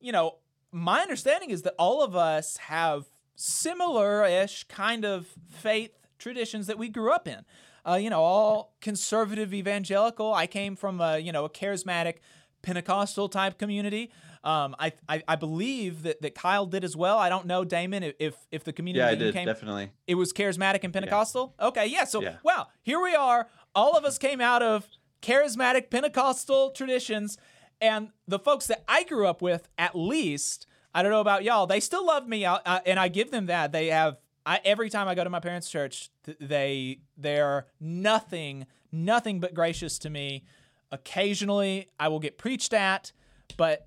you 0.00 0.12
know 0.12 0.36
my 0.70 1.00
understanding 1.00 1.50
is 1.50 1.62
that 1.62 1.74
all 1.78 2.02
of 2.02 2.14
us 2.14 2.56
have 2.58 3.06
similar-ish 3.36 4.64
kind 4.64 5.04
of 5.04 5.26
faith 5.50 5.92
traditions 6.18 6.66
that 6.66 6.78
we 6.78 6.88
grew 6.88 7.12
up 7.12 7.28
in. 7.28 7.44
Uh, 7.88 7.94
you 7.94 8.10
know, 8.10 8.20
all 8.20 8.74
conservative 8.80 9.54
evangelical. 9.54 10.34
I 10.34 10.48
came 10.48 10.74
from 10.74 11.00
a 11.00 11.18
you 11.18 11.30
know 11.30 11.44
a 11.44 11.50
charismatic 11.50 12.16
Pentecostal 12.62 13.28
type 13.28 13.58
community. 13.58 14.10
Um, 14.42 14.74
I, 14.78 14.92
I 15.08 15.22
I 15.28 15.36
believe 15.36 16.02
that 16.02 16.20
that 16.22 16.34
Kyle 16.34 16.66
did 16.66 16.82
as 16.82 16.96
well. 16.96 17.16
I 17.18 17.28
don't 17.28 17.46
know 17.46 17.64
Damon 17.64 18.02
if 18.18 18.36
if, 18.50 18.64
the 18.64 18.72
community 18.72 19.00
Yeah, 19.04 19.10
I 19.10 19.14
did 19.14 19.32
came 19.34 19.46
definitely. 19.46 19.92
it 20.08 20.16
was 20.16 20.32
charismatic 20.32 20.82
and 20.82 20.92
Pentecostal. 20.92 21.54
Okay, 21.60 21.86
yeah. 21.86 22.04
So 22.04 22.22
Yeah. 22.22 22.36
well, 22.42 22.70
here 22.82 23.00
we 23.00 23.14
are. 23.14 23.48
All 23.74 23.96
of 23.96 24.04
us 24.04 24.18
came 24.18 24.40
out 24.40 24.62
of 24.62 24.88
charismatic 25.22 25.90
Pentecostal 25.90 26.70
traditions, 26.70 27.38
and 27.80 28.08
the 28.26 28.38
folks 28.40 28.66
that 28.66 28.82
I 28.88 29.04
grew 29.04 29.26
up 29.28 29.42
with, 29.42 29.68
at 29.78 29.94
least, 29.94 30.66
I 30.96 31.02
don't 31.02 31.12
know 31.12 31.20
about 31.20 31.44
y'all, 31.44 31.66
they 31.66 31.80
still 31.80 32.06
love 32.06 32.26
me, 32.26 32.46
uh, 32.46 32.58
uh, 32.64 32.80
and 32.86 32.98
I 32.98 33.08
give 33.08 33.30
them 33.30 33.46
that. 33.46 33.70
They 33.70 33.88
have. 33.88 34.16
I, 34.46 34.60
every 34.64 34.88
time 34.88 35.08
I 35.08 35.14
go 35.14 35.24
to 35.24 35.28
my 35.28 35.40
parents' 35.40 35.68
church, 35.68 36.08
th- 36.24 36.38
they 36.40 37.00
they're 37.18 37.66
nothing 37.78 38.64
nothing 38.90 39.38
but 39.38 39.52
gracious 39.52 39.98
to 39.98 40.10
me. 40.10 40.44
Occasionally, 40.90 41.90
I 42.00 42.08
will 42.08 42.18
get 42.18 42.38
preached 42.38 42.72
at, 42.72 43.12
but 43.58 43.86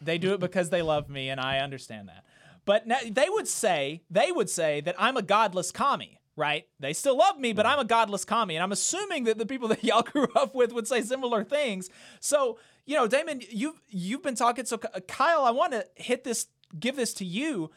they 0.00 0.16
do 0.16 0.32
it 0.32 0.38
because 0.38 0.70
they 0.70 0.80
love 0.80 1.08
me, 1.08 1.28
and 1.28 1.40
I 1.40 1.58
understand 1.58 2.08
that. 2.08 2.24
But 2.64 2.86
now, 2.86 2.98
they 3.10 3.28
would 3.28 3.48
say 3.48 4.02
they 4.08 4.30
would 4.30 4.48
say 4.48 4.80
that 4.82 4.94
I'm 4.96 5.16
a 5.16 5.22
godless 5.22 5.72
commie, 5.72 6.20
right? 6.36 6.68
They 6.78 6.92
still 6.92 7.16
love 7.16 7.40
me, 7.40 7.52
but 7.52 7.66
I'm 7.66 7.80
a 7.80 7.84
godless 7.84 8.24
commie, 8.24 8.54
and 8.54 8.62
I'm 8.62 8.70
assuming 8.70 9.24
that 9.24 9.38
the 9.38 9.46
people 9.46 9.66
that 9.68 9.82
y'all 9.82 10.02
grew 10.12 10.28
up 10.36 10.54
with 10.54 10.72
would 10.72 10.86
say 10.86 11.02
similar 11.02 11.42
things. 11.42 11.90
So 12.20 12.58
you 12.86 12.96
know, 12.96 13.06
Damon, 13.06 13.40
you've 13.50 13.80
you've 13.88 14.22
been 14.22 14.34
talking. 14.34 14.64
So 14.64 14.78
Kyle, 14.78 15.44
I 15.44 15.50
want 15.50 15.72
to 15.72 15.86
hit 15.94 16.24
this, 16.24 16.46
give 16.78 16.96
this 16.96 17.14
to 17.14 17.24
you. 17.24 17.70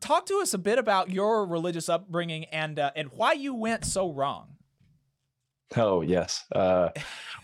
Talk 0.00 0.26
to 0.26 0.40
us 0.40 0.54
a 0.54 0.58
bit 0.58 0.78
about 0.78 1.10
your 1.10 1.44
religious 1.44 1.88
upbringing 1.88 2.44
and 2.46 2.78
uh, 2.78 2.92
and 2.94 3.08
why 3.12 3.32
you 3.32 3.54
went 3.54 3.84
so 3.84 4.12
wrong. 4.12 4.56
Oh 5.76 6.02
yes. 6.02 6.44
Uh, 6.54 6.90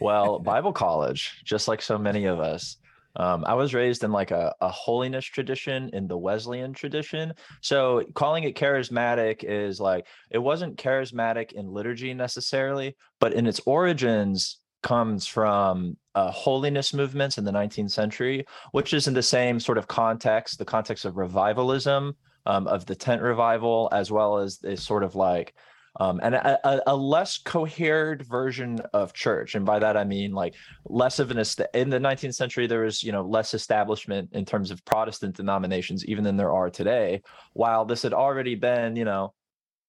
well, 0.01 0.39
Bible 0.41 0.73
college, 0.73 1.41
just 1.45 1.67
like 1.67 1.83
so 1.83 1.99
many 1.99 2.27
of 2.27 2.39
us, 2.39 2.77
um, 3.17 3.45
I 3.47 3.55
was 3.55 3.75
raised 3.75 4.05
in 4.05 4.13
like 4.13 4.31
a, 4.31 4.55
a 4.61 4.69
holiness 4.69 5.25
tradition 5.25 5.91
in 5.93 6.07
the 6.07 6.19
Wesleyan 6.19 6.73
tradition. 6.73 7.33
So 7.61 8.05
calling 8.15 8.45
it 8.45 8.57
charismatic 8.57 9.45
is 9.45 9.81
like 9.81 10.07
it 10.31 10.39
wasn't 10.39 10.79
charismatic 10.79 11.53
in 11.53 11.73
liturgy 11.73 12.15
necessarily, 12.15 12.97
but 13.21 13.33
in 13.33 13.47
its 13.47 13.61
origins 13.67 14.59
comes 14.85 15.27
from 15.27 15.97
uh, 16.15 16.31
holiness 16.31 16.95
movements 16.95 17.39
in 17.39 17.45
the 17.45 17.51
19th 17.51 17.91
century, 17.91 18.47
which 18.71 18.95
is 18.95 19.09
in 19.09 19.15
the 19.15 19.23
same 19.23 19.59
sort 19.59 19.79
of 19.79 19.89
context, 19.89 20.59
the 20.59 20.65
context 20.65 21.05
of 21.05 21.17
revivalism, 21.17 22.15
um, 22.47 22.67
of 22.69 22.87
the 22.87 22.95
tent 22.95 23.23
revival, 23.23 23.89
as 23.91 24.13
well 24.13 24.39
as 24.39 24.59
this 24.59 24.85
sort 24.85 25.03
of 25.03 25.17
like 25.17 25.55
um, 26.01 26.21
and 26.23 26.35
a, 26.35 26.91
a, 26.91 26.97
less 26.97 27.39
coherent 27.39 28.23
version 28.23 28.81
of 28.93 29.13
church. 29.13 29.55
And 29.55 29.65
by 29.65 29.79
that 29.79 29.97
I 29.97 30.03
mean 30.03 30.33
like 30.33 30.55
less 30.87 31.21
of 31.21 31.31
an 31.31 31.39
est- 31.39 31.61
in 31.73 31.89
the 31.89 32.01
19th 32.01 32.35
century 32.35 32.67
there 32.67 32.83
was 32.83 33.03
you 33.03 33.13
know 33.13 33.23
less 33.23 33.55
establishment 33.55 34.31
in 34.33 34.45
terms 34.45 34.73
of 34.73 34.85
Protestant 34.85 35.37
denominations 35.37 36.05
even 36.07 36.25
than 36.25 36.37
there 36.37 36.53
are 36.53 36.69
today. 36.69 37.23
While 37.53 37.85
this 37.85 38.03
had 38.03 38.13
already 38.13 38.57
been 38.57 38.97
you 38.97 39.05
know 39.05 39.35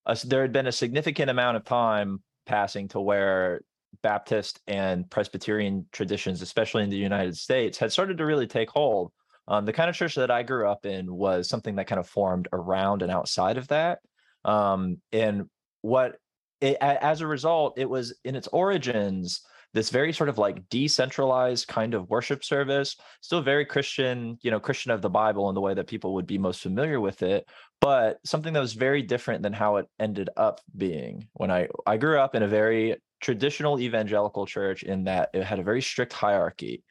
a, 0.05 0.15
there 0.25 0.43
had 0.43 0.53
been 0.53 0.67
a 0.67 0.71
significant 0.71 1.31
amount 1.31 1.57
of 1.57 1.65
time 1.65 2.21
passing 2.45 2.87
to 2.89 3.01
where 3.01 3.61
Baptist 4.01 4.59
and 4.67 5.09
Presbyterian 5.09 5.85
traditions, 5.91 6.41
especially 6.41 6.83
in 6.83 6.89
the 6.89 6.97
United 6.97 7.37
States, 7.37 7.77
had 7.77 7.91
started 7.91 8.17
to 8.17 8.25
really 8.25 8.47
take 8.47 8.69
hold. 8.69 9.11
Um, 9.47 9.65
the 9.65 9.73
kind 9.73 9.89
of 9.89 9.95
church 9.95 10.15
that 10.15 10.31
I 10.31 10.43
grew 10.43 10.67
up 10.67 10.85
in 10.85 11.13
was 11.13 11.47
something 11.47 11.75
that 11.75 11.87
kind 11.87 11.99
of 11.99 12.07
formed 12.07 12.47
around 12.51 13.01
and 13.01 13.11
outside 13.11 13.57
of 13.57 13.67
that. 13.67 13.99
Um, 14.43 14.97
and 15.11 15.49
what, 15.81 16.17
it, 16.61 16.77
as 16.81 17.21
a 17.21 17.27
result, 17.27 17.77
it 17.77 17.89
was 17.89 18.17
in 18.23 18.35
its 18.35 18.47
origins 18.47 19.41
this 19.75 19.89
very 19.89 20.13
sort 20.13 20.29
of 20.29 20.37
like 20.37 20.69
decentralized 20.69 21.67
kind 21.67 21.93
of 21.93 22.09
worship 22.09 22.45
service, 22.45 22.95
still 23.19 23.41
very 23.41 23.65
Christian, 23.65 24.39
you 24.41 24.49
know, 24.49 24.59
Christian 24.59 24.91
of 24.91 25.01
the 25.01 25.09
Bible 25.09 25.49
in 25.49 25.55
the 25.55 25.61
way 25.61 25.73
that 25.73 25.87
people 25.87 26.13
would 26.13 26.25
be 26.25 26.37
most 26.37 26.61
familiar 26.61 27.01
with 27.01 27.21
it, 27.21 27.45
but 27.81 28.19
something 28.25 28.53
that 28.53 28.61
was 28.61 28.71
very 28.71 29.01
different 29.01 29.43
than 29.43 29.51
how 29.51 29.75
it 29.75 29.87
ended 29.99 30.29
up 30.37 30.61
being. 30.75 31.27
When 31.33 31.51
I 31.51 31.67
I 31.85 31.97
grew 31.97 32.17
up 32.17 32.35
in 32.35 32.43
a 32.43 32.47
very 32.47 32.95
traditional 33.21 33.79
evangelical 33.79 34.45
church 34.45 34.83
in 34.83 35.05
that 35.05 35.29
it 35.33 35.43
had 35.43 35.59
a 35.59 35.63
very 35.63 35.81
strict 35.81 36.13
hierarchy. 36.13 36.83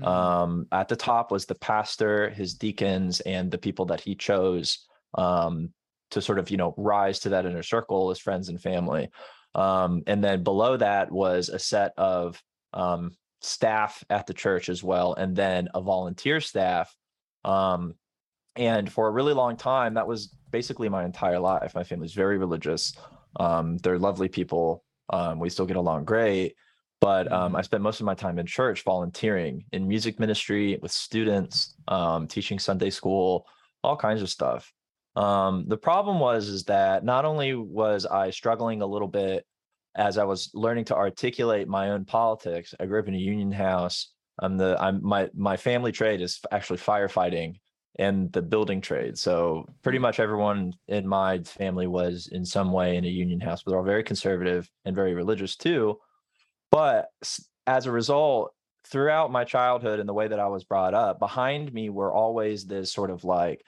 Mm-hmm. 0.00 0.08
Um, 0.08 0.66
at 0.72 0.88
the 0.88 0.96
top 0.96 1.30
was 1.30 1.46
the 1.46 1.54
pastor, 1.54 2.30
his 2.30 2.54
deacons, 2.54 3.20
and 3.20 3.50
the 3.50 3.58
people 3.58 3.86
that 3.86 4.00
he 4.00 4.14
chose 4.14 4.86
um, 5.14 5.70
to 6.10 6.22
sort 6.22 6.38
of 6.38 6.50
you 6.50 6.56
know 6.56 6.74
rise 6.76 7.20
to 7.20 7.30
that 7.30 7.46
inner 7.46 7.62
circle 7.62 8.10
as 8.10 8.18
friends 8.18 8.48
and 8.48 8.60
family. 8.60 9.08
Um, 9.54 10.02
and 10.06 10.24
then 10.24 10.42
below 10.42 10.76
that 10.78 11.10
was 11.10 11.48
a 11.48 11.58
set 11.58 11.92
of 11.98 12.42
um, 12.72 13.12
staff 13.42 14.02
at 14.08 14.26
the 14.26 14.34
church 14.34 14.68
as 14.68 14.82
well, 14.82 15.14
and 15.14 15.36
then 15.36 15.68
a 15.74 15.82
volunteer 15.82 16.40
staff. 16.40 16.94
Um, 17.44 17.94
and 18.56 18.90
for 18.90 19.08
a 19.08 19.10
really 19.10 19.32
long 19.32 19.56
time, 19.56 19.94
that 19.94 20.06
was 20.06 20.34
basically 20.50 20.88
my 20.88 21.04
entire 21.04 21.38
life. 21.38 21.74
My 21.74 21.84
family 21.84 22.04
was 22.04 22.14
very 22.14 22.38
religious. 22.38 22.94
Um, 23.36 23.78
they're 23.78 23.98
lovely 23.98 24.28
people. 24.28 24.84
Um, 25.12 25.38
we 25.38 25.50
still 25.50 25.66
get 25.66 25.76
along 25.76 26.04
great. 26.04 26.56
But 27.00 27.30
um, 27.32 27.48
mm-hmm. 27.48 27.56
I 27.56 27.62
spent 27.62 27.82
most 27.82 28.00
of 28.00 28.06
my 28.06 28.14
time 28.14 28.38
in 28.38 28.46
church 28.46 28.84
volunteering 28.84 29.64
in 29.72 29.88
music 29.88 30.20
ministry 30.20 30.78
with 30.80 30.92
students, 30.92 31.74
um, 31.88 32.28
teaching 32.28 32.58
Sunday 32.58 32.90
school, 32.90 33.46
all 33.82 33.96
kinds 33.96 34.22
of 34.22 34.30
stuff. 34.30 34.72
Um, 35.16 35.64
the 35.66 35.76
problem 35.76 36.20
was 36.20 36.48
is 36.48 36.64
that 36.64 37.04
not 37.04 37.24
only 37.24 37.54
was 37.54 38.06
I 38.06 38.30
struggling 38.30 38.82
a 38.82 38.86
little 38.86 39.08
bit 39.08 39.44
as 39.94 40.16
I 40.16 40.24
was 40.24 40.50
learning 40.54 40.86
to 40.86 40.96
articulate 40.96 41.68
my 41.68 41.90
own 41.90 42.04
politics. 42.04 42.74
I 42.80 42.86
grew 42.86 43.00
up 43.00 43.08
in 43.08 43.14
a 43.14 43.18
union 43.18 43.52
house. 43.52 44.12
I'm 44.38 44.56
the 44.56 44.76
I'm 44.80 45.04
my 45.04 45.28
my 45.34 45.56
family 45.56 45.92
trade 45.92 46.22
is 46.22 46.40
actually 46.50 46.78
firefighting 46.78 47.56
and 47.98 48.32
the 48.32 48.42
building 48.42 48.80
trade. 48.80 49.18
So 49.18 49.66
pretty 49.82 49.98
much 49.98 50.18
everyone 50.18 50.74
in 50.88 51.06
my 51.06 51.40
family 51.40 51.86
was 51.86 52.28
in 52.32 52.44
some 52.44 52.72
way 52.72 52.96
in 52.96 53.04
a 53.04 53.08
union 53.08 53.40
house, 53.40 53.62
but 53.62 53.70
they're 53.70 53.78
all 53.78 53.84
very 53.84 54.04
conservative 54.04 54.70
and 54.84 54.96
very 54.96 55.14
religious 55.14 55.56
too. 55.56 55.98
But 56.70 57.08
as 57.66 57.86
a 57.86 57.92
result, 57.92 58.54
throughout 58.86 59.30
my 59.30 59.44
childhood 59.44 60.00
and 60.00 60.08
the 60.08 60.14
way 60.14 60.28
that 60.28 60.40
I 60.40 60.48
was 60.48 60.64
brought 60.64 60.94
up, 60.94 61.18
behind 61.18 61.72
me 61.72 61.90
were 61.90 62.12
always 62.12 62.64
this 62.64 62.92
sort 62.92 63.10
of 63.10 63.24
like 63.24 63.62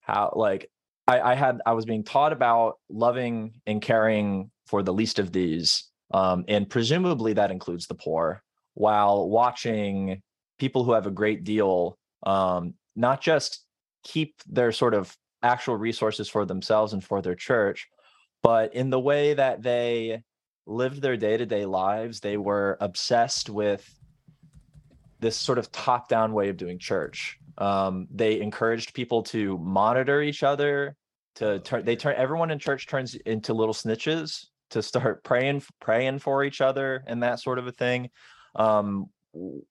how 0.00 0.32
like 0.36 0.70
I, 1.06 1.20
I 1.20 1.34
had 1.34 1.60
I 1.66 1.72
was 1.72 1.84
being 1.84 2.04
taught 2.04 2.32
about 2.32 2.78
loving 2.88 3.60
and 3.66 3.82
caring 3.82 4.50
for 4.66 4.82
the 4.82 4.92
least 4.92 5.18
of 5.18 5.32
these, 5.32 5.88
um, 6.14 6.44
and 6.48 6.68
presumably 6.70 7.32
that 7.34 7.50
includes 7.50 7.86
the 7.86 7.94
poor, 7.94 8.42
while 8.74 9.28
watching 9.28 10.22
people 10.58 10.84
who 10.84 10.92
have 10.92 11.06
a 11.06 11.10
great 11.10 11.44
deal 11.44 11.98
um, 12.24 12.74
not 12.94 13.20
just 13.20 13.64
keep 14.02 14.34
their 14.46 14.72
sort 14.72 14.94
of 14.94 15.16
actual 15.42 15.76
resources 15.76 16.28
for 16.28 16.44
themselves 16.44 16.92
and 16.92 17.02
for 17.02 17.22
their 17.22 17.34
church, 17.34 17.88
but 18.42 18.74
in 18.74 18.90
the 18.90 19.00
way 19.00 19.34
that 19.34 19.62
they 19.62 20.22
lived 20.66 21.02
their 21.02 21.16
day 21.16 21.36
to 21.36 21.46
day 21.46 21.64
lives, 21.64 22.20
they 22.20 22.36
were 22.36 22.76
obsessed 22.80 23.50
with 23.50 23.88
this 25.20 25.36
sort 25.36 25.58
of 25.58 25.70
top 25.70 26.08
down 26.08 26.32
way 26.32 26.48
of 26.48 26.56
doing 26.56 26.78
church. 26.78 27.38
Um, 27.58 28.08
they 28.10 28.40
encouraged 28.40 28.94
people 28.94 29.22
to 29.24 29.56
monitor 29.58 30.20
each 30.20 30.42
other, 30.42 30.96
to 31.36 31.60
turn, 31.60 31.84
they 31.84 31.96
turn 31.96 32.14
everyone 32.16 32.50
in 32.50 32.58
church 32.58 32.86
turns 32.86 33.14
into 33.14 33.54
little 33.54 33.74
snitches 33.74 34.46
to 34.70 34.82
start 34.82 35.22
praying, 35.24 35.62
praying 35.80 36.18
for 36.18 36.44
each 36.44 36.60
other 36.60 37.04
and 37.06 37.22
that 37.22 37.40
sort 37.40 37.58
of 37.58 37.66
a 37.66 37.72
thing. 37.72 38.10
Um, 38.56 39.08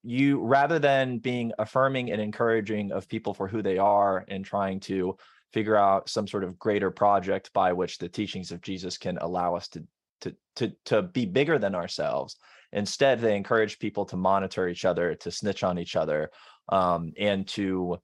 you 0.02 0.40
rather 0.40 0.78
than 0.78 1.18
being 1.18 1.52
affirming 1.58 2.10
and 2.10 2.20
encouraging 2.20 2.92
of 2.92 3.08
people 3.08 3.32
for 3.32 3.46
who 3.46 3.62
they 3.62 3.78
are 3.78 4.24
and 4.28 4.44
trying 4.44 4.80
to 4.80 5.16
figure 5.52 5.76
out 5.76 6.08
some 6.08 6.26
sort 6.26 6.44
of 6.44 6.58
greater 6.58 6.90
project 6.90 7.52
by 7.52 7.72
which 7.72 7.98
the 7.98 8.08
teachings 8.08 8.50
of 8.50 8.60
Jesus 8.60 8.98
can 8.98 9.18
allow 9.18 9.54
us 9.54 9.68
to 9.68 9.84
to 10.22 10.34
to 10.56 10.72
to 10.86 11.02
be 11.02 11.26
bigger 11.26 11.58
than 11.58 11.74
ourselves. 11.74 12.36
Instead, 12.72 13.20
they 13.20 13.36
encourage 13.36 13.78
people 13.78 14.04
to 14.06 14.16
monitor 14.16 14.66
each 14.66 14.84
other, 14.84 15.14
to 15.16 15.30
snitch 15.30 15.62
on 15.62 15.78
each 15.78 15.94
other, 15.94 16.30
um, 16.70 17.12
and 17.18 17.46
to 17.48 17.98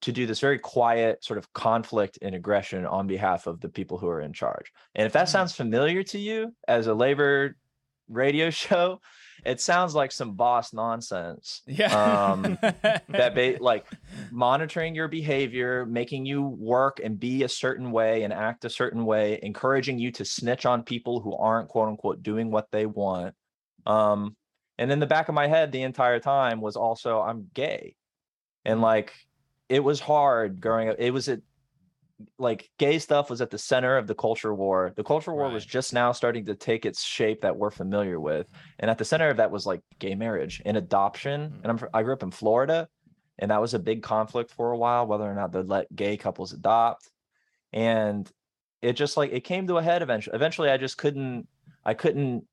to 0.00 0.12
do 0.12 0.26
this 0.26 0.40
very 0.40 0.58
quiet 0.58 1.24
sort 1.24 1.38
of 1.38 1.52
conflict 1.52 2.18
and 2.22 2.34
aggression 2.34 2.86
on 2.86 3.06
behalf 3.06 3.46
of 3.46 3.60
the 3.60 3.68
people 3.68 3.98
who 3.98 4.08
are 4.08 4.20
in 4.20 4.32
charge. 4.32 4.72
And 4.94 5.06
if 5.06 5.12
that 5.12 5.26
mm. 5.26 5.32
sounds 5.32 5.54
familiar 5.54 6.02
to 6.04 6.18
you 6.18 6.54
as 6.66 6.86
a 6.86 6.94
labor 6.94 7.56
radio 8.08 8.50
show, 8.64 9.00
it 9.44 9.60
sounds 9.60 9.94
like 9.94 10.12
some 10.12 10.32
boss 10.32 10.72
nonsense. 10.72 11.62
Yeah. 11.66 11.94
Um, 11.94 12.58
that 12.62 13.34
ba- 13.34 13.58
like 13.60 13.86
monitoring 14.30 14.94
your 14.94 15.08
behavior, 15.08 15.86
making 15.86 16.26
you 16.26 16.42
work 16.42 17.00
and 17.02 17.18
be 17.18 17.44
a 17.44 17.48
certain 17.48 17.90
way 17.90 18.24
and 18.24 18.32
act 18.32 18.64
a 18.64 18.70
certain 18.70 19.04
way, 19.04 19.38
encouraging 19.42 19.98
you 19.98 20.12
to 20.12 20.24
snitch 20.24 20.66
on 20.66 20.82
people 20.82 21.20
who 21.20 21.34
aren't 21.36 21.68
quote 21.68 21.88
unquote 21.88 22.22
doing 22.22 22.50
what 22.50 22.68
they 22.72 22.86
want. 22.86 23.34
Um, 23.86 24.36
and 24.78 24.92
in 24.92 25.00
the 25.00 25.06
back 25.06 25.28
of 25.28 25.34
my 25.34 25.46
head 25.46 25.72
the 25.72 25.82
entire 25.82 26.20
time 26.20 26.60
was 26.60 26.76
also 26.76 27.20
I'm 27.20 27.48
gay. 27.54 27.94
And 28.64 28.80
like 28.80 29.12
it 29.68 29.84
was 29.84 30.00
hard 30.00 30.60
growing 30.60 30.88
up. 30.88 30.96
It 30.98 31.10
was 31.10 31.28
a 31.28 31.40
like 32.38 32.70
gay 32.78 32.98
stuff 32.98 33.30
was 33.30 33.40
at 33.40 33.50
the 33.50 33.58
center 33.58 33.96
of 33.96 34.06
the 34.06 34.14
culture 34.14 34.54
war. 34.54 34.92
The 34.96 35.04
culture 35.04 35.32
war 35.32 35.44
right. 35.44 35.52
was 35.52 35.64
just 35.64 35.92
now 35.92 36.12
starting 36.12 36.44
to 36.46 36.54
take 36.54 36.84
its 36.84 37.02
shape 37.02 37.42
that 37.42 37.56
we're 37.56 37.70
familiar 37.70 38.18
with, 38.18 38.48
and 38.78 38.90
at 38.90 38.98
the 38.98 39.04
center 39.04 39.28
of 39.28 39.36
that 39.36 39.50
was 39.50 39.66
like 39.66 39.80
gay 39.98 40.14
marriage 40.14 40.60
and 40.64 40.76
adoption. 40.76 41.42
Mm-hmm. 41.42 41.60
And 41.62 41.80
I'm 41.80 41.88
I 41.94 42.02
grew 42.02 42.12
up 42.12 42.22
in 42.22 42.30
Florida, 42.30 42.88
and 43.38 43.50
that 43.50 43.60
was 43.60 43.74
a 43.74 43.78
big 43.78 44.02
conflict 44.02 44.50
for 44.50 44.72
a 44.72 44.78
while 44.78 45.06
whether 45.06 45.24
or 45.24 45.34
not 45.34 45.52
they'd 45.52 45.66
let 45.66 45.94
gay 45.94 46.16
couples 46.16 46.52
adopt, 46.52 47.08
and 47.72 48.30
it 48.82 48.94
just 48.94 49.16
like 49.16 49.32
it 49.32 49.44
came 49.44 49.66
to 49.68 49.78
a 49.78 49.82
head 49.82 50.02
eventually. 50.02 50.34
Eventually, 50.34 50.70
I 50.70 50.76
just 50.76 50.98
couldn't 50.98 51.46
I 51.84 51.94
couldn't 51.94 52.44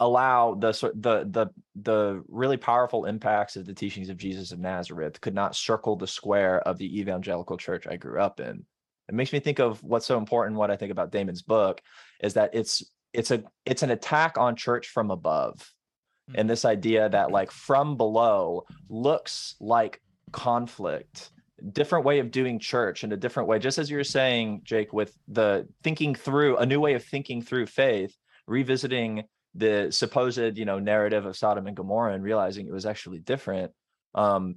allow 0.00 0.54
the 0.54 0.72
the 0.94 1.28
the 1.30 1.50
the 1.76 2.24
really 2.28 2.56
powerful 2.56 3.04
impacts 3.04 3.56
of 3.56 3.66
the 3.66 3.74
teachings 3.74 4.08
of 4.08 4.16
Jesus 4.16 4.50
of 4.50 4.58
Nazareth 4.58 5.20
could 5.20 5.34
not 5.34 5.54
circle 5.54 5.94
the 5.94 6.06
square 6.06 6.60
of 6.60 6.78
the 6.78 6.98
evangelical 6.98 7.58
church 7.58 7.86
I 7.86 7.96
grew 7.96 8.20
up 8.20 8.40
in. 8.40 8.64
It 9.08 9.14
makes 9.14 9.32
me 9.32 9.40
think 9.40 9.58
of 9.60 9.82
what's 9.84 10.06
so 10.06 10.18
important. 10.18 10.56
What 10.56 10.70
I 10.70 10.76
think 10.76 10.90
about 10.90 11.12
Damon's 11.12 11.42
book 11.42 11.82
is 12.22 12.34
that 12.34 12.54
it's 12.54 12.82
it's 13.12 13.30
a 13.30 13.44
it's 13.66 13.82
an 13.82 13.90
attack 13.90 14.38
on 14.38 14.56
church 14.56 14.88
from 14.88 15.10
above, 15.10 15.56
mm-hmm. 15.58 16.40
and 16.40 16.48
this 16.48 16.64
idea 16.64 17.08
that 17.10 17.30
like 17.30 17.50
from 17.50 17.96
below 17.96 18.64
looks 18.88 19.54
like 19.60 20.00
conflict 20.32 21.30
different 21.72 22.06
way 22.06 22.20
of 22.20 22.30
doing 22.30 22.58
church 22.58 23.04
and 23.04 23.12
a 23.12 23.16
different 23.18 23.46
way 23.46 23.58
just 23.58 23.76
as 23.76 23.90
you're 23.90 24.02
saying 24.02 24.62
jake 24.64 24.94
with 24.94 25.14
the 25.28 25.68
thinking 25.82 26.14
through 26.14 26.56
a 26.56 26.64
new 26.64 26.80
way 26.80 26.94
of 26.94 27.04
thinking 27.04 27.42
through 27.42 27.66
faith 27.66 28.16
revisiting 28.46 29.24
the 29.54 29.88
supposed 29.90 30.58
you 30.58 30.64
know 30.64 30.78
narrative 30.78 31.26
of 31.26 31.36
sodom 31.36 31.66
and 31.66 31.76
gomorrah 31.76 32.14
and 32.14 32.22
realizing 32.22 32.66
it 32.66 32.72
was 32.72 32.86
actually 32.86 33.18
different 33.18 33.72
um 34.14 34.56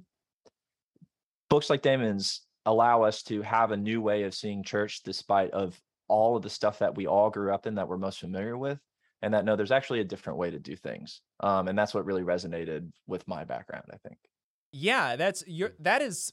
books 1.48 1.68
like 1.68 1.82
damon's 1.82 2.42
allow 2.66 3.02
us 3.02 3.22
to 3.22 3.42
have 3.42 3.72
a 3.72 3.76
new 3.76 4.00
way 4.00 4.22
of 4.22 4.34
seeing 4.34 4.62
church 4.62 5.02
despite 5.02 5.50
of 5.50 5.78
all 6.08 6.36
of 6.36 6.42
the 6.42 6.50
stuff 6.50 6.78
that 6.78 6.94
we 6.94 7.06
all 7.06 7.30
grew 7.30 7.52
up 7.52 7.66
in 7.66 7.74
that 7.74 7.88
we're 7.88 7.98
most 7.98 8.20
familiar 8.20 8.56
with 8.56 8.78
and 9.22 9.34
that 9.34 9.44
no 9.44 9.56
there's 9.56 9.72
actually 9.72 10.00
a 10.00 10.04
different 10.04 10.38
way 10.38 10.50
to 10.50 10.58
do 10.58 10.76
things 10.76 11.20
um 11.40 11.66
and 11.66 11.78
that's 11.78 11.92
what 11.92 12.04
really 12.04 12.22
resonated 12.22 12.90
with 13.06 13.26
my 13.26 13.44
background 13.44 13.84
i 13.92 13.96
think. 14.06 14.18
Yeah, 14.76 15.14
that's 15.14 15.44
your 15.46 15.72
that 15.78 16.02
is 16.02 16.32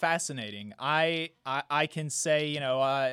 fascinating. 0.00 0.72
I 0.78 1.30
I, 1.44 1.62
I 1.70 1.86
can 1.86 2.10
say, 2.10 2.48
you 2.48 2.58
know, 2.58 2.80
uh, 2.80 3.12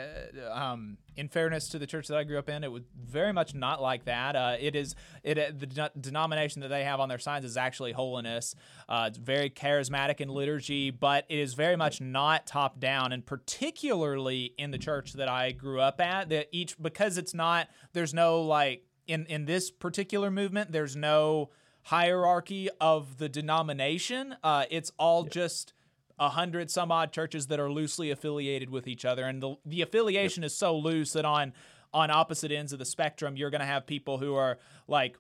um, 0.52 0.98
in 1.16 1.28
fairness 1.28 1.68
to 1.70 1.80
the 1.80 1.86
church 1.86 2.08
that 2.08 2.18
I 2.18 2.24
grew 2.24 2.40
up 2.40 2.50
in, 2.50 2.64
it 2.64 2.72
was 2.72 2.84
very 2.98 3.34
much 3.34 3.54
not 3.54 3.82
like 3.82 4.06
that. 4.06 4.36
Uh, 4.36 4.56
it 4.60 4.76
is 4.76 4.96
it 5.24 5.38
uh, 5.38 5.52
the 5.56 5.66
de- 5.66 5.92
denomination 6.00 6.62
that 6.62 6.70
they 6.70 6.86
have 6.86 7.00
on 7.00 7.10
their 7.10 7.20
signs 7.20 7.44
is 7.44 7.58
actually 7.58 7.92
holiness. 7.92 8.56
Uh, 8.88 9.06
it's 9.10 9.18
very 9.18 9.50
charismatic 9.50 10.22
in 10.22 10.30
liturgy, 10.30 10.90
but 10.90 11.26
it 11.30 11.38
is 11.38 11.54
very 11.54 11.76
much 11.76 12.00
not 12.00 12.48
top 12.48 12.80
down, 12.80 13.12
and 13.12 13.26
particularly 13.26 14.54
in 14.58 14.72
the 14.72 14.78
church 14.78 15.14
that 15.14 15.28
I 15.28 15.52
grew 15.52 15.82
up 15.82 16.00
at, 16.00 16.30
that 16.30 16.48
each 16.52 16.82
because 16.82 17.18
it's 17.18 17.34
not 17.34 17.68
there's 17.94 18.14
no 18.14 18.42
like 18.42 18.84
in 19.08 19.26
in 19.26 19.46
this 19.46 19.70
particular 19.70 20.32
movement, 20.32 20.72
there's 20.72 20.96
no 20.96 21.50
hierarchy 21.84 22.70
of 22.82 23.18
the 23.18 23.30
denomination. 23.30 24.36
Uh, 24.44 24.66
it's 24.70 24.92
all 24.98 25.24
just 25.24 25.74
a 26.20 26.30
hundred 26.30 26.72
some 26.72 26.92
odd 26.92 27.12
churches 27.12 27.48
that 27.48 27.60
are 27.60 27.72
loosely 27.72 28.12
affiliated 28.12 28.70
with 28.70 28.88
each 28.88 29.06
other, 29.06 29.26
and 29.26 29.42
the 29.42 29.56
the 29.66 29.82
affiliation 29.82 30.44
is 30.44 30.56
so 30.56 30.78
loose 30.78 31.14
that 31.14 31.26
on 31.26 31.54
on 31.94 32.12
opposite 32.12 32.52
ends 32.52 32.74
of 32.74 32.80
the 32.80 32.86
spectrum, 32.86 33.38
you're 33.38 33.50
going 33.50 33.62
to 33.62 33.66
have 33.66 33.86
people 33.86 34.18
who 34.18 34.36
are 34.36 34.58
like 34.88 35.18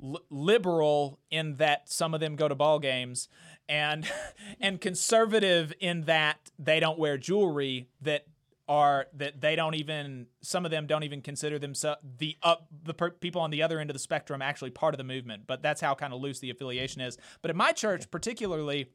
li- 0.00 0.18
liberal 0.30 1.18
in 1.30 1.56
that 1.56 1.88
some 1.88 2.14
of 2.14 2.20
them 2.20 2.36
go 2.36 2.48
to 2.48 2.54
ball 2.54 2.78
games, 2.78 3.28
and 3.68 4.10
and 4.60 4.80
conservative 4.80 5.72
in 5.80 6.02
that 6.02 6.50
they 6.58 6.80
don't 6.80 6.98
wear 6.98 7.16
jewelry 7.18 7.88
that 8.00 8.26
are 8.68 9.06
that 9.12 9.40
they 9.40 9.54
don't 9.54 9.74
even 9.74 10.26
some 10.40 10.64
of 10.64 10.70
them 10.70 10.86
don't 10.86 11.04
even 11.04 11.22
consider 11.22 11.58
themselves 11.58 12.00
the 12.18 12.36
up 12.42 12.66
the 12.82 12.94
per- 12.94 13.10
people 13.10 13.40
on 13.40 13.50
the 13.50 13.62
other 13.62 13.78
end 13.78 13.90
of 13.90 13.94
the 13.94 14.00
spectrum 14.00 14.42
actually 14.42 14.70
part 14.70 14.92
of 14.92 14.98
the 14.98 15.04
movement. 15.04 15.44
But 15.46 15.62
that's 15.62 15.80
how 15.80 15.94
kind 15.94 16.12
of 16.12 16.20
loose 16.20 16.40
the 16.40 16.50
affiliation 16.50 17.00
is. 17.00 17.16
But 17.42 17.50
at 17.50 17.56
my 17.56 17.72
church 17.72 18.10
particularly 18.10 18.90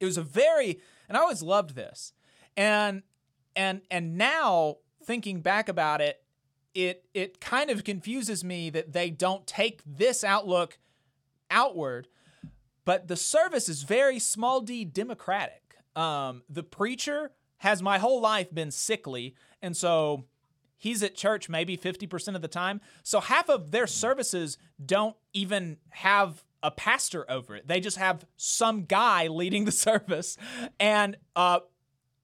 it 0.00 0.04
was 0.04 0.16
a 0.18 0.22
very 0.22 0.80
and 1.08 1.16
i 1.16 1.20
always 1.20 1.42
loved 1.42 1.74
this. 1.74 2.12
And 2.56 3.02
and 3.56 3.82
and 3.90 4.16
now 4.16 4.78
thinking 5.04 5.40
back 5.40 5.68
about 5.68 6.00
it 6.00 6.22
it 6.74 7.04
it 7.14 7.40
kind 7.40 7.70
of 7.70 7.84
confuses 7.84 8.42
me 8.42 8.70
that 8.70 8.92
they 8.92 9.10
don't 9.10 9.46
take 9.46 9.80
this 9.86 10.24
outlook 10.24 10.78
outward 11.50 12.08
but 12.84 13.08
the 13.08 13.16
service 13.16 13.68
is 13.68 13.82
very 13.82 14.18
small 14.18 14.60
d 14.60 14.84
democratic. 14.84 15.76
Um 15.96 16.42
the 16.48 16.62
preacher 16.62 17.32
has 17.58 17.82
my 17.82 17.98
whole 17.98 18.20
life 18.20 18.52
been 18.52 18.70
sickly 18.70 19.34
and 19.62 19.76
so 19.76 20.24
he's 20.76 21.02
at 21.02 21.14
church 21.14 21.48
maybe 21.48 21.76
50% 21.76 22.34
of 22.34 22.42
the 22.42 22.48
time. 22.48 22.80
So 23.02 23.20
half 23.20 23.48
of 23.48 23.70
their 23.70 23.86
services 23.86 24.58
don't 24.84 25.16
even 25.32 25.78
have 25.90 26.44
a 26.64 26.70
pastor 26.70 27.24
over 27.30 27.54
it 27.54 27.68
they 27.68 27.78
just 27.78 27.96
have 27.96 28.26
some 28.36 28.84
guy 28.84 29.28
leading 29.28 29.64
the 29.64 29.72
service 29.86 30.36
and 30.80 31.16
uh 31.36 31.60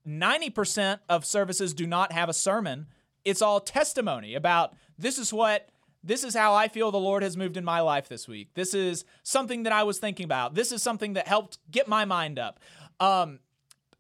90% 0.09 0.99
of 1.11 1.27
services 1.27 1.75
do 1.75 1.87
not 1.87 2.11
have 2.11 2.29
a 2.29 2.33
sermon 2.33 2.87
it's 3.25 3.43
all 3.43 3.61
testimony 3.61 4.35
about 4.35 4.75
this 4.99 5.19
is 5.19 5.33
what 5.33 5.71
this 6.03 6.25
is 6.25 6.35
how 6.35 6.55
I 6.55 6.69
feel 6.69 6.91
the 6.91 6.99
Lord 6.99 7.23
has 7.23 7.37
moved 7.37 7.57
in 7.57 7.65
my 7.65 7.81
life 7.81 8.09
this 8.09 8.27
week. 8.27 8.55
This 8.55 8.73
is 8.73 9.05
something 9.23 9.65
that 9.65 9.73
I 9.73 9.83
was 9.83 9.99
thinking 9.99 10.25
about. 10.25 10.55
This 10.55 10.73
is 10.73 10.83
something 10.83 11.13
that 11.15 11.29
helped 11.29 11.59
get 11.71 11.89
my 11.89 12.05
mind 12.05 12.39
up. 12.39 12.59
Um, 12.99 13.41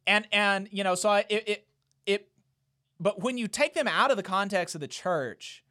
and 0.07 0.26
and 0.32 0.68
you 0.70 0.82
know, 0.82 0.95
so 0.95 1.11
I, 1.11 1.24
it, 1.28 1.49
it 1.49 1.66
it. 2.07 2.28
But 2.99 3.22
when 3.22 3.38
you 3.38 3.49
take 3.49 3.74
them 3.74 3.86
out 3.88 4.11
of 4.11 4.16
the 4.16 4.22
context 4.22 4.74
of 4.74 4.80
the 4.80 4.88
church, 4.88 5.62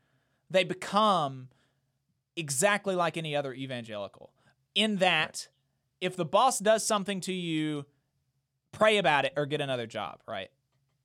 they 0.50 0.64
become 0.64 1.50
exactly 2.36 2.96
like 2.96 3.18
any 3.18 3.36
other 3.36 3.54
evangelical. 3.54 4.32
In 4.76 4.98
that, 4.98 5.48
if 6.02 6.16
the 6.16 6.26
boss 6.26 6.60
does 6.60 6.86
something 6.86 7.22
to 7.22 7.34
you, 7.34 7.86
pray 8.72 8.98
about 8.98 9.26
it 9.26 9.34
or 9.36 9.46
get 9.46 9.62
another 9.62 9.88
job. 9.88 10.20
Right? 10.28 10.50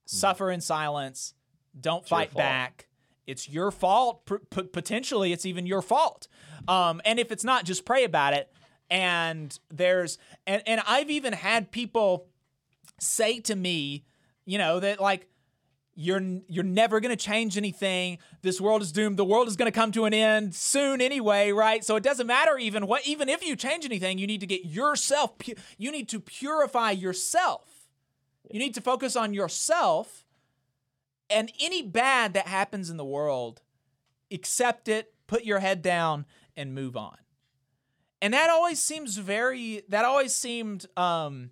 Suffer 0.05 0.51
in 0.51 0.61
silence. 0.61 1.33
Don't 1.79 2.01
It's 2.01 2.09
fight 2.09 2.33
back. 2.33 2.87
It's 3.27 3.49
your 3.49 3.71
fault. 3.71 4.25
P- 4.25 4.35
p- 4.49 4.63
potentially, 4.63 5.33
it's 5.33 5.45
even 5.45 5.65
your 5.65 5.81
fault. 5.81 6.27
Um, 6.67 7.01
and 7.05 7.19
if 7.19 7.31
it's 7.31 7.43
not, 7.43 7.65
just 7.65 7.85
pray 7.85 8.03
about 8.03 8.33
it. 8.33 8.51
And 8.89 9.57
there's 9.69 10.19
and 10.45 10.61
and 10.67 10.81
I've 10.87 11.09
even 11.09 11.33
had 11.33 11.71
people 11.71 12.27
say 12.99 13.39
to 13.41 13.55
me, 13.55 14.05
you 14.45 14.57
know, 14.57 14.79
that 14.79 15.01
like 15.01 15.27
you're 15.95 16.21
you're 16.47 16.63
never 16.63 16.99
going 16.99 17.15
to 17.15 17.23
change 17.23 17.57
anything. 17.57 18.17
This 18.41 18.59
world 18.59 18.81
is 18.81 18.91
doomed. 18.91 19.17
The 19.17 19.25
world 19.25 19.47
is 19.47 19.55
going 19.55 19.71
to 19.71 19.77
come 19.77 19.91
to 19.93 20.05
an 20.05 20.13
end 20.13 20.53
soon 20.53 21.01
anyway, 21.01 21.51
right? 21.51 21.83
So 21.83 21.95
it 21.95 22.03
doesn't 22.03 22.27
matter 22.27 22.57
even 22.57 22.85
what 22.85 23.07
even 23.07 23.29
if 23.29 23.45
you 23.45 23.55
change 23.55 23.85
anything, 23.85 24.17
you 24.17 24.27
need 24.27 24.41
to 24.41 24.47
get 24.47 24.65
yourself 24.65 25.31
you 25.77 25.91
need 25.91 26.09
to 26.09 26.19
purify 26.19 26.91
yourself. 26.91 27.87
You 28.51 28.59
need 28.59 28.75
to 28.75 28.81
focus 28.81 29.15
on 29.15 29.33
yourself 29.33 30.25
and 31.29 31.51
any 31.59 31.81
bad 31.81 32.33
that 32.33 32.47
happens 32.47 32.89
in 32.89 32.97
the 32.97 33.05
world, 33.05 33.61
accept 34.31 34.87
it, 34.87 35.13
put 35.27 35.43
your 35.43 35.59
head 35.59 35.81
down 35.81 36.25
and 36.55 36.75
move 36.75 36.95
on. 36.95 37.17
And 38.21 38.33
that 38.33 38.49
always 38.49 38.79
seems 38.79 39.17
very 39.17 39.83
that 39.89 40.05
always 40.05 40.33
seemed 40.33 40.85
um 40.97 41.51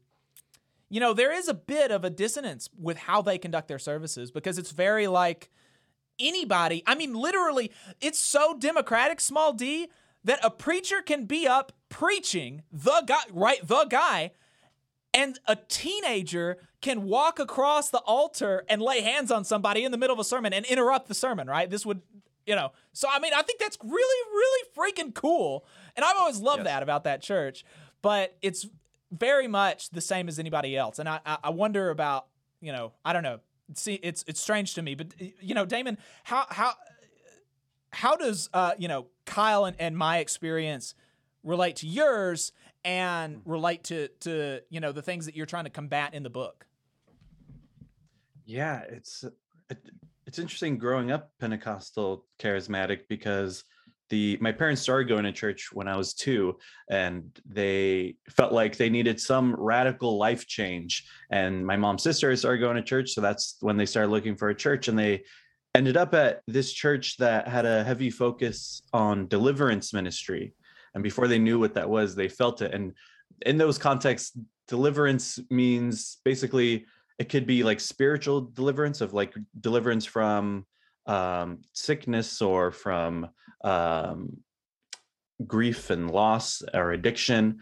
you 0.93 0.99
know, 0.99 1.11
there 1.11 1.33
is 1.33 1.47
a 1.47 1.55
bit 1.55 1.89
of 1.89 2.05
a 2.05 2.11
dissonance 2.11 2.69
with 2.79 2.97
how 2.97 3.23
they 3.23 3.39
conduct 3.39 3.67
their 3.67 3.79
services 3.79 4.29
because 4.29 4.59
it's 4.59 4.69
very 4.69 5.07
like 5.07 5.49
anybody, 6.19 6.83
I 6.85 6.93
mean, 6.93 7.15
literally, 7.15 7.71
it's 7.99 8.19
so 8.19 8.55
democratic, 8.59 9.19
small 9.19 9.53
d, 9.53 9.87
that 10.23 10.37
a 10.43 10.51
preacher 10.51 11.01
can 11.01 11.25
be 11.25 11.47
up 11.47 11.71
preaching 11.89 12.61
the 12.71 13.01
guy, 13.07 13.23
right? 13.31 13.67
The 13.67 13.85
guy, 13.85 14.33
and 15.15 15.39
a 15.47 15.55
teenager 15.55 16.59
can 16.79 17.05
walk 17.05 17.39
across 17.39 17.89
the 17.89 18.01
altar 18.01 18.63
and 18.69 18.79
lay 18.79 19.01
hands 19.01 19.31
on 19.31 19.43
somebody 19.43 19.83
in 19.83 19.91
the 19.91 19.97
middle 19.97 20.13
of 20.13 20.19
a 20.19 20.23
sermon 20.23 20.53
and 20.53 20.63
interrupt 20.63 21.07
the 21.07 21.15
sermon, 21.15 21.47
right? 21.47 21.71
This 21.71 21.87
would, 21.87 22.03
you 22.45 22.55
know, 22.55 22.71
so 22.91 23.07
I 23.11 23.17
mean, 23.17 23.33
I 23.35 23.41
think 23.41 23.59
that's 23.59 23.79
really, 23.83 24.29
really 24.31 24.67
freaking 24.77 25.11
cool. 25.15 25.65
And 25.95 26.05
I've 26.05 26.17
always 26.17 26.39
loved 26.39 26.67
that 26.67 26.83
about 26.83 27.05
that 27.05 27.23
church, 27.23 27.65
but 28.03 28.37
it's 28.43 28.67
very 29.13 29.47
much 29.47 29.89
the 29.91 30.01
same 30.01 30.27
as 30.27 30.39
anybody 30.39 30.75
else. 30.75 30.99
And 30.99 31.07
I, 31.07 31.19
I 31.25 31.49
wonder 31.51 31.89
about, 31.89 32.27
you 32.61 32.71
know, 32.71 32.93
I 33.05 33.13
don't 33.13 33.23
know. 33.23 33.39
See, 33.75 33.95
it's 33.95 34.25
it's 34.27 34.41
strange 34.41 34.73
to 34.75 34.81
me, 34.81 34.95
but 34.95 35.13
you 35.39 35.55
know, 35.55 35.65
Damon, 35.65 35.97
how 36.23 36.45
how 36.49 36.73
how 37.91 38.15
does 38.15 38.49
uh 38.53 38.73
you 38.77 38.87
know 38.87 39.07
Kyle 39.25 39.65
and, 39.65 39.75
and 39.79 39.97
my 39.97 40.17
experience 40.17 40.95
relate 41.43 41.77
to 41.77 41.87
yours 41.87 42.51
and 42.83 43.41
relate 43.45 43.85
to 43.85 44.09
to 44.21 44.61
you 44.69 44.79
know 44.79 44.91
the 44.91 45.01
things 45.01 45.25
that 45.25 45.35
you're 45.35 45.45
trying 45.45 45.63
to 45.63 45.69
combat 45.69 46.13
in 46.13 46.23
the 46.23 46.29
book? 46.29 46.65
Yeah, 48.45 48.81
it's 48.89 49.23
it, 49.69 49.77
it's 50.25 50.39
interesting 50.39 50.77
growing 50.77 51.11
up 51.11 51.31
Pentecostal 51.39 52.25
charismatic 52.39 53.01
because 53.07 53.63
the 54.13 54.37
my 54.39 54.51
parents 54.51 54.83
started 54.83 55.09
going 55.09 55.23
to 55.23 55.31
church 55.31 55.69
when 55.73 55.87
I 55.87 55.97
was 55.97 56.13
2 56.13 56.55
and 56.87 57.23
they 57.49 58.15
felt 58.29 58.53
like 58.53 58.77
they 58.77 58.87
needed 58.87 59.19
some 59.19 59.55
radical 59.55 60.19
life 60.19 60.45
change. 60.45 61.07
And 61.31 61.65
my 61.65 61.77
mom's 61.77 62.03
sister 62.03 62.35
started 62.35 62.59
going 62.59 62.75
to 62.75 62.83
church 62.83 63.13
so 63.13 63.21
that's 63.21 63.57
when 63.61 63.75
they 63.75 63.87
started 63.87 64.11
looking 64.11 64.35
for 64.35 64.49
a 64.49 64.55
church 64.55 64.87
and 64.87 64.99
they 64.99 65.23
ended 65.73 65.97
up 65.97 66.13
at 66.13 66.43
this 66.45 66.71
church 66.71 67.17
that 67.17 67.47
had 67.47 67.65
a 67.65 67.83
heavy 67.83 68.11
focus 68.11 68.83
on 68.93 69.27
deliverance 69.27 69.93
ministry. 69.93 70.53
And 70.93 71.01
before 71.01 71.27
they 71.27 71.39
knew 71.39 71.57
what 71.57 71.73
that 71.73 71.89
was 71.89 72.13
they 72.13 72.29
felt 72.29 72.61
it. 72.61 72.71
And 72.71 72.93
in 73.47 73.57
those 73.57 73.79
contexts 73.79 74.37
deliverance 74.67 75.39
means 75.49 76.19
basically 76.23 76.85
it 77.17 77.29
could 77.29 77.47
be 77.47 77.63
like 77.63 77.79
spiritual 77.79 78.41
deliverance 78.41 79.01
of 79.01 79.11
like 79.11 79.33
deliverance 79.59 80.05
from 80.05 80.67
um 81.07 81.63
sickness 81.73 82.43
or 82.43 82.71
from 82.71 83.27
um 83.63 84.37
grief 85.45 85.89
and 85.89 86.11
loss 86.11 86.61
or 86.73 86.91
addiction. 86.91 87.59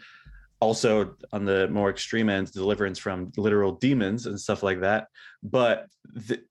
Also 0.60 1.16
on 1.32 1.44
the 1.44 1.68
more 1.68 1.90
extreme 1.90 2.28
end 2.28 2.52
deliverance 2.52 2.98
from 2.98 3.32
literal 3.36 3.72
demons 3.72 4.26
and 4.26 4.40
stuff 4.40 4.62
like 4.62 4.80
that. 4.80 5.08
But 5.42 5.86
th- 6.28 6.44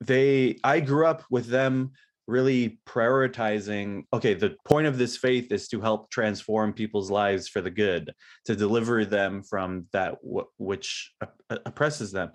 they 0.00 0.58
i 0.64 0.80
grew 0.80 1.06
up 1.06 1.22
with 1.30 1.46
them 1.46 1.92
really 2.26 2.78
prioritizing 2.86 4.04
okay 4.12 4.34
the 4.34 4.56
point 4.64 4.86
of 4.86 4.96
this 4.96 5.16
faith 5.16 5.52
is 5.52 5.68
to 5.68 5.80
help 5.80 6.10
transform 6.10 6.72
people's 6.72 7.10
lives 7.10 7.48
for 7.48 7.60
the 7.60 7.70
good 7.70 8.12
to 8.44 8.56
deliver 8.56 9.04
them 9.04 9.42
from 9.42 9.86
that 9.92 10.16
w- 10.22 10.48
which 10.56 11.12
oppresses 11.50 12.12
them. 12.12 12.32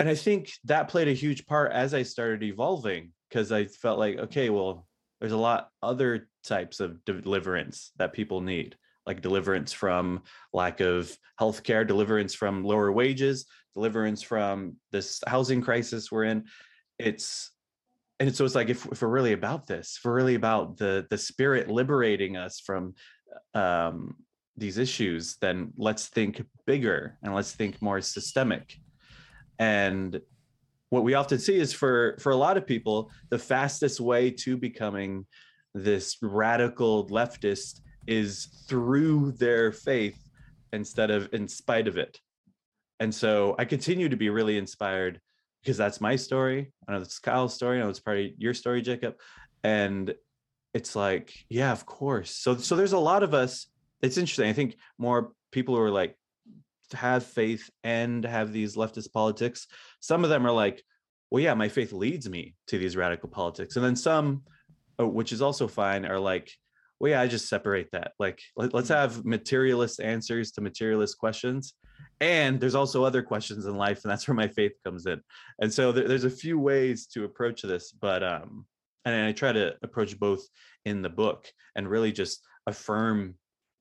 And 0.00 0.08
i 0.08 0.14
think 0.14 0.52
that 0.64 0.88
played 0.88 1.08
a 1.08 1.12
huge 1.12 1.46
part 1.46 1.72
as 1.72 1.94
i 1.94 2.02
started 2.02 2.42
evolving 2.42 3.12
because 3.28 3.52
i 3.52 3.66
felt 3.66 3.98
like 3.98 4.18
okay 4.18 4.50
well 4.50 4.86
there's 5.24 5.32
a 5.32 5.38
lot 5.38 5.70
other 5.82 6.28
types 6.44 6.80
of 6.80 7.02
deliverance 7.06 7.92
that 7.96 8.12
people 8.12 8.42
need 8.42 8.76
like 9.06 9.22
deliverance 9.22 9.72
from 9.72 10.22
lack 10.52 10.80
of 10.80 11.16
healthcare 11.40 11.86
deliverance 11.86 12.34
from 12.34 12.62
lower 12.62 12.92
wages 12.92 13.46
deliverance 13.72 14.20
from 14.20 14.76
this 14.92 15.22
housing 15.26 15.62
crisis 15.62 16.12
we're 16.12 16.24
in. 16.24 16.44
It's 16.98 17.52
and 18.20 18.36
so 18.36 18.44
it's 18.44 18.54
like 18.54 18.68
if, 18.68 18.84
if 18.92 19.00
we're 19.00 19.08
really 19.08 19.32
about 19.32 19.66
this 19.66 19.96
if 19.96 20.04
we're 20.04 20.12
really 20.12 20.34
about 20.34 20.76
the 20.76 21.06
the 21.08 21.16
spirit 21.16 21.70
liberating 21.70 22.36
us 22.36 22.60
from 22.60 22.92
um 23.54 24.16
these 24.58 24.76
issues 24.76 25.36
then 25.40 25.72
let's 25.78 26.08
think 26.08 26.44
bigger 26.66 27.16
and 27.22 27.34
let's 27.34 27.52
think 27.52 27.80
more 27.80 28.02
systemic. 28.02 28.76
And 29.58 30.20
what 30.94 31.04
we 31.04 31.14
often 31.14 31.38
see 31.38 31.56
is 31.56 31.72
for 31.72 32.16
for 32.20 32.32
a 32.32 32.36
lot 32.36 32.56
of 32.56 32.66
people 32.66 33.10
the 33.30 33.38
fastest 33.38 34.00
way 34.00 34.30
to 34.30 34.56
becoming 34.56 35.26
this 35.74 36.16
radical 36.22 37.06
leftist 37.08 37.80
is 38.06 38.64
through 38.68 39.32
their 39.32 39.72
faith 39.72 40.18
instead 40.72 41.10
of 41.10 41.32
in 41.32 41.48
spite 41.48 41.88
of 41.88 41.96
it 41.96 42.18
and 43.00 43.14
so 43.14 43.54
i 43.58 43.64
continue 43.64 44.08
to 44.08 44.16
be 44.16 44.30
really 44.30 44.56
inspired 44.56 45.20
because 45.64 45.78
that's 45.78 46.00
my 46.00 46.14
story. 46.14 46.70
I 46.86 46.92
know 46.92 47.00
it's 47.00 47.18
Kyle's 47.18 47.54
story. 47.54 47.78
I 47.78 47.82
know 47.82 47.88
it's 47.88 47.98
of 47.98 48.34
your 48.36 48.52
story, 48.52 48.82
Jacob. 48.82 49.14
And 49.62 50.14
it's 50.74 50.94
like, 50.94 51.32
yeah, 51.48 51.72
of 51.72 51.86
course. 51.86 52.30
So 52.30 52.56
so 52.58 52.76
there's 52.76 52.92
a 52.92 52.98
lot 52.98 53.22
of 53.22 53.32
us. 53.32 53.66
It's 54.02 54.18
interesting. 54.18 54.50
I 54.50 54.52
think 54.52 54.76
more 54.98 55.32
people 55.52 55.74
who 55.74 55.80
are 55.80 55.90
like 55.90 56.16
have 56.92 57.24
faith 57.24 57.70
and 57.82 58.24
have 58.24 58.52
these 58.52 58.76
leftist 58.76 59.12
politics. 59.12 59.66
Some 60.00 60.24
of 60.24 60.30
them 60.30 60.46
are 60.46 60.52
like, 60.52 60.82
well, 61.30 61.42
yeah, 61.42 61.54
my 61.54 61.68
faith 61.68 61.92
leads 61.92 62.28
me 62.28 62.54
to 62.68 62.78
these 62.78 62.96
radical 62.96 63.28
politics. 63.28 63.76
And 63.76 63.84
then 63.84 63.96
some, 63.96 64.42
uh, 65.00 65.06
which 65.06 65.32
is 65.32 65.42
also 65.42 65.66
fine, 65.66 66.04
are 66.04 66.20
like, 66.20 66.50
well, 67.00 67.10
yeah, 67.10 67.20
I 67.20 67.26
just 67.26 67.48
separate 67.48 67.90
that. 67.92 68.12
Like, 68.18 68.40
let, 68.56 68.74
us 68.74 68.88
mm. 68.88 68.94
have 68.94 69.24
materialist 69.24 70.00
answers 70.00 70.52
to 70.52 70.60
materialist 70.60 71.18
questions 71.18 71.74
and 72.20 72.60
there's 72.60 72.74
also 72.74 73.04
other 73.04 73.22
questions 73.22 73.66
in 73.66 73.76
life 73.76 74.04
and 74.04 74.10
that's 74.10 74.26
where 74.28 74.34
my 74.34 74.48
faith 74.48 74.72
comes 74.84 75.06
in 75.06 75.20
and 75.60 75.72
so 75.72 75.92
there, 75.92 76.06
there's 76.06 76.24
a 76.24 76.30
few 76.30 76.58
ways 76.58 77.06
to 77.06 77.24
approach 77.24 77.62
this 77.62 77.92
but 77.92 78.22
um 78.22 78.64
and 79.04 79.26
i 79.26 79.32
try 79.32 79.52
to 79.52 79.74
approach 79.82 80.18
both 80.18 80.46
in 80.84 81.02
the 81.02 81.08
book 81.08 81.50
and 81.76 81.88
really 81.88 82.12
just 82.12 82.40
affirm 82.66 83.34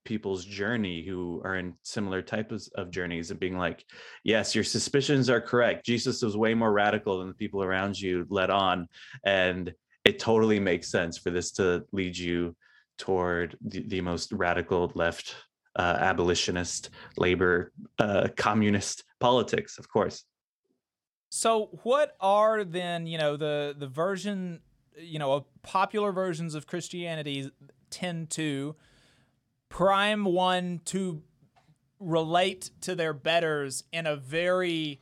people's 0.05 0.45
journey 0.45 1.03
who 1.05 1.41
are 1.43 1.55
in 1.55 1.73
similar 1.83 2.21
types 2.21 2.69
of 2.75 2.91
journeys 2.91 3.31
and 3.31 3.39
being 3.39 3.57
like 3.57 3.85
yes 4.23 4.53
your 4.53 4.63
suspicions 4.63 5.29
are 5.29 5.41
correct 5.41 5.85
jesus 5.85 6.21
was 6.21 6.35
way 6.35 6.53
more 6.53 6.71
radical 6.71 7.19
than 7.19 7.27
the 7.27 7.33
people 7.33 7.63
around 7.63 7.99
you 7.99 8.25
led 8.29 8.49
on 8.49 8.87
and 9.23 9.73
it 10.05 10.19
totally 10.19 10.59
makes 10.59 10.89
sense 10.89 11.17
for 11.17 11.29
this 11.29 11.51
to 11.51 11.83
lead 11.91 12.17
you 12.17 12.55
toward 12.97 13.57
the, 13.61 13.87
the 13.87 14.01
most 14.01 14.31
radical 14.31 14.91
left 14.95 15.35
uh, 15.75 15.97
abolitionist, 15.99 16.91
labor, 17.17 17.71
uh, 17.99 18.27
communist 18.37 19.03
politics, 19.19 19.77
of 19.77 19.89
course. 19.89 20.23
So, 21.29 21.79
what 21.81 22.15
are 22.19 22.63
then 22.63 23.07
you 23.07 23.17
know 23.17 23.37
the 23.37 23.75
the 23.77 23.87
version 23.87 24.61
you 24.95 25.17
know 25.17 25.47
popular 25.63 26.11
versions 26.11 26.53
of 26.53 26.67
Christianity 26.67 27.51
tend 27.89 28.29
to 28.31 28.75
prime 29.73 30.25
one 30.25 30.79
to 30.85 31.21
relate 31.99 32.69
to 32.81 32.95
their 32.95 33.13
betters 33.13 33.83
in 33.91 34.05
a 34.05 34.15
very 34.15 35.01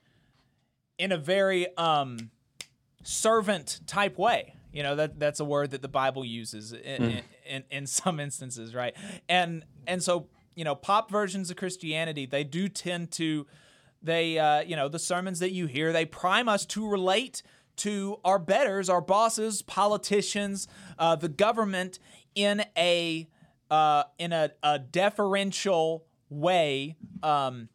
in 0.97 1.11
a 1.11 1.17
very 1.17 1.75
um 1.77 2.29
servant 3.03 3.81
type 3.87 4.17
way 4.17 4.55
you 4.71 4.83
know 4.83 4.95
that 4.95 5.19
that's 5.19 5.39
a 5.39 5.45
word 5.45 5.71
that 5.71 5.81
the 5.81 5.87
bible 5.87 6.23
uses 6.23 6.73
in, 6.73 7.01
mm. 7.01 7.09
in, 7.09 7.23
in, 7.45 7.63
in 7.71 7.87
some 7.87 8.19
instances 8.19 8.75
right 8.75 8.95
and 9.27 9.63
and 9.87 10.03
so 10.03 10.27
you 10.55 10.63
know, 10.63 10.75
pop 10.75 11.09
versions 11.09 11.49
of 11.49 11.57
Christianity, 11.57 12.25
they 12.25 12.43
do 12.43 12.67
tend 12.67 13.11
to, 13.11 13.47
they, 14.01 14.37
uh, 14.37 14.61
you 14.61 14.75
know, 14.75 14.87
the 14.87 14.99
sermons 14.99 15.39
that 15.39 15.51
you 15.51 15.65
hear, 15.65 15.93
they 15.93 16.05
prime 16.05 16.49
us 16.49 16.65
to 16.67 16.87
relate 16.87 17.41
to 17.77 18.19
our 18.25 18.37
betters, 18.37 18.89
our 18.89 19.01
bosses, 19.01 19.61
politicians, 19.61 20.67
uh, 20.99 21.15
the 21.15 21.29
government 21.29 21.99
in 22.35 22.63
a, 22.77 23.27
uh, 23.71 24.03
in 24.19 24.31
a, 24.31 24.51
a 24.61 24.77
deferential 24.77 26.05
way. 26.29 26.97
Um, 27.23 27.69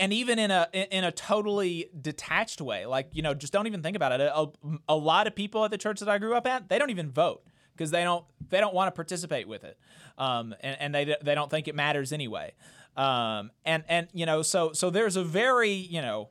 and 0.00 0.12
even 0.12 0.38
in 0.38 0.50
a 0.50 0.66
in 0.72 1.04
a 1.04 1.12
totally 1.12 1.90
detached 2.00 2.62
way 2.62 2.86
like 2.86 3.10
you 3.12 3.20
know 3.20 3.34
just 3.34 3.52
don't 3.52 3.66
even 3.66 3.82
think 3.82 3.96
about 3.96 4.18
it 4.18 4.22
a, 4.22 4.46
a 4.88 4.96
lot 4.96 5.26
of 5.26 5.34
people 5.34 5.62
at 5.62 5.70
the 5.70 5.76
church 5.76 6.00
that 6.00 6.08
i 6.08 6.16
grew 6.16 6.34
up 6.34 6.46
at 6.46 6.70
they 6.70 6.78
don't 6.78 6.88
even 6.88 7.10
vote 7.10 7.42
because 7.76 7.90
they 7.90 8.02
don't 8.02 8.24
they 8.48 8.60
don't 8.60 8.72
want 8.72 8.86
to 8.88 8.92
participate 8.92 9.46
with 9.46 9.62
it 9.62 9.76
um, 10.20 10.54
and, 10.60 10.76
and 10.80 10.94
they 10.94 11.16
they 11.22 11.34
don't 11.34 11.50
think 11.50 11.66
it 11.66 11.74
matters 11.74 12.12
anyway. 12.12 12.52
Um, 12.96 13.50
and 13.64 13.82
and 13.88 14.08
you 14.12 14.26
know, 14.26 14.42
so 14.42 14.72
so 14.72 14.90
there's 14.90 15.16
a 15.16 15.24
very 15.24 15.72
you 15.72 16.02
know, 16.02 16.28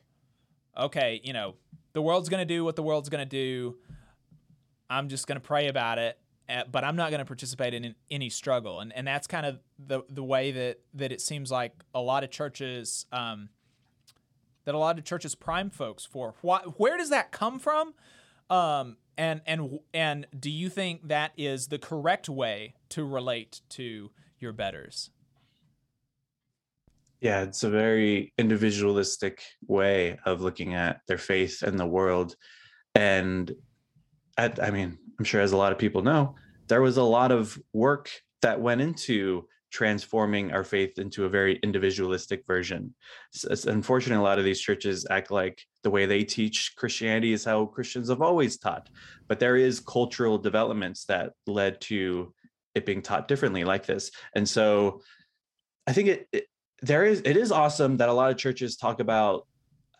okay, 0.77 1.19
you 1.23 1.33
know, 1.33 1.55
the 1.93 2.01
world's 2.01 2.29
gonna 2.29 2.45
do 2.45 2.63
what 2.63 2.75
the 2.75 2.83
world's 2.83 3.09
gonna 3.09 3.25
do. 3.25 3.77
I'm 4.89 5.09
just 5.09 5.25
gonna 5.27 5.39
pray 5.39 5.67
about 5.67 5.97
it, 5.97 6.19
but 6.71 6.83
I'm 6.83 6.95
not 6.95 7.11
gonna 7.11 7.25
participate 7.25 7.73
in 7.73 7.95
any 8.09 8.29
struggle. 8.29 8.79
And 8.79 8.93
and 8.93 9.07
that's 9.07 9.27
kind 9.27 9.45
of 9.45 9.59
the 9.77 10.01
the 10.09 10.23
way 10.23 10.51
that 10.51 10.79
that 10.95 11.11
it 11.11 11.21
seems 11.21 11.51
like 11.51 11.73
a 11.93 12.01
lot 12.01 12.23
of 12.23 12.31
churches. 12.31 13.05
Um, 13.11 13.49
that 14.65 14.75
a 14.75 14.77
lot 14.77 14.99
of 14.99 15.03
churches 15.03 15.33
prime 15.33 15.71
folks 15.71 16.05
for. 16.05 16.35
Why, 16.41 16.59
where 16.77 16.95
does 16.95 17.09
that 17.09 17.31
come 17.31 17.57
from? 17.57 17.95
Um, 18.51 18.97
and 19.17 19.41
and 19.47 19.79
and 19.93 20.27
do 20.37 20.49
you 20.49 20.69
think 20.69 21.07
that 21.07 21.31
is 21.37 21.67
the 21.67 21.79
correct 21.79 22.29
way 22.29 22.75
to 22.89 23.03
relate 23.03 23.61
to 23.69 24.11
your 24.39 24.53
betters? 24.53 25.09
Yeah, 27.19 27.41
it's 27.41 27.63
a 27.63 27.69
very 27.69 28.33
individualistic 28.37 29.41
way 29.67 30.19
of 30.25 30.41
looking 30.41 30.73
at 30.73 31.01
their 31.07 31.17
faith 31.17 31.63
and 31.63 31.77
the 31.77 31.85
world. 31.85 32.35
And 32.95 33.51
I, 34.37 34.53
I 34.61 34.71
mean, 34.71 34.97
I'm 35.19 35.25
sure 35.25 35.41
as 35.41 35.51
a 35.51 35.57
lot 35.57 35.71
of 35.73 35.77
people 35.77 36.01
know, 36.01 36.35
there 36.67 36.81
was 36.81 36.97
a 36.97 37.03
lot 37.03 37.31
of 37.31 37.59
work 37.73 38.09
that 38.41 38.61
went 38.61 38.81
into 38.81 39.45
transforming 39.71 40.51
our 40.51 40.63
faith 40.63 40.97
into 40.97 41.25
a 41.25 41.29
very 41.29 41.59
individualistic 41.61 42.45
version. 42.47 42.93
It's, 43.33 43.43
it's 43.43 43.65
unfortunate 43.65 44.19
a 44.19 44.23
lot 44.23 44.39
of 44.39 44.45
these 44.45 44.59
churches 44.59 45.05
act 45.09 45.29
like 45.29 45.61
the 45.83 45.89
way 45.89 46.05
they 46.05 46.23
teach 46.23 46.73
Christianity 46.75 47.33
is 47.33 47.45
how 47.45 47.65
Christians 47.65 48.09
have 48.09 48.21
always 48.21 48.57
taught. 48.57 48.89
But 49.27 49.39
there 49.39 49.57
is 49.57 49.79
cultural 49.79 50.37
developments 50.37 51.05
that 51.05 51.33
led 51.45 51.81
to 51.81 52.33
it 52.73 52.85
being 52.85 53.01
taught 53.01 53.27
differently 53.27 53.63
like 53.63 53.85
this. 53.85 54.11
And 54.33 54.47
so 54.47 55.01
I 55.85 55.93
think 55.93 56.07
it, 56.07 56.27
it 56.31 56.45
there 56.81 57.03
is 57.03 57.21
it 57.25 57.35
is 57.35 57.51
awesome 57.51 57.97
that 57.97 58.09
a 58.09 58.13
lot 58.13 58.31
of 58.31 58.37
churches 58.37 58.77
talk 58.77 59.01
about 59.01 59.45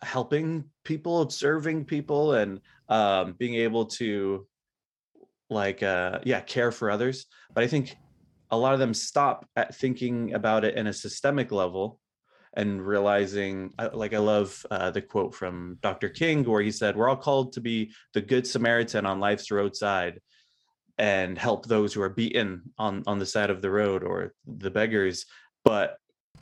helping 0.02 0.64
people, 0.84 1.28
serving 1.28 1.84
people 1.84 2.34
and 2.34 2.60
um, 2.88 3.34
being 3.38 3.54
able 3.54 3.84
to 3.84 4.46
like 5.50 5.82
uh 5.82 6.20
yeah, 6.24 6.40
care 6.40 6.72
for 6.72 6.90
others. 6.90 7.26
But 7.54 7.64
I 7.64 7.66
think 7.66 7.96
a 8.50 8.56
lot 8.56 8.74
of 8.74 8.80
them 8.80 8.94
stop 8.94 9.46
at 9.56 9.74
thinking 9.74 10.34
about 10.34 10.64
it 10.64 10.76
in 10.76 10.86
a 10.86 10.92
systemic 10.92 11.52
level 11.52 12.00
and 12.54 12.84
realizing 12.84 13.72
like 13.92 14.12
i 14.12 14.18
love 14.18 14.64
uh, 14.70 14.90
the 14.90 15.00
quote 15.00 15.34
from 15.34 15.78
dr 15.82 16.08
king 16.10 16.42
where 16.44 16.62
he 16.62 16.70
said 16.72 16.96
we're 16.96 17.08
all 17.08 17.16
called 17.16 17.52
to 17.52 17.60
be 17.60 17.92
the 18.12 18.20
good 18.20 18.46
samaritan 18.46 19.06
on 19.06 19.20
life's 19.20 19.50
roadside 19.50 20.20
and 20.98 21.38
help 21.38 21.66
those 21.66 21.94
who 21.94 22.02
are 22.02 22.08
beaten 22.08 22.62
on 22.76 23.04
on 23.06 23.18
the 23.18 23.26
side 23.26 23.50
of 23.50 23.62
the 23.62 23.70
road 23.70 24.02
or 24.02 24.34
the 24.46 24.70
beggars 24.70 25.26
but 25.64 25.96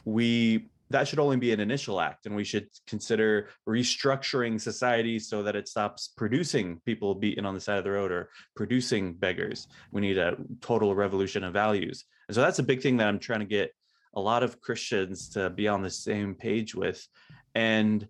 we 0.04 0.70
that 0.90 1.06
should 1.06 1.18
only 1.18 1.36
be 1.36 1.52
an 1.52 1.60
initial 1.60 2.00
act 2.00 2.26
and 2.26 2.34
we 2.34 2.44
should 2.44 2.68
consider 2.86 3.48
restructuring 3.68 4.60
society 4.60 5.18
so 5.18 5.42
that 5.42 5.56
it 5.56 5.68
stops 5.68 6.12
producing 6.16 6.80
people 6.86 7.14
beaten 7.14 7.44
on 7.44 7.54
the 7.54 7.60
side 7.60 7.78
of 7.78 7.84
the 7.84 7.90
road 7.90 8.10
or 8.10 8.30
producing 8.56 9.14
beggars. 9.14 9.68
We 9.92 10.00
need 10.00 10.18
a 10.18 10.36
total 10.60 10.94
revolution 10.94 11.44
of 11.44 11.52
values. 11.52 12.04
And 12.28 12.34
so 12.34 12.40
that's 12.40 12.58
a 12.58 12.62
big 12.62 12.82
thing 12.82 12.96
that 12.98 13.08
i'm 13.08 13.18
trying 13.18 13.40
to 13.40 13.46
get 13.46 13.72
a 14.14 14.20
lot 14.20 14.42
of 14.42 14.60
christians 14.60 15.28
to 15.30 15.50
be 15.50 15.68
on 15.68 15.82
the 15.82 15.90
same 15.90 16.34
page 16.34 16.74
with. 16.74 17.06
And 17.54 18.08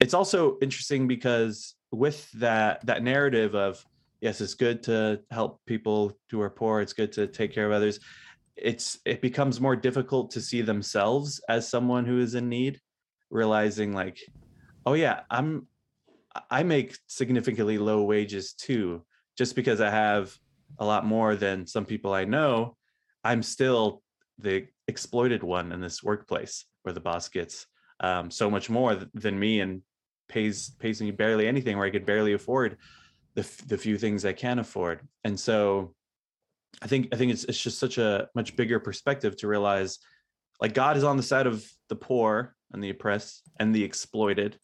it's 0.00 0.14
also 0.14 0.58
interesting 0.60 1.08
because 1.08 1.74
with 1.90 2.30
that 2.32 2.84
that 2.86 3.02
narrative 3.02 3.54
of 3.54 3.84
yes 4.20 4.40
it's 4.40 4.54
good 4.54 4.82
to 4.82 5.20
help 5.30 5.60
people 5.66 6.12
who 6.30 6.40
are 6.40 6.50
poor 6.50 6.80
it's 6.80 6.92
good 6.92 7.12
to 7.12 7.26
take 7.26 7.54
care 7.54 7.66
of 7.66 7.72
others 7.72 8.00
it's 8.56 8.98
it 9.04 9.20
becomes 9.20 9.60
more 9.60 9.76
difficult 9.76 10.30
to 10.30 10.40
see 10.40 10.62
themselves 10.62 11.40
as 11.48 11.68
someone 11.68 12.06
who 12.06 12.18
is 12.18 12.34
in 12.34 12.48
need 12.48 12.80
realizing 13.30 13.92
like 13.92 14.18
oh 14.86 14.94
yeah 14.94 15.20
i'm 15.30 15.66
i 16.50 16.62
make 16.62 16.96
significantly 17.06 17.76
low 17.76 18.02
wages 18.02 18.54
too 18.54 19.04
just 19.36 19.54
because 19.54 19.80
I 19.80 19.90
have 19.90 20.36
a 20.78 20.84
lot 20.84 21.04
more 21.04 21.36
than 21.36 21.66
some 21.66 21.84
people 21.84 22.12
I 22.12 22.24
know, 22.24 22.76
I'm 23.22 23.42
still 23.42 24.02
the 24.38 24.66
exploited 24.88 25.42
one 25.42 25.72
in 25.72 25.80
this 25.80 26.02
workplace 26.02 26.64
where 26.82 26.92
the 26.92 27.00
boss 27.00 27.28
gets 27.28 27.66
um, 28.00 28.30
so 28.30 28.50
much 28.50 28.68
more 28.68 28.94
th- 28.94 29.08
than 29.14 29.38
me 29.38 29.60
and 29.60 29.82
pays 30.28 30.70
pays 30.78 31.00
me 31.00 31.10
barely 31.10 31.46
anything 31.46 31.78
where 31.78 31.86
I 31.86 31.90
could 31.90 32.04
barely 32.04 32.34
afford 32.34 32.78
the 33.34 33.42
f- 33.42 33.66
the 33.66 33.78
few 33.78 33.96
things 33.96 34.24
I 34.24 34.32
can 34.32 34.58
afford. 34.58 35.00
And 35.24 35.38
so 35.38 35.94
I 36.82 36.86
think 36.86 37.08
I 37.12 37.16
think 37.16 37.32
it's 37.32 37.44
it's 37.44 37.60
just 37.60 37.78
such 37.78 37.98
a 37.98 38.28
much 38.34 38.56
bigger 38.56 38.78
perspective 38.78 39.36
to 39.38 39.48
realize 39.48 39.98
like 40.60 40.74
God 40.74 40.96
is 40.96 41.04
on 41.04 41.16
the 41.16 41.22
side 41.22 41.46
of 41.46 41.66
the 41.88 41.96
poor 41.96 42.54
and 42.72 42.82
the 42.82 42.90
oppressed 42.90 43.48
and 43.58 43.74
the 43.74 43.82
exploited 43.82 44.58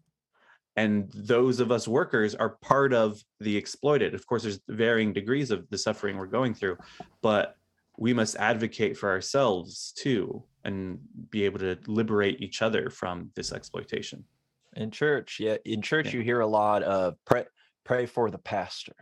and 0.76 1.10
those 1.14 1.60
of 1.60 1.70
us 1.70 1.86
workers 1.86 2.34
are 2.34 2.56
part 2.62 2.94
of 2.94 3.22
the 3.40 3.56
exploited. 3.56 4.14
Of 4.14 4.26
course 4.26 4.42
there's 4.42 4.60
varying 4.68 5.12
degrees 5.12 5.50
of 5.50 5.68
the 5.70 5.78
suffering 5.78 6.16
we're 6.16 6.26
going 6.26 6.54
through 6.54 6.76
but 7.22 7.56
we 7.98 8.12
must 8.12 8.36
advocate 8.36 8.96
for 8.96 9.10
ourselves 9.10 9.92
too 9.96 10.42
and 10.64 10.98
be 11.30 11.44
able 11.44 11.58
to 11.58 11.78
liberate 11.86 12.40
each 12.40 12.62
other 12.62 12.90
from 12.90 13.30
this 13.36 13.52
exploitation. 13.52 14.24
In 14.76 14.90
church 14.90 15.38
yeah 15.40 15.56
in 15.64 15.80
church 15.80 16.06
yeah. 16.06 16.12
you 16.12 16.20
hear 16.20 16.40
a 16.40 16.46
lot 16.46 16.82
of 16.82 17.14
pray 17.24 17.46
pray 17.84 18.06
for 18.06 18.30
the 18.30 18.38
pastor. 18.38 18.96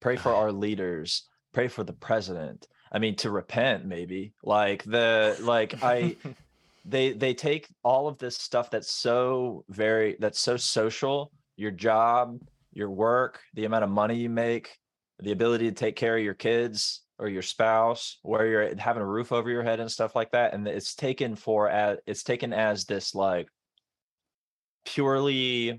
Pray 0.00 0.16
for 0.16 0.30
uh-huh. 0.30 0.40
our 0.40 0.52
leaders 0.52 1.28
pray 1.52 1.68
for 1.68 1.84
the 1.84 1.92
president 1.92 2.68
i 2.92 2.98
mean 2.98 3.14
to 3.14 3.30
repent 3.30 3.84
maybe 3.84 4.32
like 4.42 4.84
the 4.84 5.36
like 5.40 5.82
i 5.82 6.16
they 6.84 7.12
they 7.12 7.34
take 7.34 7.68
all 7.82 8.08
of 8.08 8.18
this 8.18 8.36
stuff 8.36 8.70
that's 8.70 8.92
so 8.92 9.64
very 9.68 10.16
that's 10.18 10.40
so 10.40 10.56
social 10.56 11.30
your 11.56 11.70
job 11.70 12.40
your 12.72 12.90
work 12.90 13.40
the 13.54 13.64
amount 13.64 13.84
of 13.84 13.90
money 13.90 14.16
you 14.16 14.30
make 14.30 14.78
the 15.20 15.32
ability 15.32 15.68
to 15.68 15.74
take 15.74 15.96
care 15.96 16.16
of 16.16 16.24
your 16.24 16.34
kids 16.34 17.02
or 17.18 17.28
your 17.28 17.42
spouse 17.42 18.18
where 18.22 18.46
you're 18.46 18.74
having 18.76 19.02
a 19.02 19.06
roof 19.06 19.30
over 19.30 19.50
your 19.50 19.62
head 19.62 19.78
and 19.78 19.90
stuff 19.90 20.16
like 20.16 20.30
that 20.30 20.54
and 20.54 20.66
it's 20.66 20.94
taken 20.94 21.36
for 21.36 21.68
as 21.68 21.98
it's 22.06 22.22
taken 22.22 22.52
as 22.52 22.86
this 22.86 23.14
like 23.14 23.46
purely 24.86 25.78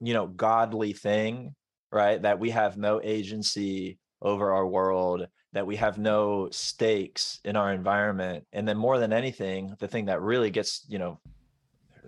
you 0.00 0.14
know 0.14 0.26
godly 0.26 0.92
thing 0.92 1.54
right 1.92 2.22
that 2.22 2.40
we 2.40 2.50
have 2.50 2.76
no 2.76 3.00
agency 3.02 3.98
over 4.22 4.52
our 4.52 4.66
world 4.66 5.26
that 5.52 5.66
we 5.66 5.76
have 5.76 5.98
no 5.98 6.48
stakes 6.50 7.40
in 7.44 7.56
our 7.56 7.72
environment 7.72 8.44
and 8.52 8.66
then 8.66 8.76
more 8.76 8.98
than 8.98 9.12
anything 9.12 9.74
the 9.78 9.88
thing 9.88 10.06
that 10.06 10.20
really 10.20 10.50
gets 10.50 10.84
you 10.88 10.98
know 10.98 11.20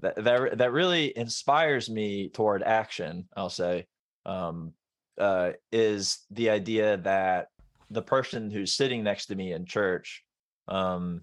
that, 0.00 0.16
that 0.16 0.58
that 0.58 0.72
really 0.72 1.16
inspires 1.16 1.90
me 1.90 2.28
toward 2.28 2.62
action 2.62 3.26
i'll 3.36 3.50
say 3.50 3.86
um, 4.26 4.72
uh, 5.18 5.52
is 5.72 6.26
the 6.30 6.50
idea 6.50 6.98
that 6.98 7.48
the 7.90 8.02
person 8.02 8.50
who's 8.50 8.74
sitting 8.74 9.02
next 9.02 9.26
to 9.26 9.34
me 9.34 9.52
in 9.52 9.64
church 9.64 10.24
um, 10.68 11.22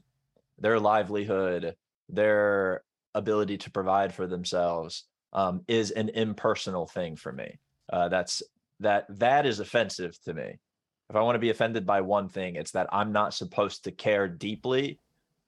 their 0.60 0.80
livelihood 0.80 1.76
their 2.10 2.84
ability 3.14 3.58
to 3.58 3.72
provide 3.72 4.14
for 4.14 4.28
themselves 4.28 5.06
um, 5.34 5.62
is 5.68 5.92
an 5.92 6.10
impersonal 6.10 6.86
thing 6.86 7.16
for 7.16 7.32
me. 7.32 7.60
Uh, 7.92 8.10
that's 8.10 8.44
that 8.80 9.06
that 9.20 9.46
is 9.46 9.60
offensive 9.60 10.18
to 10.24 10.34
me 10.34 10.60
if 11.10 11.16
I 11.16 11.22
want 11.22 11.36
to 11.36 11.40
be 11.40 11.52
offended 11.52 11.86
by 11.86 12.02
one 12.02 12.30
thing, 12.30 12.56
it's 12.56 12.72
that 12.72 12.90
I'm 12.92 13.12
not 13.12 13.34
supposed 13.34 13.84
to 13.84 13.92
care 13.92 14.28
deeply 14.28 15.00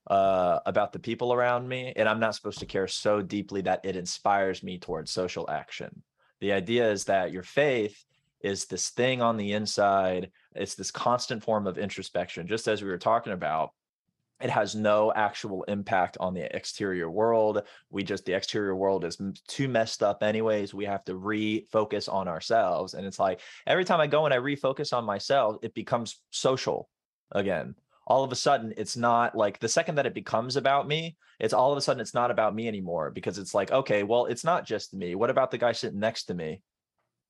uh, 0.08 0.60
about 0.66 0.94
the 0.94 1.00
people 1.00 1.34
around 1.34 1.68
me, 1.68 1.94
and 1.96 2.08
I'm 2.08 2.20
not 2.20 2.36
supposed 2.36 2.60
to 2.60 2.66
care 2.66 2.88
so 2.88 3.22
deeply 3.22 3.62
that 3.62 3.82
it 3.84 3.96
inspires 3.96 4.62
me 4.64 4.78
towards 4.78 5.12
social 5.12 5.50
action. 5.50 6.04
The 6.42 6.54
idea 6.54 6.90
is 6.92 7.06
that 7.06 7.32
your 7.32 7.44
faith 7.44 8.06
is 8.42 8.66
this 8.66 8.90
thing 8.90 9.22
on 9.22 9.36
the 9.36 9.54
inside, 9.54 10.32
it's 10.56 10.76
this 10.76 10.92
constant 10.92 11.44
form 11.44 11.66
of 11.66 11.80
introspection, 11.80 12.48
just 12.48 12.68
as 12.68 12.84
we 12.84 12.90
were 12.90 13.00
talking 13.00 13.34
about 13.34 13.72
it 14.40 14.50
has 14.50 14.76
no 14.76 15.12
actual 15.16 15.64
impact 15.64 16.18
on 16.20 16.34
the 16.34 16.56
exterior 16.56 17.10
world. 17.10 17.64
We 17.90 18.04
just 18.04 18.26
the 18.26 18.34
exterior 18.34 18.76
world 18.76 19.04
is 19.04 19.20
too 19.48 19.68
messed 19.68 20.04
up 20.04 20.22
anyways. 20.22 20.74
We 20.74 20.86
have 20.86 21.04
to 21.06 21.14
refocus 21.14 22.12
on 22.12 22.28
ourselves 22.28 22.94
and 22.94 23.06
it's 23.06 23.20
like 23.20 23.42
every 23.66 23.86
time 23.86 24.00
i 24.00 24.08
go 24.08 24.26
and 24.26 24.34
i 24.34 24.38
refocus 24.38 24.94
on 24.94 25.06
myself 25.06 25.58
it 25.62 25.74
becomes 25.74 26.22
social 26.32 26.90
again. 27.32 27.76
All 28.06 28.24
of 28.24 28.32
a 28.32 28.36
sudden 28.36 28.74
it's 28.78 28.96
not 28.96 29.36
like 29.36 29.60
the 29.60 29.68
second 29.68 29.96
that 29.96 30.06
it 30.06 30.14
becomes 30.14 30.56
about 30.56 30.88
me 30.88 31.18
it's 31.40 31.54
all 31.54 31.72
of 31.72 31.78
a 31.78 31.82
sudden 31.82 32.02
it's 32.02 32.14
not 32.14 32.32
about 32.32 32.56
me 32.56 32.68
anymore 32.68 33.12
because 33.12 33.38
it's 33.38 33.54
like 33.54 33.72
okay 33.72 34.04
well 34.04 34.26
it's 34.26 34.44
not 34.44 34.66
just 34.66 34.94
me. 34.94 35.16
What 35.16 35.30
about 35.30 35.52
the 35.52 35.58
guy 35.58 35.72
sitting 35.72 36.00
next 36.00 36.26
to 36.26 36.34
me 36.34 36.62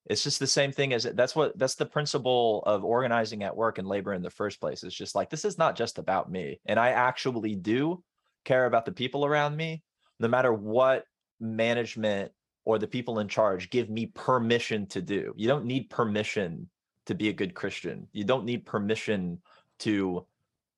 it's 0.10 0.24
just 0.24 0.39
the 0.39 0.47
same 0.47 0.72
thing 0.72 0.93
as 0.93 1.03
that's 1.03 1.36
what 1.36 1.58
that's 1.58 1.76
the 1.76 1.86
principle 1.86 2.64
of 2.66 2.86
organizing 2.86 3.43
at 3.43 3.55
work 3.55 3.78
and 3.78 3.88
labor 3.88 4.14
in 4.14 4.22
the 4.22 4.30
first 4.30 4.60
place. 4.60 4.84
It's 4.84 4.95
just 4.95 5.16
like 5.16 5.30
this 5.30 5.45
is 5.45 5.58
not 5.58 5.76
just 5.76 5.99
about 5.99 6.32
me 6.32 6.60
and 6.66 6.80
i 6.80 6.89
actually 6.89 7.55
do 7.55 8.03
care 8.45 8.66
about 8.66 8.86
the 8.86 8.91
people 8.91 9.26
around 9.26 9.55
me 9.55 9.84
no 10.20 10.28
matter 10.28 10.53
what 10.53 11.03
management 11.39 12.32
or 12.64 12.80
the 12.80 12.88
people 12.88 13.20
in 13.20 13.28
charge 13.28 13.70
give 13.70 13.89
me 13.89 14.08
permission 14.08 14.88
to 14.88 15.01
do. 15.01 15.34
You 15.36 15.47
don't 15.47 15.66
need 15.66 15.89
permission 15.89 16.70
to 17.05 17.16
be 17.16 17.30
a 17.30 17.34
good 17.34 17.53
christian. 17.53 18.08
You 18.14 18.24
don't 18.24 18.45
need 18.45 18.66
permission 18.66 19.39
to 19.80 20.26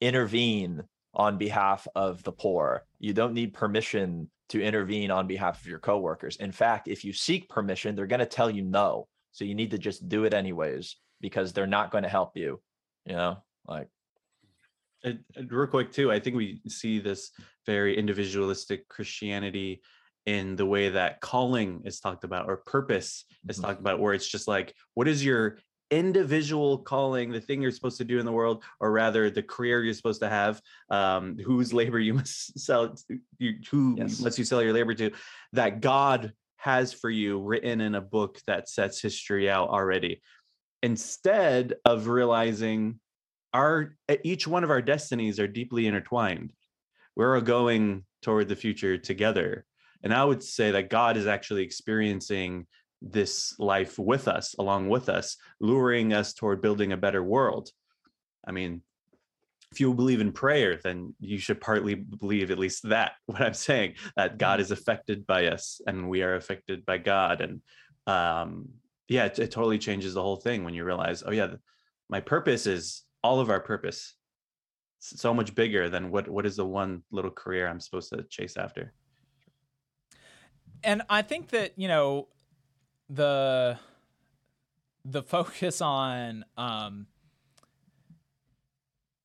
intervene 0.02 0.84
on 1.14 1.38
behalf 1.38 1.88
of 1.96 2.24
the 2.24 2.32
poor. 2.32 2.86
You 3.00 3.14
don't 3.14 3.34
need 3.34 3.54
permission 3.54 4.30
to 4.50 4.62
intervene 4.62 5.12
on 5.12 5.28
behalf 5.28 5.62
of 5.62 5.68
your 5.68 5.80
coworkers. 5.80 6.36
In 6.38 6.52
fact 6.52 6.88
if 6.88 7.06
you 7.06 7.14
seek 7.14 7.48
permission 7.48 7.96
they're 7.96 8.08
going 8.08 8.20
to 8.20 8.26
tell 8.26 8.50
you 8.50 8.64
no 8.64 9.08
so 9.32 9.46
you 9.46 9.56
need 9.56 9.72
to 9.72 9.78
just 9.78 10.10
do 10.10 10.26
it 10.26 10.34
anyways 10.34 10.98
because 11.22 11.54
they're 11.54 11.68
not 11.68 11.92
going 11.92 12.04
to 12.04 12.10
help 12.10 12.36
you. 12.36 12.62
You 13.06 13.14
know, 13.14 13.38
like 13.68 13.88
and, 15.04 15.20
and 15.36 15.52
real 15.52 15.68
quick 15.68 15.92
too, 15.92 16.12
I 16.12 16.20
think 16.20 16.36
we 16.36 16.62
see 16.68 17.00
this 17.00 17.32
very 17.66 17.98
individualistic 17.98 18.88
Christianity 18.88 19.82
in 20.26 20.56
the 20.56 20.66
way 20.66 20.90
that 20.90 21.22
calling 21.22 21.82
is 21.86 22.00
talked 22.00 22.24
about 22.24 22.48
or 22.48 22.58
purpose 22.58 23.26
is 23.48 23.58
mm-hmm. 23.58 23.66
talked 23.66 23.80
about, 23.80 24.00
where 24.00 24.14
it's 24.14 24.28
just 24.28 24.48
like, 24.48 24.76
what 24.94 25.08
is 25.08 25.24
your 25.24 25.58
individual 25.92 26.78
calling, 26.78 27.32
the 27.32 27.42
thing 27.42 27.62
you're 27.62 27.72
supposed 27.72 27.98
to 27.98 28.06
do 28.06 28.20
in 28.20 28.26
the 28.26 28.32
world, 28.32 28.64
or 28.80 28.92
rather 28.92 29.30
the 29.30 29.42
career 29.42 29.84
you're 29.84 29.94
supposed 29.94 30.22
to 30.22 30.30
have, 30.30 30.62
um, 30.90 31.38
whose 31.44 31.74
labor 31.74 32.00
you 32.00 32.14
must 32.14 32.60
sell, 32.66 32.96
you, 33.40 33.56
who 33.72 33.96
yes. 33.98 34.22
lets 34.22 34.38
you 34.38 34.46
sell 34.46 34.62
your 34.62 34.74
labor 34.74 34.94
to, 34.94 35.12
that 35.54 35.82
God 35.82 36.34
has 36.60 36.94
for 36.94 37.10
you 37.10 37.42
written 37.42 37.82
in 37.82 37.96
a 37.96 38.02
book 38.02 38.40
that 38.48 38.70
sets 38.70 39.02
history 39.02 39.50
out 39.50 39.70
already. 39.70 40.22
Instead 40.84 41.76
of 41.84 42.08
realizing 42.08 43.00
our 43.54 43.96
each 44.24 44.48
one 44.48 44.64
of 44.64 44.70
our 44.70 44.82
destinies 44.82 45.40
are 45.40 45.48
deeply 45.48 45.88
intertwined 45.88 46.54
we're 47.20 47.42
going 47.42 48.06
toward 48.22 48.48
the 48.48 48.56
future 48.56 48.98
together. 48.98 49.66
And 50.04 50.14
i 50.14 50.24
would 50.24 50.42
say 50.42 50.72
that 50.72 50.90
god 50.90 51.18
is 51.18 51.28
actually 51.28 51.64
experiencing 51.64 52.66
this 53.02 53.56
life 53.60 54.00
with 54.00 54.28
us 54.28 54.56
along 54.60 54.90
with 54.90 55.10
us 55.10 55.38
luring 55.60 56.14
us 56.14 56.34
toward 56.34 56.62
building 56.62 56.94
a 56.94 56.98
better 56.98 57.24
world. 57.24 57.70
I 58.48 58.52
mean 58.52 58.82
if 59.72 59.80
you 59.80 59.94
believe 59.94 60.22
in 60.22 60.32
prayer, 60.32 60.80
then 60.84 61.14
you 61.20 61.38
should 61.38 61.62
partly 61.62 61.96
believe 61.96 62.50
at 62.50 62.60
least 62.60 62.90
that 62.90 63.14
what 63.26 63.42
I'm 63.42 63.54
saying 63.54 63.96
that 64.16 64.38
God 64.38 64.54
mm-hmm. 64.54 64.62
is 64.62 64.72
affected 64.72 65.28
by 65.28 65.48
us 65.48 65.82
and 65.86 66.10
we 66.10 66.24
are 66.24 66.36
affected 66.36 66.86
by 66.86 66.98
God. 66.98 67.42
And 67.42 67.62
um, 68.08 68.70
yeah, 69.08 69.26
it, 69.26 69.40
it 69.40 69.52
totally 69.52 69.78
changes 69.78 70.14
the 70.14 70.22
whole 70.22 70.38
thing 70.38 70.64
when 70.64 70.74
you 70.74 70.84
realize, 70.84 71.24
oh 71.26 71.32
yeah, 71.32 71.54
my 72.10 72.20
purpose 72.20 72.66
is 72.66 73.04
all 73.24 73.40
of 73.40 73.50
our 73.50 73.60
purpose. 73.60 74.16
It's 75.00 75.22
so 75.22 75.34
much 75.34 75.56
bigger 75.56 75.90
than 75.90 76.12
what 76.12 76.28
what 76.28 76.46
is 76.46 76.58
the 76.58 76.66
one 76.66 77.04
little 77.12 77.32
career 77.32 77.68
I'm 77.68 77.80
supposed 77.80 78.10
to 78.10 78.24
chase 78.24 78.58
after. 78.58 78.94
And 80.84 81.04
I 81.10 81.22
think 81.22 81.50
that 81.50 81.74
you 81.78 81.88
know 81.88 82.28
the 83.10 83.78
the 85.06 85.24
focus 85.24 85.82
on 85.82 86.44
um, 86.58 87.08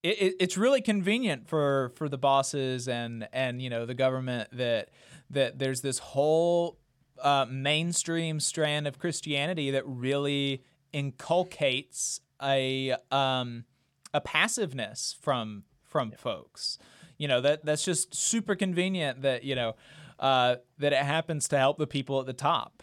it, 0.05 0.37
it's 0.39 0.57
really 0.57 0.83
convenient 0.83 1.49
for 1.49 1.93
for 1.97 2.09
the 2.09 2.19
bosses 2.19 2.87
and 2.87 3.27
and 3.33 3.61
you 3.61 3.71
know 3.71 3.87
the 3.87 3.95
government 3.95 4.49
that 4.53 4.91
that 5.31 5.59
there's 5.59 5.81
this 5.81 5.99
whole 5.99 6.79
uh, 7.23 7.47
mainstream 7.51 8.39
strand 8.39 8.87
of 8.87 8.99
Christianity 8.99 9.71
that 9.71 9.85
really 9.87 10.63
inculcates 10.93 12.21
a 12.43 12.95
um, 13.11 13.65
a 14.13 14.21
passiveness 14.21 15.17
from 15.21 15.65
from 15.83 16.11
yeah. 16.11 16.17
folks. 16.17 16.79
You 17.17 17.27
know 17.27 17.41
that 17.41 17.65
that's 17.65 17.85
just 17.85 18.15
super 18.15 18.55
convenient 18.55 19.23
that 19.23 19.43
you 19.43 19.55
know 19.55 19.75
uh, 20.21 20.57
that 20.79 20.93
it 20.93 21.03
happens 21.03 21.49
to 21.49 21.59
help 21.59 21.79
the 21.79 21.87
people 21.87 22.21
at 22.21 22.27
the 22.27 22.35
top. 22.35 22.83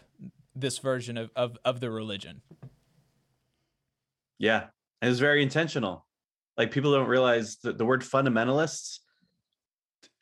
This 0.56 0.78
version 0.78 1.16
of 1.16 1.30
of, 1.36 1.56
of 1.64 1.78
the 1.78 1.90
religion. 1.90 2.42
Yeah, 4.38 4.66
it 5.00 5.06
was 5.06 5.20
very 5.20 5.40
intentional 5.40 6.04
like 6.56 6.70
people 6.70 6.92
don't 6.92 7.08
realize 7.08 7.56
that 7.62 7.78
the 7.78 7.84
word 7.84 8.02
fundamentalists 8.02 8.98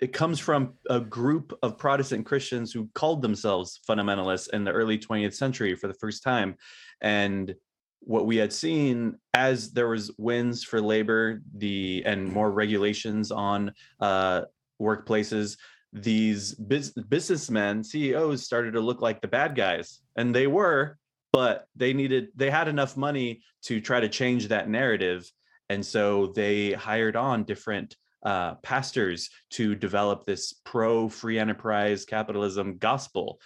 it 0.00 0.12
comes 0.14 0.38
from 0.38 0.74
a 0.88 0.98
group 0.98 1.56
of 1.62 1.78
protestant 1.78 2.24
christians 2.24 2.72
who 2.72 2.88
called 2.94 3.22
themselves 3.22 3.80
fundamentalists 3.88 4.48
in 4.52 4.64
the 4.64 4.72
early 4.72 4.98
20th 4.98 5.34
century 5.34 5.74
for 5.74 5.88
the 5.88 5.94
first 5.94 6.22
time. 6.22 6.56
And 7.00 7.54
what 8.00 8.26
we 8.26 8.36
had 8.36 8.52
seen 8.52 9.18
as 9.34 9.72
there 9.72 9.88
was 9.88 10.10
wins 10.16 10.64
for 10.64 10.80
labor 10.80 11.42
the 11.54 12.02
and 12.06 12.32
more 12.32 12.50
regulations 12.50 13.30
on 13.30 13.72
uh, 14.00 14.42
workplaces 14.80 15.58
these 15.92 16.54
bus- 16.54 16.90
businessmen 16.90 17.84
ceos 17.84 18.44
started 18.44 18.72
to 18.72 18.80
look 18.80 19.02
like 19.02 19.20
the 19.20 19.28
bad 19.28 19.54
guys. 19.54 20.00
And 20.16 20.34
they 20.34 20.46
were 20.46 20.96
but 21.32 21.66
they 21.76 21.92
needed 21.92 22.28
they 22.34 22.50
had 22.50 22.68
enough 22.68 22.96
money 22.96 23.42
to 23.62 23.80
try 23.80 24.00
to 24.00 24.08
change 24.08 24.48
that 24.48 24.68
narrative 24.68 25.30
and 25.70 25.86
so 25.86 26.26
they 26.26 26.72
hired 26.72 27.14
on 27.16 27.44
different 27.44 27.96
uh, 28.24 28.56
pastors 28.56 29.30
to 29.50 29.74
develop 29.74 30.26
this 30.26 30.52
pro 30.64 31.08
free 31.08 31.38
enterprise 31.38 32.04
capitalism 32.04 32.76
gospel. 32.76 33.40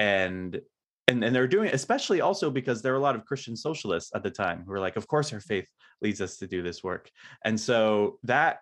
And 0.00 0.60
and 1.06 1.22
and 1.22 1.36
they're 1.36 1.46
doing 1.46 1.68
it 1.68 1.74
especially 1.74 2.20
also 2.20 2.50
because 2.50 2.82
there 2.82 2.92
are 2.92 2.96
a 2.96 3.06
lot 3.08 3.14
of 3.14 3.24
christian 3.24 3.56
socialists 3.56 4.10
at 4.12 4.24
the 4.24 4.30
time 4.30 4.64
who 4.64 4.72
were 4.72 4.80
like 4.80 4.96
of 4.96 5.06
course 5.06 5.32
our 5.32 5.38
faith 5.38 5.68
leads 6.02 6.20
us 6.20 6.38
to 6.38 6.46
do 6.46 6.62
this 6.62 6.82
work. 6.82 7.10
And 7.44 7.58
so 7.58 8.18
that 8.24 8.58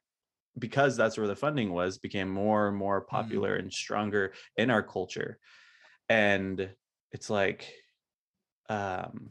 because 0.59 0.97
that's 0.97 1.17
where 1.17 1.27
the 1.27 1.35
funding 1.35 1.73
was 1.73 1.99
became 1.99 2.29
more 2.29 2.69
and 2.69 2.77
more 2.77 3.01
popular 3.01 3.57
and 3.57 3.73
stronger 3.73 4.35
in 4.57 4.71
our 4.71 4.83
culture. 4.83 5.39
And 6.09 6.69
it's 7.13 7.31
like 7.31 7.73
um 8.69 9.31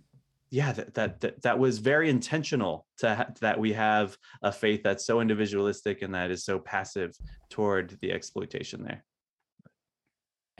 yeah 0.53 0.71
that 0.71 0.93
that 0.93 1.19
that, 1.19 1.41
that 1.41 1.57
was 1.57 1.79
very 1.79 2.11
intentional 2.11 2.85
to 2.99 3.15
ha- 3.15 3.27
that 3.41 3.59
we 3.59 3.73
have 3.73 4.15
a 4.43 4.51
faith 4.51 4.83
that's 4.83 5.03
so 5.03 5.19
individualistic 5.19 6.03
and 6.03 6.13
that 6.13 6.29
is 6.29 6.45
so 6.45 6.59
passive 6.59 7.11
toward 7.49 7.97
the 8.01 8.11
exploitation 8.11 8.83
there. 8.83 9.03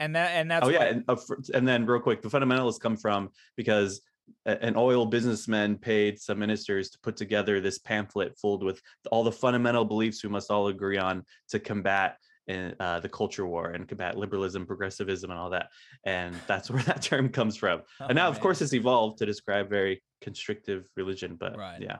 And 0.00 0.16
that 0.16 0.30
and 0.32 0.50
that's 0.50 0.66
oh 0.66 0.70
yeah 0.70 0.78
what- 0.78 0.88
and, 0.88 1.04
uh, 1.08 1.16
and 1.54 1.68
then 1.68 1.86
real 1.86 2.00
quick 2.00 2.22
the 2.22 2.28
fundamentalists 2.28 2.80
come 2.80 2.96
from 2.96 3.28
because 3.56 4.00
an 4.46 4.74
oil 4.76 5.06
businessman 5.06 5.76
paid 5.76 6.18
some 6.18 6.40
ministers 6.40 6.90
to 6.90 6.98
put 7.00 7.16
together 7.16 7.60
this 7.60 7.78
pamphlet 7.78 8.36
filled 8.36 8.64
with 8.64 8.82
all 9.12 9.22
the 9.22 9.30
fundamental 9.30 9.84
beliefs 9.84 10.24
we 10.24 10.30
must 10.30 10.50
all 10.50 10.66
agree 10.66 10.98
on 10.98 11.22
to 11.50 11.60
combat 11.60 12.16
in, 12.46 12.74
uh, 12.78 13.00
the 13.00 13.08
culture 13.08 13.46
war 13.46 13.70
and 13.70 13.88
combat 13.88 14.16
liberalism 14.16 14.66
progressivism 14.66 15.30
and 15.30 15.38
all 15.40 15.50
that 15.50 15.70
and 16.04 16.34
that's 16.46 16.70
where 16.72 16.82
that 16.82 17.02
term 17.02 17.28
comes 17.28 17.56
from 17.56 17.82
and 18.00 18.16
now 18.16 18.28
of 18.28 18.40
course 18.40 18.60
it's 18.60 18.74
evolved 18.74 19.18
to 19.18 19.26
describe 19.26 19.68
very 19.68 20.02
constrictive 20.20 20.86
religion 20.96 21.36
but 21.38 21.56
Right. 21.56 21.80
yeah 21.80 21.98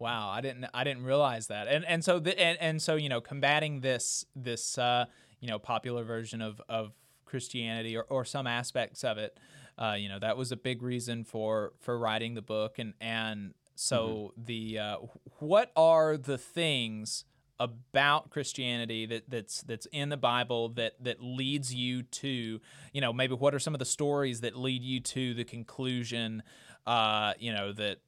Wow, 0.00 0.30
I 0.30 0.40
didn't 0.40 0.66
I 0.72 0.82
didn't 0.82 1.04
realize 1.04 1.48
that. 1.48 1.68
And 1.68 1.84
and 1.84 2.02
so 2.02 2.18
the, 2.18 2.38
and 2.40 2.58
and 2.58 2.80
so 2.80 2.96
you 2.96 3.10
know 3.10 3.20
combating 3.20 3.82
this 3.82 4.24
this 4.34 4.78
uh, 4.78 5.04
you 5.40 5.48
know 5.48 5.58
popular 5.58 6.04
version 6.04 6.40
of 6.40 6.60
of 6.70 6.92
Christianity 7.26 7.96
or, 7.98 8.04
or 8.04 8.24
some 8.24 8.46
aspects 8.46 9.04
of 9.04 9.18
it, 9.18 9.38
uh, 9.78 9.96
you 9.98 10.08
know 10.08 10.18
that 10.18 10.38
was 10.38 10.52
a 10.52 10.56
big 10.56 10.80
reason 10.82 11.22
for 11.22 11.74
for 11.80 11.98
writing 11.98 12.32
the 12.32 12.40
book. 12.40 12.78
And 12.78 12.94
and 12.98 13.52
so 13.74 14.32
the 14.38 14.78
uh, 14.78 14.96
what 15.38 15.70
are 15.76 16.16
the 16.16 16.38
things 16.38 17.26
about 17.60 18.30
Christianity 18.30 19.04
that 19.06 19.28
that's 19.28 19.60
that's 19.62 19.86
in 19.92 20.08
the 20.08 20.16
Bible 20.16 20.70
that 20.70 20.94
that 21.04 21.22
leads 21.22 21.72
you 21.72 22.02
to 22.02 22.58
you 22.92 23.00
know 23.00 23.12
maybe 23.12 23.34
what 23.34 23.54
are 23.54 23.58
some 23.58 23.74
of 23.74 23.78
the 23.78 23.84
stories 23.84 24.40
that 24.40 24.56
lead 24.56 24.82
you 24.82 24.98
to 25.00 25.34
the 25.34 25.44
conclusion 25.44 26.42
uh, 26.86 27.34
you 27.38 27.52
know 27.52 27.72
that 27.72 27.98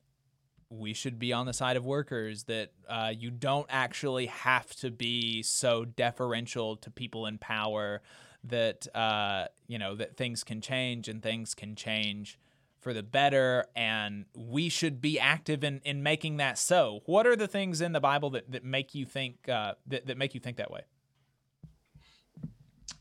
we 0.70 0.94
should 0.94 1.18
be 1.18 1.34
on 1.34 1.44
the 1.44 1.52
side 1.52 1.76
of 1.76 1.84
workers 1.84 2.44
that 2.44 2.72
uh, 2.88 3.12
you 3.14 3.30
don't 3.30 3.66
actually 3.68 4.24
have 4.24 4.74
to 4.76 4.90
be 4.90 5.42
so 5.42 5.84
deferential 5.84 6.76
to 6.76 6.90
people 6.90 7.26
in 7.26 7.36
power 7.36 8.00
that 8.44 8.86
uh, 8.96 9.44
you 9.66 9.78
know 9.78 9.94
that 9.94 10.16
things 10.16 10.42
can 10.42 10.62
change 10.62 11.08
and 11.08 11.22
things 11.22 11.54
can 11.54 11.76
change 11.76 12.38
for 12.82 12.92
the 12.92 13.02
better 13.02 13.64
and 13.74 14.26
we 14.36 14.68
should 14.68 15.00
be 15.00 15.18
active 15.18 15.64
in, 15.64 15.80
in 15.84 16.02
making 16.02 16.36
that 16.38 16.58
so. 16.58 17.00
What 17.06 17.26
are 17.26 17.36
the 17.36 17.48
things 17.48 17.80
in 17.80 17.92
the 17.92 18.00
bible 18.00 18.30
that, 18.30 18.50
that 18.52 18.64
make 18.64 18.94
you 18.94 19.06
think 19.06 19.48
uh, 19.48 19.74
that, 19.86 20.06
that 20.06 20.18
make 20.18 20.34
you 20.34 20.40
think 20.40 20.58
that 20.58 20.70
way? 20.70 20.82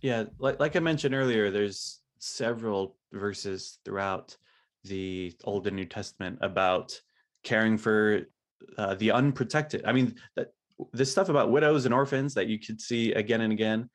Yeah 0.02 0.26
like, 0.40 0.60
like 0.60 0.76
i 0.76 0.80
mentioned 0.80 1.14
earlier 1.14 1.52
there's 1.52 2.00
several 2.20 2.96
verses 3.12 3.80
throughout 3.84 4.38
the 4.84 5.36
old 5.44 5.68
and 5.68 5.76
new 5.76 5.86
testament 5.86 6.38
about 6.42 7.00
caring 7.44 7.78
for 7.78 8.22
uh, 8.78 8.96
the 8.96 9.12
unprotected. 9.12 9.84
I 9.86 9.92
mean 9.92 10.16
that 10.36 10.54
this 10.94 11.12
stuff 11.12 11.30
about 11.30 11.52
widows 11.52 11.86
and 11.86 11.94
orphans 11.94 12.34
that 12.36 12.48
you 12.48 12.60
could 12.60 12.82
see 12.82 13.14
again 13.14 13.42
and 13.42 13.54
again 13.54 13.90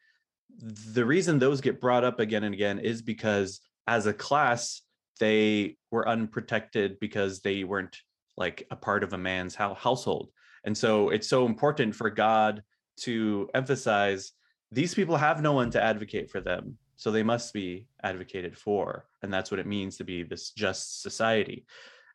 the 0.58 1.04
reason 1.04 1.38
those 1.38 1.60
get 1.60 1.80
brought 1.80 2.04
up 2.04 2.20
again 2.20 2.44
and 2.44 2.54
again 2.54 2.78
is 2.78 3.02
because 3.02 3.60
as 3.86 4.06
a 4.06 4.12
class 4.12 4.82
they 5.18 5.76
were 5.90 6.08
unprotected 6.08 6.98
because 7.00 7.40
they 7.40 7.64
weren't 7.64 7.96
like 8.36 8.66
a 8.70 8.76
part 8.76 9.02
of 9.02 9.12
a 9.12 9.18
man's 9.18 9.54
household. 9.54 10.30
And 10.64 10.76
so 10.76 11.10
it's 11.10 11.28
so 11.28 11.46
important 11.46 11.94
for 11.94 12.10
god 12.10 12.62
to 13.00 13.48
emphasize 13.54 14.32
these 14.72 14.94
people 14.94 15.16
have 15.16 15.42
no 15.42 15.52
one 15.52 15.70
to 15.70 15.82
advocate 15.82 16.30
for 16.30 16.40
them 16.40 16.76
so 16.96 17.10
they 17.10 17.22
must 17.22 17.52
be 17.52 17.86
advocated 18.02 18.56
for 18.56 19.06
and 19.22 19.32
that's 19.32 19.50
what 19.50 19.60
it 19.60 19.66
means 19.66 19.96
to 19.96 20.04
be 20.04 20.22
this 20.22 20.50
just 20.50 21.02
society. 21.02 21.66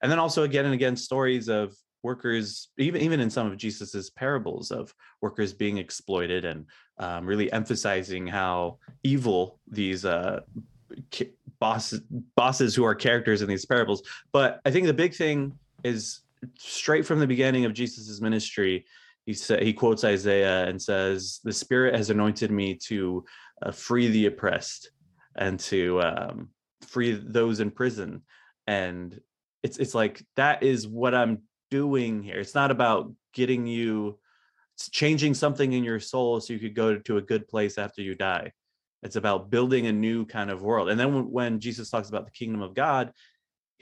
And 0.01 0.11
then 0.11 0.19
also 0.19 0.43
again 0.43 0.65
and 0.65 0.73
again 0.73 0.95
stories 0.95 1.49
of 1.49 1.75
workers 2.03 2.69
even 2.77 3.01
even 3.01 3.19
in 3.19 3.29
some 3.29 3.45
of 3.45 3.57
jesus's 3.57 4.09
parables 4.09 4.71
of 4.71 4.93
workers 5.21 5.53
being 5.53 5.77
exploited 5.77 6.45
and 6.45 6.65
um, 6.97 7.25
really 7.25 7.51
emphasizing 7.51 8.25
how 8.25 8.79
evil 9.03 9.59
these 9.67 10.03
uh, 10.03 10.41
bosses 11.59 12.01
bosses 12.35 12.75
who 12.75 12.83
are 12.83 12.95
characters 12.95 13.41
in 13.41 13.49
these 13.49 13.65
parables. 13.65 14.03
But 14.31 14.61
i 14.65 14.71
think 14.71 14.87
the 14.87 14.93
big 14.93 15.13
thing 15.13 15.57
is 15.83 16.21
straight 16.57 17.05
from 17.05 17.19
the 17.19 17.27
beginning 17.27 17.65
of 17.65 17.73
jesus's 17.73 18.19
ministry 18.19 18.83
he 19.25 19.33
said 19.33 19.61
he 19.61 19.73
quotes 19.73 20.03
isaiah 20.03 20.67
and 20.67 20.81
says 20.81 21.39
the 21.43 21.53
spirit 21.53 21.95
has 21.95 22.09
anointed 22.09 22.51
me 22.51 22.73
to 22.73 23.23
uh, 23.61 23.71
free 23.71 24.07
the 24.07 24.25
oppressed 24.25 24.91
and 25.35 25.59
to 25.59 26.01
um, 26.01 26.49
free 26.87 27.13
those 27.13 27.59
in 27.59 27.71
prison. 27.71 28.21
And 28.67 29.19
it's 29.63 29.77
it's 29.77 29.95
like 29.95 30.23
that 30.35 30.63
is 30.63 30.87
what 30.87 31.13
i'm 31.13 31.39
doing 31.69 32.21
here. 32.23 32.39
It's 32.39 32.55
not 32.55 32.71
about 32.71 33.11
getting 33.33 33.65
you 33.65 34.19
changing 34.91 35.33
something 35.33 35.73
in 35.73 35.83
your 35.83 35.99
soul 35.99 36.41
so 36.41 36.53
you 36.53 36.59
could 36.59 36.75
go 36.75 36.97
to 36.97 37.17
a 37.17 37.21
good 37.21 37.47
place 37.47 37.77
after 37.77 38.01
you 38.01 38.15
die 38.15 38.51
it's 39.03 39.15
about 39.15 39.49
building 39.49 39.87
a 39.87 39.91
new 39.91 40.25
kind 40.25 40.49
of 40.49 40.61
world. 40.61 40.89
And 40.89 40.99
then 40.99 41.29
when, 41.31 41.59
jesus 41.59 41.89
talks 41.89 42.09
about 42.09 42.25
the 42.25 42.31
kingdom 42.31 42.61
of 42.61 42.73
god 42.73 43.11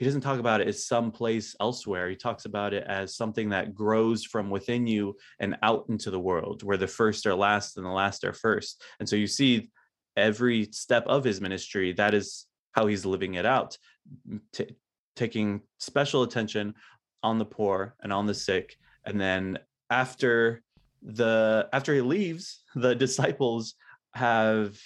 he 0.00 0.06
doesn't 0.06 0.22
talk 0.22 0.38
about 0.38 0.62
it 0.62 0.66
as 0.66 0.86
someplace 0.86 1.54
elsewhere. 1.60 2.08
He 2.08 2.16
talks 2.16 2.46
about 2.46 2.72
it 2.72 2.84
as 2.86 3.14
something 3.14 3.50
that 3.50 3.74
grows 3.74 4.24
from 4.24 4.48
within 4.48 4.86
you 4.86 5.18
and 5.40 5.58
out 5.62 5.84
into 5.90 6.10
the 6.10 6.18
world 6.18 6.62
where 6.62 6.78
the 6.78 6.86
first 6.86 7.26
are 7.26 7.34
last 7.34 7.76
and 7.76 7.84
the 7.84 7.90
last 7.90 8.24
are 8.24 8.32
first. 8.32 8.82
And 8.98 9.06
so 9.06 9.14
you 9.14 9.26
see 9.26 9.68
every 10.16 10.70
step 10.72 11.06
of 11.06 11.22
his 11.22 11.42
ministry 11.42 11.92
that 11.92 12.14
is 12.14 12.46
how 12.72 12.86
he's 12.86 13.04
living 13.04 13.34
it 13.34 13.44
out 13.44 13.76
t- 14.54 14.74
taking 15.16 15.60
special 15.76 16.22
attention 16.22 16.72
on 17.22 17.36
the 17.36 17.44
poor 17.44 17.94
and 18.02 18.10
on 18.10 18.24
the 18.24 18.32
sick. 18.32 18.76
And 19.04 19.20
then 19.20 19.58
after 19.90 20.62
the 21.02 21.68
after 21.74 21.94
he 21.94 22.00
leaves 22.00 22.62
the 22.74 22.94
disciples 22.94 23.74
have 24.14 24.80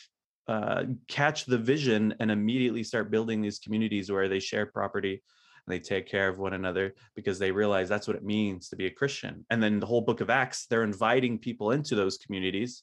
uh, 0.47 0.85
catch 1.09 1.47
the 1.47 1.59
vision 1.59 2.15
and 2.21 2.31
immediately 2.31 2.83
start 2.83 3.11
building 3.11 3.41
these 3.41 3.59
communities 3.59 4.11
where 4.11 4.29
they 4.29 4.41
share 4.41 4.67
property 4.67 5.23
and 5.67 5.73
they 5.73 5.79
take 5.79 6.07
care 6.07 6.29
of 6.29 6.39
one 6.39 6.53
another 6.53 6.95
because 7.17 7.39
they 7.39 7.51
realize 7.51 7.89
that's 7.89 8.07
what 8.07 8.17
it 8.17 8.25
means 8.25 8.69
to 8.69 8.77
be 8.77 8.87
a 8.87 8.91
christian. 8.91 9.47
And 9.51 9.63
then 9.63 9.81
the 9.81 9.87
whole 9.87 10.03
book 10.03 10.21
of 10.21 10.31
acts 10.31 10.67
they're 10.67 10.85
inviting 10.85 11.39
people 11.39 11.71
into 11.71 11.95
those 11.95 12.19
communities 12.19 12.83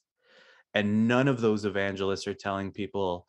and 0.74 1.07
none 1.07 1.28
of 1.28 1.41
those 1.41 1.66
evangelists 1.66 2.28
are 2.28 2.34
telling 2.34 2.72
people 2.72 3.28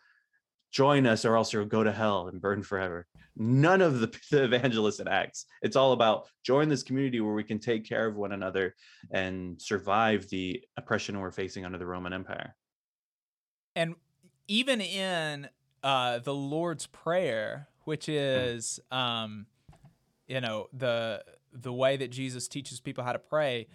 join 0.71 1.07
us 1.07 1.25
or 1.25 1.37
else 1.37 1.53
you'll 1.53 1.67
go 1.67 1.85
to 1.85 1.93
hell 1.93 2.29
and 2.29 2.41
burn 2.41 2.63
forever. 2.63 3.07
None 3.37 3.83
of 3.83 4.01
the, 4.01 4.07
the 4.31 4.45
evangelists 4.45 5.01
in 5.01 5.09
acts. 5.09 5.47
It's 5.61 5.77
all 5.77 5.93
about 5.93 6.27
join 6.45 6.69
this 6.69 6.83
community 6.83 7.21
where 7.21 7.35
we 7.35 7.45
can 7.45 7.59
take 7.59 7.87
care 7.87 8.07
of 8.07 8.17
one 8.17 8.33
another 8.33 8.75
and 9.11 9.61
survive 9.61 10.29
the 10.31 10.63
oppression 10.77 11.21
we're 11.21 11.31
facing 11.31 11.65
under 11.65 11.79
the 11.79 11.87
roman 11.87 12.13
empire. 12.13 12.55
And 13.77 13.95
even 14.49 14.81
in 14.81 15.49
uh, 15.83 16.19
the 16.19 16.35
Lord's 16.35 16.87
Prayer, 16.87 17.69
which 17.85 18.09
is 18.09 18.81
um, 18.91 19.47
you 20.27 20.41
know 20.41 20.69
the 20.73 21.25
the 21.53 21.73
way 21.73 21.97
that 21.97 22.11
Jesus 22.11 22.49
teaches 22.49 22.81
people 22.81 23.05
how 23.05 23.13
to 23.13 23.19
pray, 23.19 23.67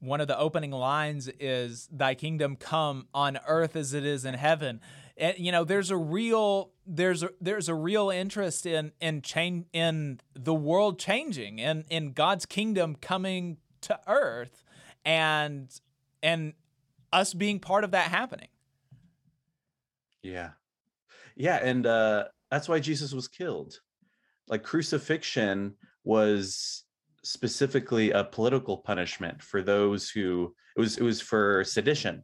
one 0.00 0.20
of 0.20 0.28
the 0.28 0.38
opening 0.38 0.70
lines 0.70 1.28
is 1.40 1.88
"Thy 1.92 2.14
kingdom 2.14 2.56
come 2.56 3.08
on 3.12 3.38
earth 3.46 3.76
as 3.76 3.94
it 3.94 4.04
is 4.04 4.24
in 4.24 4.34
heaven." 4.34 4.80
And 5.16 5.36
you 5.38 5.50
know, 5.50 5.64
there's 5.64 5.90
a 5.90 5.96
real 5.96 6.70
there's 6.86 7.22
a, 7.22 7.30
there's 7.40 7.68
a 7.68 7.74
real 7.74 8.10
interest 8.10 8.66
in 8.66 8.92
in 9.00 9.22
change 9.22 9.66
in 9.72 10.20
the 10.34 10.54
world 10.54 10.98
changing 10.98 11.60
and 11.60 11.84
in 11.90 12.12
God's 12.12 12.46
kingdom 12.46 12.96
coming 13.00 13.58
to 13.82 13.98
earth, 14.06 14.62
and 15.04 15.68
and 16.22 16.54
us 17.12 17.34
being 17.34 17.58
part 17.58 17.84
of 17.84 17.90
that 17.90 18.10
happening. 18.10 18.48
Yeah. 20.28 20.50
Yeah, 21.36 21.56
and 21.62 21.86
uh 21.86 22.24
that's 22.50 22.68
why 22.68 22.80
Jesus 22.80 23.12
was 23.12 23.28
killed. 23.28 23.78
Like 24.48 24.62
crucifixion 24.62 25.74
was 26.04 26.84
specifically 27.24 28.12
a 28.12 28.24
political 28.24 28.78
punishment 28.78 29.42
for 29.42 29.62
those 29.62 30.08
who 30.08 30.54
it 30.76 30.80
was 30.80 30.96
it 30.96 31.02
was 31.02 31.20
for 31.20 31.64
sedition 31.64 32.22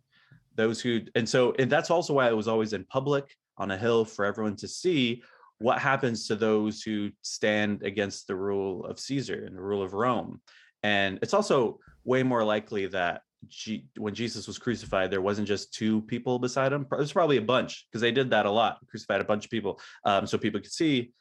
those 0.55 0.81
who 0.81 1.01
and 1.15 1.29
so 1.29 1.53
and 1.59 1.71
that's 1.71 1.91
also 1.91 2.15
why 2.15 2.29
it 2.29 2.37
was 2.37 2.49
always 2.49 2.73
in 2.73 2.85
public 2.85 3.25
on 3.59 3.71
a 3.71 3.77
hill 3.77 4.05
for 4.05 4.25
everyone 4.25 4.57
to 4.57 4.69
see 4.69 5.23
what 5.59 5.79
happens 5.79 6.27
to 6.27 6.37
those 6.37 6.83
who 6.83 7.11
stand 7.23 7.83
against 7.83 8.27
the 8.27 8.37
rule 8.37 8.85
of 8.87 9.01
caesar 9.01 9.45
and 9.47 9.57
the 9.57 9.61
rule 9.61 9.83
of 9.83 9.95
rome 9.95 10.41
and 10.83 11.19
it's 11.23 11.35
also 11.35 11.79
way 12.05 12.23
more 12.23 12.45
likely 12.45 12.87
that 12.87 13.23
G- 13.49 13.87
when 13.97 14.15
jesus 14.15 14.47
was 14.47 14.59
crucified 14.59 15.11
there 15.11 15.21
wasn't 15.21 15.49
just 15.49 15.73
two 15.73 16.03
people 16.03 16.39
beside 16.39 16.73
him 16.73 16.87
there's 16.91 17.13
probably 17.13 17.37
a 17.37 17.43
bunch 17.43 17.87
because 17.89 18.01
they 18.01 18.13
did 18.13 18.31
that 18.31 18.47
a 18.47 18.51
lot 18.51 18.79
crucified 18.89 19.21
a 19.21 19.25
bunch 19.25 19.45
of 19.45 19.51
people 19.51 19.81
um, 20.05 20.27
so 20.27 20.39
people 20.39 20.61
could 20.61 20.73
see 20.73 21.13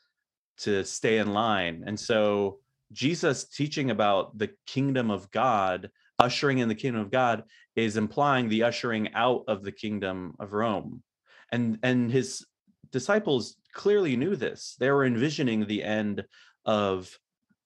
to 0.60 0.84
stay 0.84 1.18
in 1.18 1.34
line 1.34 1.84
and 1.88 2.00
so 2.00 2.60
jesus 2.92 3.46
teaching 3.46 3.92
about 3.92 4.38
the 4.38 4.52
kingdom 4.66 5.10
of 5.10 5.30
god 5.32 5.90
ushering 6.20 6.60
in 6.60 6.70
the 6.70 6.76
kingdom 6.76 7.02
of 7.02 7.12
God 7.12 7.44
is 7.76 7.98
implying 7.98 8.50
the 8.50 8.64
ushering 8.64 9.14
out 9.14 9.44
of 9.48 9.64
the 9.64 9.72
kingdom 9.72 10.36
of 10.40 10.54
Rome. 10.54 11.04
And 11.52 11.80
and 11.84 12.12
his 12.12 12.46
disciples 12.92 13.58
clearly 13.74 14.16
knew 14.16 14.36
this. 14.36 14.76
They 14.80 14.90
were 14.92 15.06
envisioning 15.06 15.66
the 15.66 15.84
end 15.84 16.24
of 16.66 17.18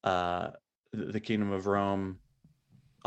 uh, 0.04 0.50
the 0.94 1.20
kingdom 1.20 1.52
of 1.52 1.68
Rome 1.68 2.20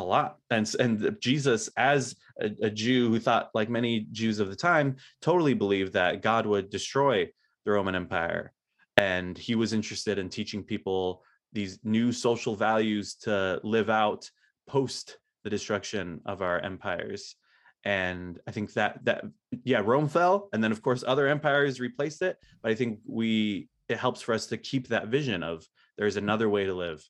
a 0.00 0.04
lot. 0.04 0.38
And 0.50 0.72
and 0.78 1.16
Jesus, 1.20 1.70
as 1.76 2.16
a, 2.40 2.50
a 2.62 2.70
Jew 2.70 3.08
who 3.08 3.20
thought, 3.20 3.50
like 3.54 3.68
many 3.68 4.06
Jews 4.12 4.40
of 4.40 4.48
the 4.48 4.56
time, 4.56 4.96
totally 5.22 5.54
believed 5.54 5.92
that 5.92 6.22
God 6.22 6.46
would 6.46 6.70
destroy 6.70 7.28
the 7.64 7.72
Roman 7.72 7.94
Empire, 7.94 8.52
and 8.96 9.36
he 9.36 9.54
was 9.54 9.72
interested 9.72 10.18
in 10.18 10.28
teaching 10.28 10.62
people 10.62 11.22
these 11.52 11.78
new 11.84 12.12
social 12.12 12.54
values 12.56 13.14
to 13.14 13.60
live 13.62 13.90
out 13.90 14.30
post 14.68 15.18
the 15.44 15.50
destruction 15.50 16.20
of 16.26 16.42
our 16.42 16.60
empires. 16.60 17.36
And 17.82 18.38
i 18.46 18.50
think 18.50 18.74
that 18.74 19.02
that 19.06 19.24
yeah 19.64 19.80
rome 19.82 20.06
fell 20.06 20.50
and 20.52 20.62
then 20.62 20.70
of 20.70 20.82
course 20.82 21.02
other 21.06 21.26
empires 21.26 21.80
replaced 21.80 22.20
it. 22.20 22.36
But 22.62 22.72
i 22.72 22.74
think 22.74 22.98
we 23.06 23.68
it 23.88 23.98
helps 23.98 24.20
for 24.20 24.32
us 24.34 24.46
to 24.46 24.56
keep 24.56 24.88
that 24.88 25.08
vision 25.08 25.42
of 25.42 25.66
there's 25.98 26.16
another 26.16 26.48
way 26.48 26.64
to 26.64 26.72
live. 26.72 27.06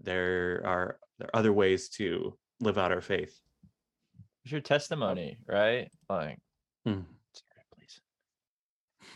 There 0.00 0.62
are 0.64 0.98
there 1.22 1.30
are 1.32 1.38
other 1.38 1.52
ways 1.52 1.88
to 1.88 2.36
live 2.60 2.78
out 2.78 2.90
our 2.90 3.00
faith 3.00 3.40
it's 4.44 4.50
your 4.50 4.60
testimony 4.60 5.38
right 5.46 5.88
like 6.08 6.38
hmm. 6.84 7.00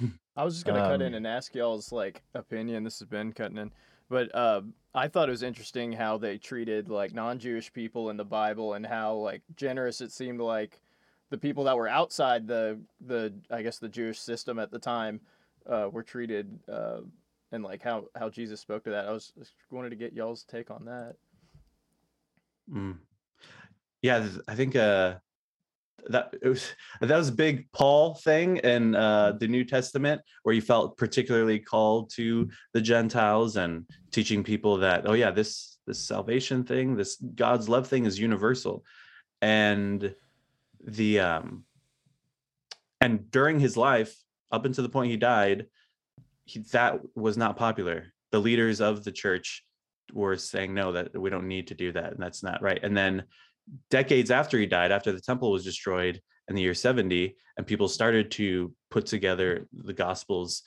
I 0.37 0.45
was 0.45 0.55
just 0.55 0.67
gonna 0.67 0.81
cut 0.81 1.01
in 1.01 1.09
Um, 1.09 1.15
and 1.15 1.27
ask 1.27 1.55
y'all's 1.55 1.93
like 1.93 2.23
opinion. 2.35 2.85
This 2.85 2.99
has 2.99 3.09
been 3.09 3.33
cutting 3.33 3.57
in, 3.57 3.73
but 4.09 4.33
uh, 4.35 4.63
I 4.95 5.09
thought 5.09 5.29
it 5.29 5.33
was 5.33 5.43
interesting 5.43 5.93
how 5.93 6.19
they 6.19 6.37
treated 6.37 6.89
like 6.89 7.15
non-Jewish 7.15 7.73
people 7.73 8.11
in 8.11 8.17
the 8.17 8.25
Bible 8.25 8.75
and 8.75 8.85
how 8.85 9.15
like 9.15 9.43
generous 9.57 10.01
it 10.01 10.13
seemed 10.13 10.41
like 10.41 10.81
the 11.31 11.39
people 11.39 11.65
that 11.65 11.77
were 11.77 11.89
outside 11.89 12.47
the 12.47 12.79
the 13.07 13.33
I 13.51 13.63
guess 13.63 13.79
the 13.79 13.89
Jewish 13.89 14.21
system 14.21 14.59
at 14.59 14.71
the 14.71 14.79
time 14.79 15.21
uh, 15.67 15.89
were 15.91 16.03
treated, 16.03 16.59
uh, 16.71 17.01
and 17.53 17.65
like 17.65 17.83
how 17.83 18.05
how 18.15 18.29
Jesus 18.29 18.61
spoke 18.61 18.85
to 18.85 18.91
that. 18.91 19.07
I 19.07 19.13
was 19.13 19.33
just 19.39 19.55
wanted 19.71 19.91
to 19.91 19.97
get 19.97 20.13
y'all's 20.13 20.45
take 20.45 20.71
on 20.71 20.85
that. 20.85 21.17
Mm. 22.73 22.99
Yeah, 24.03 24.27
I 24.49 24.55
think 24.55 24.77
uh 24.77 25.17
that 26.09 26.35
it 26.43 26.49
was 26.49 26.73
that 27.01 27.17
was 27.17 27.29
a 27.29 27.33
big 27.33 27.71
Paul 27.73 28.15
thing 28.15 28.59
in 28.59 28.95
uh 28.95 29.33
the 29.39 29.49
New 29.49 29.65
Testament 29.65 30.21
where 30.43 30.55
he 30.55 30.61
felt 30.61 30.97
particularly 30.97 31.59
called 31.59 32.11
to 32.15 32.49
the 32.73 32.81
Gentiles 32.81 33.57
and 33.57 33.87
teaching 34.11 34.43
people 34.43 34.79
that 34.79 35.09
oh 35.09 35.15
yeah, 35.15 35.31
this 35.31 35.79
this 35.87 36.05
salvation 36.05 36.65
thing, 36.65 36.97
this 36.97 37.17
God's 37.17 37.69
love 37.69 37.87
thing 37.89 38.07
is 38.07 38.19
universal. 38.19 38.85
And 39.43 40.15
the 40.85 41.21
um 41.21 41.65
and 43.01 43.31
during 43.31 43.61
his 43.61 43.77
life 43.77 44.17
up 44.51 44.65
until 44.65 44.83
the 44.83 44.89
point 44.89 45.11
he 45.11 45.17
died, 45.17 45.67
he, 46.45 46.61
that 46.73 47.01
was 47.15 47.37
not 47.37 47.57
popular. 47.57 48.13
The 48.31 48.41
leaders 48.41 48.81
of 48.81 49.05
the 49.05 49.13
church 49.13 49.65
were 50.13 50.37
saying 50.37 50.75
no 50.75 50.93
that 50.93 51.19
we 51.19 51.31
don't 51.31 51.49
need 51.49 51.69
to 51.69 51.75
do 51.75 51.93
that 51.93 52.13
and 52.13 52.23
that's 52.23 52.43
not 52.43 52.63
right. 52.63 52.81
And 52.83 52.97
then 52.97 53.25
decades 53.91 54.31
after 54.31 54.59
he 54.59 54.67
died, 54.67 54.93
after 54.93 55.13
the 55.13 55.21
temple 55.21 55.51
was 55.51 55.65
destroyed 55.65 56.21
in 56.49 56.55
the 56.55 56.63
year 56.63 56.75
70, 56.75 57.37
and 57.57 57.67
people 57.67 57.89
started 57.89 58.31
to 58.33 58.73
put 58.91 59.07
together 59.07 59.67
the 59.73 59.93
gospels, 59.93 60.63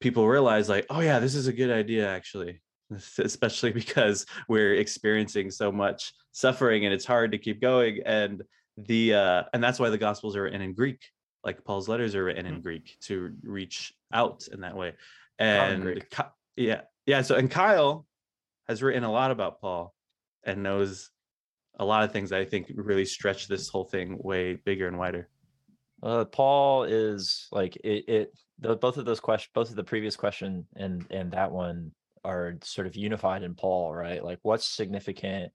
people 0.00 0.26
realized, 0.26 0.68
like, 0.68 0.86
oh, 0.90 1.00
yeah, 1.00 1.18
this 1.18 1.34
is 1.34 1.46
a 1.46 1.52
good 1.52 1.70
idea, 1.70 2.08
actually, 2.08 2.62
especially 3.18 3.72
because 3.72 4.24
we're 4.48 4.74
experiencing 4.74 5.50
so 5.50 5.70
much 5.70 6.12
suffering 6.32 6.84
and 6.84 6.94
it's 6.94 7.04
hard 7.04 7.32
to 7.32 7.38
keep 7.38 7.60
going. 7.60 8.00
And 8.06 8.42
the 8.76 9.14
uh, 9.14 9.42
and 9.52 9.62
that's 9.62 9.78
why 9.78 9.90
the 9.90 9.98
gospels 9.98 10.36
are 10.36 10.44
written 10.44 10.62
in 10.62 10.72
Greek, 10.72 11.02
like 11.44 11.64
Paul's 11.64 11.88
letters 11.88 12.14
are 12.14 12.24
written 12.24 12.46
in 12.46 12.60
Greek 12.62 12.96
to 13.02 13.34
reach 13.42 13.92
out 14.12 14.48
in 14.50 14.60
that 14.60 14.76
way. 14.76 14.94
And. 15.38 15.84
Yeah, 16.56 16.82
yeah. 17.06 17.22
So 17.22 17.36
and 17.36 17.50
Kyle 17.50 18.06
has 18.70 18.82
written 18.84 19.02
a 19.02 19.10
lot 19.10 19.32
about 19.32 19.60
Paul 19.60 19.92
and 20.44 20.62
knows 20.62 21.10
a 21.80 21.84
lot 21.84 22.04
of 22.04 22.12
things 22.12 22.30
that 22.30 22.40
I 22.40 22.44
think 22.44 22.70
really 22.74 23.04
stretch 23.04 23.48
this 23.48 23.68
whole 23.68 23.84
thing 23.84 24.16
way 24.22 24.54
bigger 24.54 24.86
and 24.86 24.96
wider. 24.96 25.28
Uh, 26.02 26.24
Paul 26.24 26.84
is 26.84 27.48
like 27.50 27.76
it. 27.76 28.08
it 28.08 28.32
the, 28.60 28.76
both 28.76 28.96
of 28.96 29.04
those 29.06 29.20
questions, 29.20 29.50
both 29.54 29.70
of 29.70 29.76
the 29.76 29.84
previous 29.84 30.16
question 30.16 30.66
and 30.76 31.04
and 31.10 31.32
that 31.32 31.50
one 31.50 31.90
are 32.24 32.54
sort 32.62 32.86
of 32.86 32.94
unified 32.94 33.42
in 33.42 33.54
Paul, 33.54 33.92
right? 33.92 34.22
Like, 34.22 34.38
what's 34.42 34.76
significant 34.76 35.50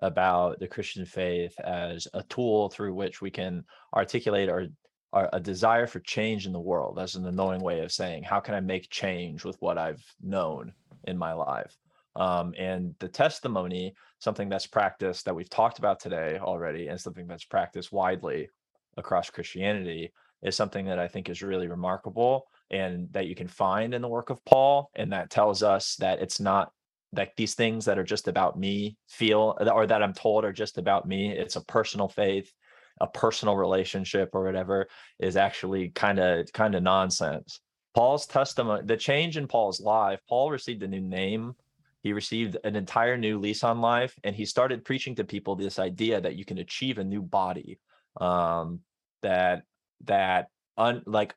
about 0.00 0.60
the 0.60 0.68
Christian 0.68 1.04
faith 1.04 1.58
as 1.60 2.06
a 2.14 2.22
tool 2.24 2.68
through 2.68 2.94
which 2.94 3.20
we 3.20 3.30
can 3.30 3.64
articulate 3.94 4.48
our, 4.48 4.66
our 5.12 5.28
a 5.32 5.40
desire 5.40 5.86
for 5.88 6.00
change 6.00 6.46
in 6.46 6.52
the 6.52 6.60
world, 6.60 6.98
as 7.00 7.16
an 7.16 7.26
annoying 7.26 7.62
way 7.62 7.80
of 7.80 7.90
saying, 7.90 8.22
how 8.22 8.38
can 8.38 8.54
I 8.54 8.60
make 8.60 8.90
change 8.90 9.44
with 9.44 9.56
what 9.60 9.76
I've 9.76 10.04
known 10.22 10.72
in 11.04 11.18
my 11.18 11.32
life? 11.32 11.76
Um, 12.16 12.54
and 12.58 12.94
the 12.98 13.08
testimony, 13.08 13.94
something 14.18 14.48
that's 14.48 14.66
practiced 14.66 15.24
that 15.24 15.34
we've 15.34 15.50
talked 15.50 15.78
about 15.78 16.00
today 16.00 16.38
already, 16.40 16.88
and 16.88 17.00
something 17.00 17.26
that's 17.26 17.44
practiced 17.44 17.92
widely 17.92 18.48
across 18.96 19.30
Christianity 19.30 20.12
is 20.42 20.56
something 20.56 20.86
that 20.86 20.98
I 20.98 21.08
think 21.08 21.28
is 21.28 21.42
really 21.42 21.68
remarkable 21.68 22.46
and 22.70 23.08
that 23.12 23.26
you 23.26 23.34
can 23.34 23.48
find 23.48 23.94
in 23.94 24.02
the 24.02 24.08
work 24.08 24.30
of 24.30 24.44
Paul. 24.44 24.90
And 24.94 25.12
that 25.12 25.30
tells 25.30 25.62
us 25.62 25.96
that 25.96 26.20
it's 26.20 26.40
not 26.40 26.72
like 27.12 27.34
these 27.36 27.54
things 27.54 27.84
that 27.84 27.98
are 27.98 28.04
just 28.04 28.28
about 28.28 28.58
me 28.58 28.96
feel 29.08 29.56
or 29.60 29.86
that 29.86 30.02
I'm 30.02 30.14
told 30.14 30.44
are 30.44 30.52
just 30.52 30.78
about 30.78 31.06
me. 31.06 31.30
It's 31.30 31.56
a 31.56 31.64
personal 31.64 32.08
faith, 32.08 32.52
a 33.00 33.06
personal 33.06 33.56
relationship 33.56 34.30
or 34.32 34.44
whatever 34.44 34.86
is 35.18 35.36
actually 35.36 35.90
kind 35.90 36.18
of 36.18 36.50
kind 36.52 36.74
of 36.74 36.82
nonsense. 36.82 37.60
Paul's 37.94 38.26
testimony, 38.26 38.82
the 38.84 38.96
change 38.96 39.36
in 39.36 39.48
Paul's 39.48 39.80
life, 39.80 40.20
Paul 40.28 40.50
received 40.50 40.82
a 40.84 40.88
new 40.88 41.00
name. 41.00 41.54
He 42.02 42.12
received 42.12 42.56
an 42.64 42.76
entire 42.76 43.16
new 43.16 43.38
lease 43.38 43.62
on 43.62 43.80
life 43.80 44.18
and 44.24 44.34
he 44.34 44.44
started 44.44 44.84
preaching 44.84 45.14
to 45.16 45.24
people 45.24 45.54
this 45.56 45.78
idea 45.78 46.20
that 46.20 46.36
you 46.36 46.44
can 46.44 46.58
achieve 46.58 46.98
a 46.98 47.04
new 47.04 47.22
body 47.22 47.78
um 48.20 48.80
that 49.22 49.62
that 50.04 50.48
un 50.76 51.02
like 51.06 51.34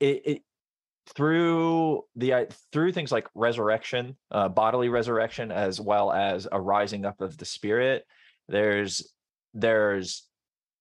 it, 0.00 0.22
it 0.24 0.42
through 1.14 2.02
the 2.16 2.34
i- 2.34 2.48
through 2.72 2.92
things 2.92 3.12
like 3.12 3.28
resurrection 3.34 4.16
uh 4.30 4.48
bodily 4.48 4.88
resurrection 4.88 5.50
as 5.50 5.80
well 5.80 6.12
as 6.12 6.46
a 6.50 6.60
rising 6.60 7.04
up 7.04 7.20
of 7.20 7.36
the 7.36 7.44
spirit 7.44 8.04
there's 8.48 9.12
there's 9.54 10.26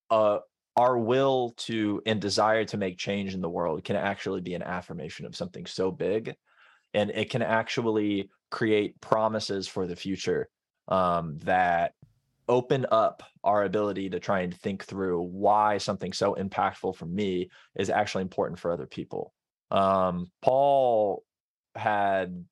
uh 0.09 0.37
our 0.75 0.97
will 0.97 1.53
to 1.57 2.01
and 2.05 2.21
desire 2.21 2.63
to 2.63 2.77
make 2.77 2.97
change 2.97 3.33
in 3.33 3.41
the 3.41 3.49
world 3.49 3.83
can 3.83 3.95
actually 3.95 4.41
be 4.41 4.53
an 4.53 4.61
affirmation 4.61 5.25
of 5.25 5.35
something 5.35 5.65
so 5.65 5.91
big 5.91 6.35
and 6.97 7.11
it 7.11 7.29
can 7.29 7.41
actually 7.41 8.29
create 8.49 8.99
promises 9.01 9.67
for 9.67 9.87
the 9.87 9.95
future 9.95 10.49
um 10.87 11.37
that 11.39 11.93
open 12.49 12.85
up 12.91 13.23
our 13.43 13.63
ability 13.63 14.09
to 14.09 14.19
try 14.19 14.41
and 14.41 14.55
think 14.55 14.85
through 14.85 15.21
why 15.21 15.77
something 15.77 16.13
so 16.13 16.35
impactful 16.35 16.95
for 16.95 17.05
me 17.05 17.49
is 17.75 17.89
actually 17.89 18.21
important 18.21 18.59
for 18.59 18.71
other 18.71 18.85
people. 18.85 19.33
Um, 19.69 20.31
Paul 20.41 21.23
had 21.75 22.45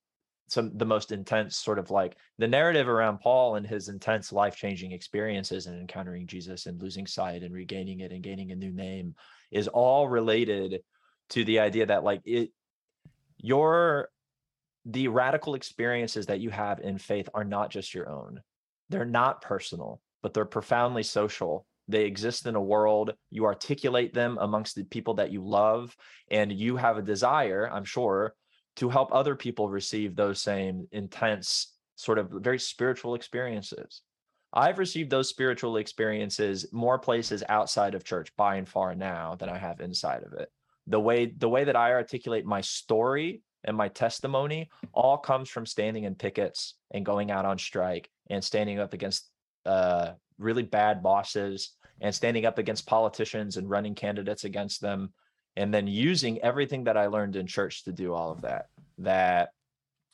some 0.48 0.78
the 0.78 0.86
most 0.86 1.12
intense 1.12 1.58
sort 1.58 1.80
of 1.80 1.89
like 1.89 2.18
the 2.38 2.48
narrative 2.48 2.88
around 2.88 3.20
Paul 3.20 3.56
and 3.56 3.66
his 3.66 3.89
intense 3.89 4.32
life-changing 4.32 4.91
experiences 4.91 5.66
and 5.66 5.80
encountering 5.80 6.28
Jesus 6.28 6.68
and 6.68 6.80
losing 6.80 7.08
sight 7.08 7.41
and 7.41 7.54
regaining 7.54 8.02
it 8.02 8.12
and 8.12 8.22
gaining 8.22 8.52
a 8.52 8.56
new 8.56 8.72
name 8.72 9.16
is 9.52 9.68
all 9.68 10.08
related 10.08 10.82
to 11.30 11.43
the 11.46 11.60
idea 11.60 11.88
that 11.88 12.04
like 12.04 12.22
it 12.26 12.52
your 13.38 14.10
the 14.86 15.08
radical 15.08 15.56
experiences 15.56 16.28
that 16.28 16.40
you 16.40 16.50
have 16.50 16.80
in 16.80 16.98
faith 16.98 17.28
are 17.34 17.44
not 17.44 17.72
just 17.72 17.94
your 17.94 18.10
own 18.10 18.42
they're 18.90 19.06
not 19.06 19.42
personal, 19.42 20.02
but 20.22 20.34
they're 20.34 20.46
profoundly 20.46 21.04
social. 21.04 21.66
They 21.88 22.06
exist 22.06 22.46
in 22.46 22.56
a 22.56 22.62
world. 22.62 23.14
You 23.30 23.46
articulate 23.46 24.14
them 24.14 24.38
amongst 24.40 24.76
the 24.76 24.84
people 24.84 25.16
that 25.16 25.32
you 25.32 25.46
love, 25.46 25.96
and 26.30 26.52
you 26.52 26.78
have 26.78 26.98
a 26.98 27.04
desire, 27.04 27.70
I'm 27.72 27.86
sure, 27.86 28.34
to 28.78 28.90
help 28.90 29.14
other 29.14 29.36
people 29.36 29.70
receive 29.70 30.16
those 30.16 30.42
same 30.42 30.88
intense 30.92 31.74
sort 31.96 32.18
of 32.18 32.30
very 32.30 32.60
spiritual 32.60 33.16
experiences. 33.16 34.02
I've 34.52 34.80
received 34.80 35.10
those 35.10 35.30
spiritual 35.30 35.78
experiences 35.78 36.66
more 36.72 36.98
places 36.98 37.44
outside 37.50 37.94
of 37.94 38.04
church 38.04 38.32
by 38.38 38.56
and 38.56 38.68
far 38.68 38.96
now 38.96 39.36
than 39.36 39.50
I 39.50 39.58
have 39.58 39.80
inside 39.80 40.24
of 40.24 40.34
it. 40.34 40.50
The 40.88 41.00
way 41.00 41.26
the 41.26 41.50
way 41.50 41.64
that 41.64 41.76
I 41.76 41.94
articulate 41.94 42.46
my 42.46 42.62
story 42.62 43.42
and 43.66 43.76
my 43.76 43.89
testimony 43.89 44.70
all 44.93 45.18
comes 45.18 45.49
from 45.49 45.66
standing 45.66 46.05
in 46.05 46.16
pickets 46.16 46.76
and 46.91 47.05
going 47.05 47.32
out 47.32 47.45
on 47.45 47.57
strike 47.57 48.09
and 48.30 48.43
standing 48.43 48.80
up 48.80 48.93
against 48.93 49.30
uh, 49.66 50.11
really 50.38 50.63
bad 50.63 51.03
bosses 51.03 51.74
and 52.01 52.13
standing 52.13 52.45
up 52.45 52.57
against 52.57 52.86
politicians 52.86 53.57
and 53.57 53.70
running 53.70 53.95
candidates 53.95 54.43
against 54.43 54.82
them 54.82 55.13
and 55.55 55.74
then 55.74 55.88
using 55.88 56.41
everything 56.41 56.84
that 56.86 56.97
I 56.97 57.07
learned 57.07 57.36
in 57.36 57.47
church 57.47 57.86
to 57.86 57.91
do 57.91 58.13
all 58.13 58.32
of 58.32 58.41
that. 58.41 58.68
That 58.99 59.49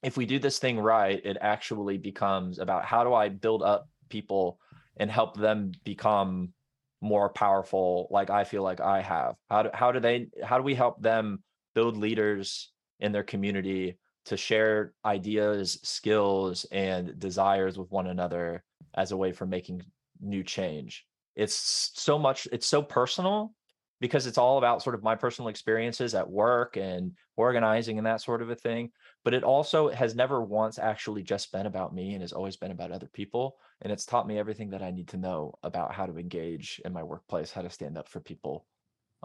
if 0.03 0.17
we 0.17 0.25
do 0.25 0.39
this 0.39 0.59
thing 0.59 0.79
right, 0.79 1.19
it 1.23 1.37
actually 1.41 1.97
becomes 1.97 2.59
about 2.59 2.85
how 2.85 3.03
do 3.03 3.13
I 3.13 3.29
build 3.29 3.63
up 3.63 3.87
people 4.09 4.59
and 4.97 5.09
help 5.09 5.35
them 5.35 5.71
become 5.83 6.53
more 7.01 7.29
powerful 7.29 8.07
like 8.11 8.29
I 8.29 8.43
feel 8.43 8.61
like 8.61 8.79
I 8.79 9.01
have. 9.01 9.35
How 9.49 9.63
do 9.63 9.69
how 9.73 9.91
do 9.91 9.99
they 9.99 10.27
how 10.43 10.57
do 10.57 10.63
we 10.63 10.75
help 10.75 11.01
them 11.01 11.43
build 11.73 11.97
leaders 11.97 12.71
in 13.01 13.11
their 13.11 13.23
community 13.23 13.97
to 14.25 14.37
share 14.37 14.93
ideas, 15.03 15.79
skills 15.83 16.65
and 16.71 17.17
desires 17.19 17.77
with 17.77 17.91
one 17.91 18.07
another 18.07 18.63
as 18.93 19.11
a 19.11 19.17
way 19.17 19.31
for 19.31 19.45
making 19.45 19.83
new 20.19 20.43
change. 20.43 21.05
It's 21.35 21.91
so 21.95 22.19
much 22.19 22.47
it's 22.51 22.67
so 22.67 22.81
personal 22.81 23.53
because 23.99 24.25
it's 24.25 24.37
all 24.37 24.57
about 24.57 24.81
sort 24.81 24.95
of 24.95 25.03
my 25.03 25.15
personal 25.15 25.47
experiences 25.49 26.15
at 26.15 26.29
work 26.29 26.75
and 26.75 27.13
organizing 27.37 27.97
and 27.99 28.07
that 28.07 28.21
sort 28.21 28.41
of 28.41 28.49
a 28.49 28.55
thing. 28.55 28.91
But 29.23 29.35
it 29.35 29.43
also 29.43 29.89
has 29.89 30.15
never 30.15 30.41
once 30.41 30.79
actually 30.79 31.21
just 31.21 31.51
been 31.51 31.67
about 31.67 31.93
me 31.93 32.13
and 32.13 32.21
has 32.21 32.33
always 32.33 32.57
been 32.57 32.71
about 32.71 32.91
other 32.91 33.09
people. 33.13 33.57
And 33.81 33.93
it's 33.93 34.05
taught 34.05 34.27
me 34.27 34.39
everything 34.39 34.71
that 34.71 34.81
I 34.81 34.89
need 34.89 35.07
to 35.09 35.17
know 35.17 35.53
about 35.61 35.93
how 35.93 36.07
to 36.07 36.17
engage 36.17 36.81
in 36.83 36.93
my 36.93 37.03
workplace, 37.03 37.51
how 37.51 37.61
to 37.61 37.69
stand 37.69 37.97
up 37.97 38.09
for 38.09 38.19
people, 38.19 38.65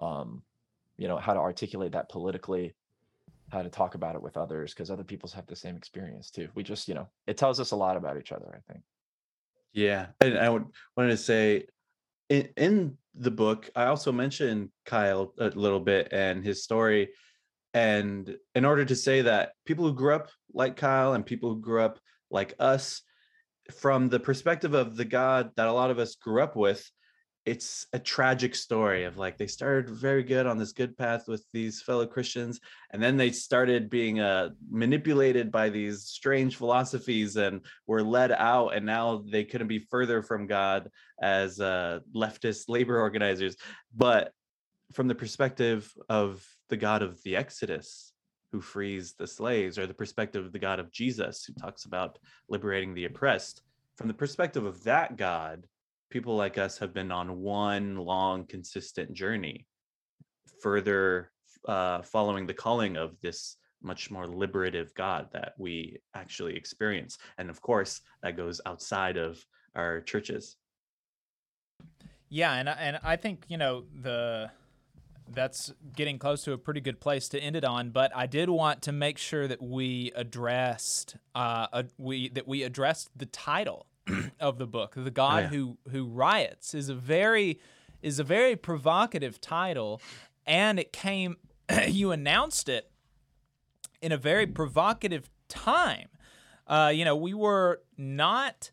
um, 0.00 0.42
you 0.98 1.08
know, 1.08 1.16
how 1.16 1.32
to 1.32 1.40
articulate 1.40 1.92
that 1.92 2.10
politically, 2.10 2.74
how 3.50 3.62
to 3.62 3.68
talk 3.68 3.94
about 3.94 4.14
it 4.14 4.22
with 4.22 4.36
others, 4.36 4.74
because 4.74 4.90
other 4.90 5.04
people 5.04 5.30
have 5.30 5.46
the 5.46 5.56
same 5.56 5.76
experience 5.76 6.30
too. 6.30 6.48
We 6.54 6.62
just, 6.62 6.88
you 6.88 6.94
know, 6.94 7.08
it 7.26 7.36
tells 7.36 7.60
us 7.60 7.70
a 7.70 7.76
lot 7.76 7.96
about 7.96 8.18
each 8.18 8.32
other, 8.32 8.46
I 8.52 8.72
think. 8.72 8.84
Yeah, 9.72 10.06
and 10.20 10.38
I 10.38 10.48
wanted 10.48 11.10
to 11.10 11.16
say, 11.16 11.66
in 12.28 12.48
in 12.56 12.98
the 13.14 13.30
book, 13.30 13.70
I 13.74 13.86
also 13.86 14.12
mentioned 14.12 14.70
Kyle 14.84 15.32
a 15.38 15.50
little 15.50 15.80
bit 15.80 16.08
and 16.12 16.44
his 16.44 16.64
story. 16.64 17.10
And 17.72 18.36
in 18.54 18.64
order 18.64 18.84
to 18.84 18.96
say 18.96 19.22
that 19.22 19.52
people 19.64 19.84
who 19.84 19.94
grew 19.94 20.14
up 20.14 20.30
like 20.52 20.76
Kyle 20.76 21.12
and 21.14 21.24
people 21.24 21.50
who 21.50 21.60
grew 21.60 21.82
up 21.82 21.98
like 22.30 22.54
us, 22.58 23.02
from 23.74 24.08
the 24.08 24.20
perspective 24.20 24.74
of 24.74 24.96
the 24.96 25.04
God 25.04 25.50
that 25.56 25.66
a 25.66 25.72
lot 25.72 25.90
of 25.90 25.98
us 25.98 26.14
grew 26.14 26.42
up 26.42 26.56
with, 26.56 26.88
it's 27.46 27.86
a 27.92 27.98
tragic 27.98 28.56
story 28.56 29.04
of 29.04 29.18
like 29.18 29.38
they 29.38 29.46
started 29.46 29.88
very 29.88 30.24
good 30.24 30.46
on 30.46 30.58
this 30.58 30.72
good 30.72 30.98
path 30.98 31.28
with 31.28 31.46
these 31.52 31.80
fellow 31.80 32.04
Christians, 32.04 32.60
and 32.90 33.00
then 33.00 33.16
they 33.16 33.30
started 33.30 33.88
being 33.88 34.18
uh, 34.18 34.50
manipulated 34.68 35.52
by 35.52 35.68
these 35.68 36.02
strange 36.02 36.56
philosophies 36.56 37.36
and 37.36 37.60
were 37.86 38.02
led 38.02 38.32
out, 38.32 38.74
and 38.74 38.84
now 38.84 39.22
they 39.30 39.44
couldn't 39.44 39.68
be 39.68 39.78
further 39.78 40.22
from 40.22 40.48
God 40.48 40.90
as 41.22 41.60
uh, 41.60 42.00
leftist 42.12 42.68
labor 42.68 42.98
organizers. 42.98 43.56
But 43.94 44.32
from 44.92 45.06
the 45.06 45.14
perspective 45.14 45.90
of 46.08 46.44
the 46.68 46.76
God 46.76 47.02
of 47.02 47.22
the 47.22 47.36
Exodus, 47.36 48.12
who 48.50 48.60
frees 48.60 49.14
the 49.14 49.26
slaves, 49.26 49.78
or 49.78 49.86
the 49.86 49.94
perspective 49.94 50.44
of 50.44 50.52
the 50.52 50.58
God 50.58 50.80
of 50.80 50.90
Jesus, 50.90 51.44
who 51.44 51.54
talks 51.54 51.84
about 51.84 52.18
liberating 52.48 52.92
the 52.92 53.04
oppressed, 53.04 53.62
from 53.96 54.08
the 54.08 54.14
perspective 54.14 54.64
of 54.64 54.82
that 54.82 55.16
God 55.16 55.64
people 56.10 56.36
like 56.36 56.58
us 56.58 56.78
have 56.78 56.92
been 56.92 57.10
on 57.10 57.40
one 57.40 57.96
long 57.96 58.46
consistent 58.46 59.12
journey 59.12 59.66
further 60.62 61.30
uh, 61.68 62.02
following 62.02 62.46
the 62.46 62.54
calling 62.54 62.96
of 62.96 63.18
this 63.20 63.56
much 63.82 64.10
more 64.10 64.26
liberative 64.26 64.92
god 64.94 65.28
that 65.32 65.52
we 65.58 65.96
actually 66.14 66.56
experience 66.56 67.18
and 67.38 67.50
of 67.50 67.60
course 67.60 68.00
that 68.22 68.36
goes 68.36 68.60
outside 68.66 69.16
of 69.16 69.44
our 69.74 70.00
churches 70.00 70.56
yeah 72.28 72.54
and 72.54 72.68
and 72.68 72.98
I 73.02 73.16
think 73.16 73.44
you 73.48 73.56
know 73.56 73.84
the 74.02 74.50
that's 75.28 75.72
getting 75.94 76.18
close 76.18 76.42
to 76.44 76.52
a 76.52 76.58
pretty 76.58 76.80
good 76.80 77.00
place 77.00 77.28
to 77.30 77.40
end 77.40 77.56
it 77.56 77.64
on. 77.64 77.90
But 77.90 78.12
I 78.14 78.26
did 78.26 78.48
want 78.48 78.82
to 78.82 78.92
make 78.92 79.18
sure 79.18 79.48
that 79.48 79.60
we 79.60 80.12
addressed 80.14 81.16
uh, 81.34 81.66
a, 81.72 81.84
we 81.98 82.28
that 82.30 82.46
we 82.46 82.62
addressed 82.62 83.10
the 83.16 83.26
title 83.26 83.86
of 84.40 84.58
the 84.58 84.66
book. 84.66 84.94
The 84.96 85.10
God 85.10 85.34
oh, 85.34 85.40
yeah. 85.42 85.48
who 85.48 85.78
who 85.90 86.06
riots 86.06 86.74
is 86.74 86.88
a 86.88 86.94
very 86.94 87.60
is 88.02 88.18
a 88.18 88.24
very 88.24 88.56
provocative 88.56 89.40
title, 89.40 90.00
and 90.46 90.78
it 90.78 90.92
came. 90.92 91.36
you 91.88 92.12
announced 92.12 92.68
it 92.68 92.90
in 94.00 94.12
a 94.12 94.16
very 94.16 94.46
provocative 94.46 95.28
time. 95.48 96.08
Uh, 96.66 96.92
you 96.94 97.04
know, 97.04 97.16
we 97.16 97.34
were 97.34 97.80
not 97.96 98.70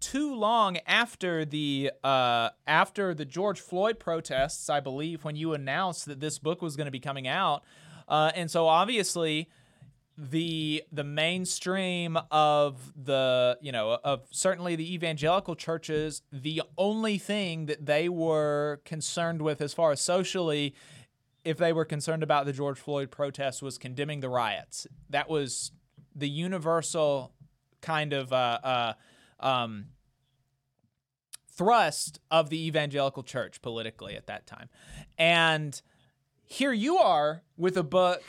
too 0.00 0.34
long 0.34 0.78
after 0.86 1.44
the 1.44 1.90
uh, 2.04 2.50
after 2.66 3.14
the 3.14 3.24
George 3.24 3.60
Floyd 3.60 3.98
protests, 3.98 4.70
I 4.70 4.80
believe, 4.80 5.24
when 5.24 5.36
you 5.36 5.52
announced 5.52 6.06
that 6.06 6.20
this 6.20 6.38
book 6.38 6.62
was 6.62 6.76
going 6.76 6.86
to 6.86 6.92
be 6.92 7.00
coming 7.00 7.26
out, 7.26 7.62
uh, 8.08 8.32
and 8.34 8.50
so 8.50 8.66
obviously 8.66 9.48
the 10.20 10.82
the 10.90 11.04
mainstream 11.04 12.18
of 12.32 12.92
the 12.96 13.56
you 13.60 13.70
know 13.70 14.00
of 14.02 14.22
certainly 14.32 14.74
the 14.74 14.92
evangelical 14.92 15.54
churches 15.54 16.22
the 16.32 16.60
only 16.76 17.18
thing 17.18 17.66
that 17.66 17.86
they 17.86 18.08
were 18.08 18.80
concerned 18.84 19.40
with 19.40 19.60
as 19.60 19.72
far 19.72 19.92
as 19.92 20.00
socially 20.00 20.74
if 21.44 21.56
they 21.56 21.72
were 21.72 21.84
concerned 21.84 22.22
about 22.22 22.46
the 22.46 22.52
George 22.52 22.78
Floyd 22.78 23.10
protests 23.10 23.62
was 23.62 23.78
condemning 23.78 24.20
the 24.20 24.28
riots. 24.28 24.86
That 25.08 25.30
was 25.30 25.72
the 26.14 26.28
universal 26.28 27.32
kind 27.80 28.12
of 28.12 28.32
uh, 28.32 28.58
uh, 28.62 28.92
um, 29.40 29.86
thrust 31.50 32.20
of 32.30 32.50
the 32.50 32.66
evangelical 32.66 33.22
church 33.22 33.62
politically 33.62 34.14
at 34.14 34.26
that 34.26 34.46
time. 34.46 34.68
And 35.16 35.80
here 36.44 36.72
you 36.72 36.98
are 36.98 37.42
with 37.56 37.78
a 37.78 37.82
book 37.82 38.22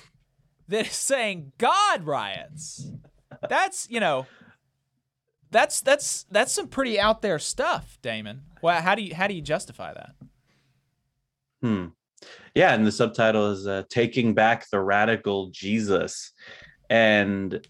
that 0.69 0.87
is 0.87 0.95
saying 0.95 1.51
God 1.57 2.05
riots. 2.05 2.91
That's 3.47 3.89
you 3.89 3.99
know, 3.99 4.25
that's 5.51 5.81
that's 5.81 6.23
that's 6.31 6.51
some 6.51 6.67
pretty 6.67 6.99
out 6.99 7.21
there 7.21 7.39
stuff, 7.39 7.97
Damon. 8.01 8.43
Well, 8.61 8.81
how 8.81 8.95
do 8.95 9.01
you 9.01 9.13
how 9.13 9.27
do 9.27 9.33
you 9.33 9.41
justify 9.41 9.93
that? 9.93 10.15
Hmm. 11.61 11.87
Yeah, 12.55 12.73
and 12.73 12.85
the 12.85 12.91
subtitle 12.91 13.51
is 13.51 13.67
uh, 13.67 13.83
"Taking 13.89 14.33
Back 14.33 14.69
the 14.69 14.79
Radical 14.79 15.49
Jesus," 15.51 16.33
and 16.89 17.65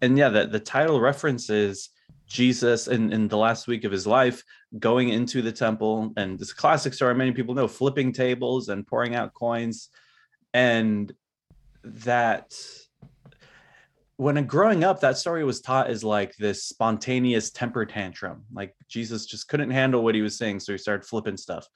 and 0.00 0.16
yeah, 0.16 0.28
the 0.28 0.46
the 0.46 0.60
title 0.60 1.00
references 1.00 1.90
Jesus 2.26 2.88
in 2.88 3.12
in 3.12 3.28
the 3.28 3.38
last 3.38 3.66
week 3.66 3.84
of 3.84 3.92
his 3.92 4.06
life 4.06 4.42
going 4.78 5.08
into 5.08 5.40
the 5.42 5.52
temple, 5.52 6.12
and 6.16 6.38
this 6.38 6.52
classic 6.52 6.94
story 6.94 7.14
many 7.14 7.32
people 7.32 7.54
know, 7.54 7.68
flipping 7.68 8.12
tables 8.12 8.68
and 8.68 8.86
pouring 8.86 9.14
out 9.14 9.34
coins, 9.34 9.88
and 10.52 11.12
that 11.82 12.54
when 14.16 14.44
growing 14.46 14.82
up, 14.82 15.00
that 15.00 15.16
story 15.16 15.44
was 15.44 15.60
taught 15.60 15.88
as 15.88 16.02
like 16.02 16.36
this 16.36 16.64
spontaneous 16.64 17.50
temper 17.50 17.86
tantrum. 17.86 18.42
Like 18.52 18.74
Jesus 18.88 19.26
just 19.26 19.48
couldn't 19.48 19.70
handle 19.70 20.02
what 20.02 20.14
he 20.14 20.22
was 20.22 20.36
saying, 20.36 20.60
so 20.60 20.72
he 20.72 20.78
started 20.78 21.06
flipping 21.06 21.36
stuff. 21.36 21.68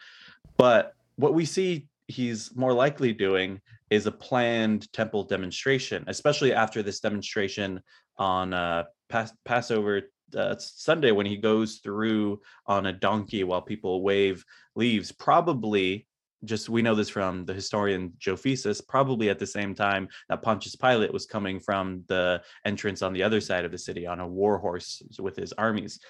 But 0.57 0.95
what 1.17 1.35
we 1.35 1.45
see 1.45 1.87
he's 2.09 2.55
more 2.57 2.73
likely 2.73 3.13
doing 3.13 3.61
is 3.91 4.07
a 4.07 4.13
planned 4.13 4.93
temple 4.93 5.23
demonstration, 5.23 6.05
especially 6.09 6.53
after 6.53 6.83
this 6.83 6.99
demonstration 6.99 7.81
on 8.19 8.53
uh, 8.53 8.85
Pas- 9.09 9.35
Passover 9.45 10.03
uh, 10.37 10.57
Sunday 10.59 11.13
when 11.13 11.27
he 11.27 11.37
goes 11.37 11.77
through 11.77 12.41
on 12.67 12.87
a 12.87 12.93
donkey 12.93 13.45
while 13.45 13.63
people 13.63 14.03
wave 14.03 14.45
leaves. 14.75 15.13
Probably 15.13 16.07
just 16.45 16.69
we 16.69 16.83
know 16.83 16.95
this 16.95 17.09
from 17.09 17.45
the 17.45 17.55
historian 17.55 18.13
Josephus, 18.19 18.81
probably 18.81 19.31
at 19.31 19.39
the 19.39 19.47
same 19.47 19.75
time 19.75 20.09
that 20.29 20.43
Pontius 20.43 20.77
Pilate 20.77 21.13
was 21.13 21.27
coming 21.27 21.61
from 21.61 22.05
the 22.09 22.43
entrance 22.65 23.03
on 23.03 23.13
the 23.13 23.23
other 23.23 23.41
side 23.41 23.65
of 23.65 23.73
the 23.73 23.79
city 23.79 24.07
on 24.07 24.21
a 24.21 24.27
war 24.27 24.59
horse 24.59 25.03
with 25.19 25.37
his 25.37 25.53
armies. 25.53 26.01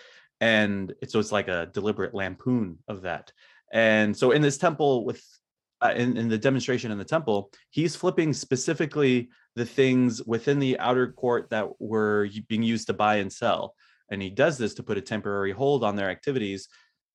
And 0.41 0.93
so 1.07 1.21
it's 1.21 1.33
like 1.33 1.49
a 1.49 1.71
deliberate 1.73 2.15
lampoon 2.15 2.79
of 2.89 3.03
that. 3.03 3.33
And 3.73 4.17
so 4.17 4.33
in 4.33 4.43
this 4.43 4.59
temple 4.59 5.05
with 5.05 5.23
uh, 5.81 5.93
in, 5.97 6.17
in 6.17 6.29
the 6.29 6.39
demonstration 6.39 6.93
in 6.93 6.99
the 6.99 7.05
temple, 7.05 7.51
he's 7.71 7.97
flipping 7.97 8.33
specifically 8.33 9.29
the 9.57 9.67
things 9.67 10.23
within 10.23 10.59
the 10.59 10.79
outer 10.79 11.11
court 11.13 11.51
that 11.51 11.69
were 11.81 12.29
being 12.49 12.63
used 12.63 12.87
to 12.87 12.93
buy 12.93 13.17
and 13.17 13.33
sell. 13.33 13.75
And 14.09 14.23
he 14.23 14.31
does 14.31 14.59
this 14.59 14.75
to 14.75 14.83
put 14.83 14.99
a 14.99 15.01
temporary 15.01 15.53
hold 15.53 15.83
on 15.83 15.97
their 15.97 16.09
activities 16.11 16.69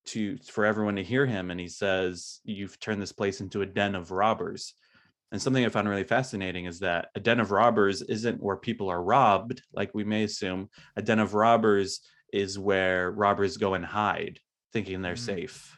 to 0.08 0.38
for 0.38 0.66
everyone 0.66 0.96
to 0.96 1.04
hear 1.04 1.26
him 1.26 1.52
and 1.52 1.60
he 1.60 1.68
says 1.68 2.40
you've 2.44 2.80
turned 2.80 3.02
this 3.02 3.12
place 3.12 3.42
into 3.42 3.62
a 3.62 3.66
den 3.66 3.96
of 3.96 4.12
robbers 4.12 4.74
And 5.32 5.42
something 5.42 5.66
I 5.66 5.70
found 5.70 5.90
really 5.90 6.06
fascinating 6.06 6.66
is 6.66 6.80
that 6.80 7.10
a 7.16 7.20
den 7.20 7.40
of 7.40 7.52
robbers 7.52 8.02
isn't 8.02 8.42
where 8.42 8.56
people 8.56 8.90
are 8.90 9.04
robbed, 9.04 9.62
like 9.74 9.94
we 9.94 10.04
may 10.04 10.24
assume. 10.24 10.70
A 10.96 11.02
den 11.02 11.20
of 11.20 11.34
robbers 11.34 12.00
is 12.32 12.58
where 12.58 13.12
robbers 13.12 13.58
go 13.58 13.74
and 13.74 13.86
hide, 13.86 14.40
thinking 14.72 15.02
they're 15.02 15.16
mm. 15.16 15.20
safe. 15.20 15.78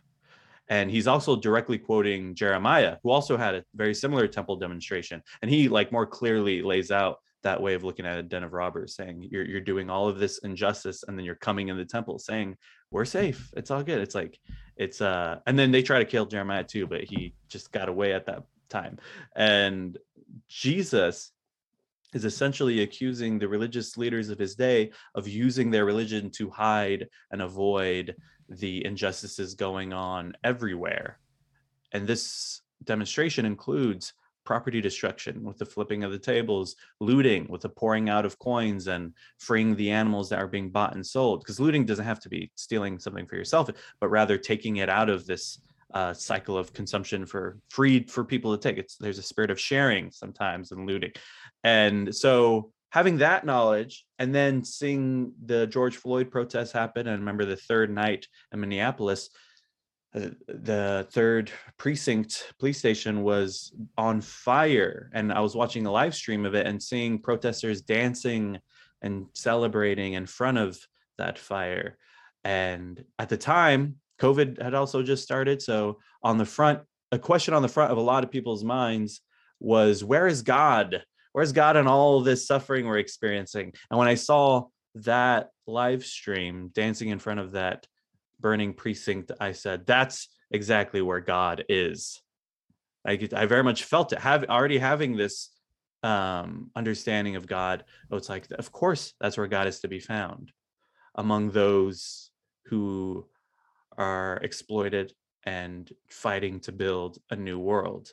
And 0.68 0.92
he's 0.92 1.08
also 1.08 1.36
directly 1.36 1.80
quoting 1.80 2.36
Jeremiah, 2.36 2.98
who 3.02 3.10
also 3.10 3.38
had 3.38 3.56
a 3.56 3.64
very 3.74 3.96
similar 3.96 4.28
temple 4.28 4.58
demonstration. 4.58 5.24
And 5.42 5.50
he 5.50 5.68
like 5.68 5.92
more 5.92 6.06
clearly 6.06 6.62
lays 6.62 6.92
out 6.92 7.18
that 7.44 7.62
way 7.62 7.74
of 7.74 7.84
looking 7.84 8.06
at 8.06 8.18
a 8.18 8.24
den 8.24 8.44
of 8.44 8.54
robbers, 8.54 8.96
saying 8.96 9.28
you're 9.32 9.46
you're 9.46 9.62
doing 9.62 9.90
all 9.90 10.08
of 10.08 10.20
this 10.20 10.40
injustice, 10.40 11.04
and 11.08 11.18
then 11.18 11.26
you're 11.26 11.36
coming 11.36 11.70
in 11.70 11.78
the 11.78 11.86
temple 11.86 12.20
saying, 12.20 12.58
We're 12.92 13.06
safe. 13.06 13.52
It's 13.56 13.72
all 13.72 13.84
good. 13.84 14.00
It's 14.00 14.16
like 14.16 14.40
it's 14.76 15.02
uh 15.02 15.40
and 15.46 15.58
then 15.58 15.72
they 15.72 15.84
try 15.84 16.00
to 16.00 16.06
kill 16.06 16.26
Jeremiah 16.26 16.64
too, 16.64 16.88
but 16.88 17.04
he 17.04 17.34
just 17.48 17.72
got 17.72 17.90
away 17.90 18.14
at 18.14 18.26
that 18.26 18.44
time. 18.70 18.98
And 19.36 19.98
Jesus 20.48 21.32
is 22.14 22.26
essentially 22.26 22.82
accusing 22.82 23.38
the 23.38 23.48
religious 23.48 23.98
leaders 23.98 24.30
of 24.30 24.40
his 24.40 24.56
day 24.56 24.92
of 25.16 25.28
using 25.28 25.70
their 25.70 25.86
religion 25.86 26.32
to 26.32 26.50
hide 26.50 27.08
and 27.32 27.42
avoid 27.42 28.16
the 28.50 28.84
injustices 28.84 29.54
going 29.54 29.94
on 29.94 30.34
everywhere. 30.44 31.20
And 31.92 32.08
this 32.08 32.62
demonstration 32.84 33.46
includes 33.46 34.14
property 34.50 34.82
destruction 34.82 35.44
with 35.44 35.60
the 35.60 35.66
flipping 35.74 36.04
of 36.04 36.12
the 36.12 36.18
tables, 36.18 36.76
looting 37.00 37.46
with 37.50 37.62
the 37.62 37.70
pouring 37.70 38.10
out 38.10 38.26
of 38.26 38.40
coins 38.40 38.88
and 38.88 39.14
freeing 39.38 39.76
the 39.76 39.92
animals 39.92 40.28
that 40.28 40.40
are 40.40 40.48
being 40.48 40.72
bought 40.72 40.96
and 40.96 41.06
sold. 41.06 41.42
Because 41.42 41.60
looting 41.60 41.86
doesn't 41.86 42.04
have 42.04 42.20
to 42.22 42.30
be 42.30 42.52
stealing 42.56 42.98
something 42.98 43.28
for 43.28 43.36
yourself, 43.36 43.70
but 44.02 44.10
rather 44.10 44.40
taking 44.40 44.78
it 44.78 44.90
out 44.90 45.08
of 45.08 45.28
this 45.28 45.62
uh, 45.94 46.16
cycle 46.16 46.58
of 46.58 46.74
consumption 46.74 47.28
for 47.28 47.60
free 47.70 48.04
for 48.08 48.24
people 48.26 48.58
to 48.58 48.60
take. 48.60 48.80
It's 48.80 48.96
there's 48.96 49.20
a 49.20 49.30
spirit 49.32 49.52
of 49.52 49.60
sharing 49.60 50.10
sometimes 50.10 50.72
in 50.72 50.88
looting, 50.88 51.12
and 51.64 52.16
so 52.24 52.72
having 52.90 53.20
that 53.20 53.46
knowledge 53.46 54.04
and 54.18 54.34
then 54.34 54.64
seeing 54.64 55.32
the 55.46 55.68
George 55.68 55.98
Floyd 55.98 56.32
protests 56.32 56.72
happen, 56.72 57.06
and 57.08 57.20
remember 57.20 57.46
the 57.46 57.56
third 57.70 57.92
night 57.92 58.28
in 58.52 58.60
Minneapolis, 58.60 59.30
Uh, 60.16 60.30
the 60.48 61.08
third 61.12 61.52
precinct 61.78 62.52
police 62.58 62.80
station 62.80 63.22
was 63.22 63.72
on 63.98 64.22
fire, 64.22 65.12
and 65.14 65.32
I 65.32 65.40
was 65.40 65.56
watching 65.56 65.86
a 65.86 65.92
live 65.92 66.16
stream 66.16 66.46
of 66.46 66.56
it 66.56 66.66
and 66.66 66.82
seeing 66.82 67.20
protesters 67.20 67.82
dancing 67.82 68.60
and 69.02 69.28
celebrating 69.34 70.14
in 70.14 70.26
front 70.26 70.58
of 70.58 70.80
that 71.20 71.38
fire. 71.38 71.98
And 72.44 73.04
at 73.20 73.30
the 73.30 73.38
time, 73.38 73.98
COVID 74.20 74.62
had 74.62 74.74
also 74.74 75.04
just 75.04 75.24
started. 75.24 75.62
So 75.62 76.00
on 76.24 76.38
the 76.38 76.46
front, 76.46 76.82
a 77.12 77.20
question 77.20 77.54
on 77.54 77.62
the 77.62 77.68
front 77.68 77.92
of 77.92 77.98
a 77.98 78.02
lot 78.02 78.24
of 78.24 78.32
people's 78.32 78.64
minds 78.64 79.22
was, 79.60 80.04
where 80.04 80.28
is 80.28 80.42
God? 80.42 81.04
Where's 81.34 81.52
God 81.52 81.78
in 81.78 81.88
all 81.88 82.22
this 82.22 82.48
suffering 82.48 82.86
we're 82.86 82.98
experiencing? 82.98 83.74
And 83.90 84.00
when 84.00 84.08
I 84.08 84.16
saw 84.16 84.66
that 84.96 85.50
live 85.68 86.04
stream 86.04 86.72
dancing 86.74 87.10
in 87.10 87.20
front 87.20 87.40
of 87.40 87.52
that 87.52 87.86
burning 88.40 88.74
precinct, 88.74 89.32
I 89.40 89.52
said, 89.52 89.86
that's 89.86 90.30
exactly 90.52 91.02
where 91.02 91.20
God 91.20 91.66
is. 91.70 92.22
I, 93.06 93.16
get- 93.16 93.34
I 93.34 93.46
very 93.46 93.64
much 93.64 93.84
felt 93.84 94.14
it. 94.14 94.20
Have 94.20 94.46
already 94.46 94.78
having 94.78 95.16
this 95.16 95.50
um, 96.04 96.72
understanding 96.76 97.36
of 97.36 97.48
God. 97.48 97.84
It's 98.12 98.30
like, 98.30 98.48
of 98.52 98.72
course, 98.72 99.14
that's 99.20 99.38
where 99.38 99.48
God 99.48 99.68
is 99.68 99.82
to 99.82 99.88
be 99.88 100.00
found 100.00 100.52
among 101.16 101.52
those 101.52 102.32
who 102.66 103.26
are 103.98 104.40
exploited 104.44 105.14
and 105.44 105.92
fighting 106.10 106.60
to 106.62 106.72
build 106.72 107.18
a 107.30 107.36
new 107.36 107.60
world 107.60 108.12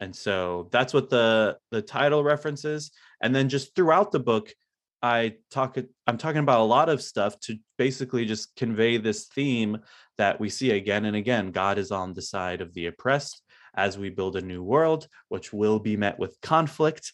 and 0.00 0.16
so 0.16 0.68
that's 0.72 0.94
what 0.94 1.10
the 1.10 1.56
the 1.70 1.82
title 1.82 2.24
references 2.24 2.90
and 3.22 3.34
then 3.34 3.48
just 3.48 3.74
throughout 3.74 4.10
the 4.12 4.18
book 4.18 4.54
i 5.02 5.34
talk 5.50 5.76
i'm 6.06 6.18
talking 6.18 6.40
about 6.40 6.60
a 6.60 6.64
lot 6.64 6.88
of 6.88 7.02
stuff 7.02 7.38
to 7.40 7.56
basically 7.78 8.24
just 8.24 8.54
convey 8.56 8.96
this 8.96 9.26
theme 9.26 9.78
that 10.18 10.38
we 10.38 10.48
see 10.48 10.72
again 10.72 11.04
and 11.04 11.16
again 11.16 11.50
god 11.50 11.78
is 11.78 11.90
on 11.90 12.12
the 12.12 12.22
side 12.22 12.60
of 12.60 12.72
the 12.74 12.86
oppressed 12.86 13.42
as 13.74 13.96
we 13.96 14.10
build 14.10 14.36
a 14.36 14.40
new 14.40 14.62
world 14.62 15.06
which 15.28 15.52
will 15.52 15.78
be 15.78 15.96
met 15.96 16.18
with 16.18 16.40
conflict 16.40 17.12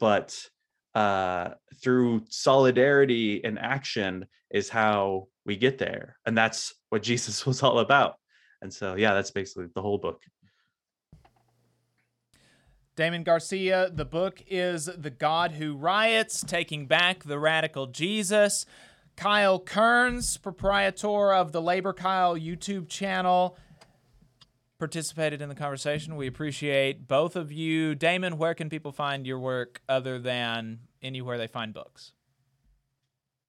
but 0.00 0.38
uh, 0.94 1.50
through 1.82 2.22
solidarity 2.28 3.44
and 3.44 3.58
action 3.58 4.26
is 4.50 4.68
how 4.68 5.28
we 5.44 5.56
get 5.56 5.78
there 5.78 6.16
and 6.26 6.36
that's 6.36 6.74
what 6.88 7.02
jesus 7.10 7.46
was 7.46 7.62
all 7.62 7.78
about 7.78 8.16
and 8.62 8.72
so 8.72 8.96
yeah 8.96 9.14
that's 9.14 9.30
basically 9.30 9.66
the 9.74 9.82
whole 9.82 9.98
book 9.98 10.22
Damon 12.98 13.22
Garcia, 13.22 13.90
the 13.94 14.04
book 14.04 14.42
is 14.48 14.86
The 14.86 15.10
God 15.10 15.52
Who 15.52 15.76
Riots 15.76 16.42
Taking 16.42 16.86
Back 16.86 17.22
the 17.22 17.38
Radical 17.38 17.86
Jesus. 17.86 18.66
Kyle 19.14 19.60
Kerns, 19.60 20.36
proprietor 20.36 21.32
of 21.32 21.52
the 21.52 21.62
Labor 21.62 21.92
Kyle 21.92 22.34
YouTube 22.36 22.88
channel, 22.88 23.56
participated 24.80 25.40
in 25.40 25.48
the 25.48 25.54
conversation. 25.54 26.16
We 26.16 26.26
appreciate 26.26 27.06
both 27.06 27.36
of 27.36 27.52
you. 27.52 27.94
Damon, 27.94 28.36
where 28.36 28.54
can 28.54 28.68
people 28.68 28.90
find 28.90 29.24
your 29.24 29.38
work 29.38 29.80
other 29.88 30.18
than 30.18 30.80
anywhere 31.00 31.38
they 31.38 31.46
find 31.46 31.72
books? 31.72 32.10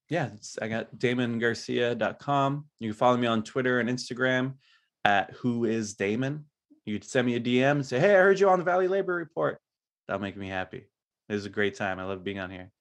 yeah, 0.09 0.29
I 0.61 0.67
got 0.67 0.95
damongarcia.com. 0.95 2.65
You 2.77 2.89
can 2.89 2.95
follow 2.95 3.17
me 3.17 3.25
on 3.25 3.41
Twitter 3.41 3.79
and 3.79 3.89
Instagram 3.89 4.57
at 5.05 5.31
who 5.31 5.65
is 5.65 5.95
Damon. 5.95 6.45
You 6.85 6.99
could 6.99 7.07
send 7.07 7.27
me 7.27 7.35
a 7.35 7.39
DM 7.39 7.71
and 7.71 7.85
say, 7.85 7.99
Hey, 7.99 8.15
I 8.15 8.19
heard 8.19 8.39
you 8.39 8.49
on 8.49 8.59
the 8.59 8.65
Valley 8.65 8.87
Labor 8.87 9.13
Report. 9.13 9.59
That'll 10.07 10.21
make 10.21 10.37
me 10.37 10.47
happy. 10.47 10.85
It 11.27 11.33
was 11.33 11.45
a 11.45 11.49
great 11.49 11.75
time. 11.75 11.99
I 11.99 12.05
love 12.05 12.23
being 12.23 12.39
on 12.39 12.49
here. 12.49 12.71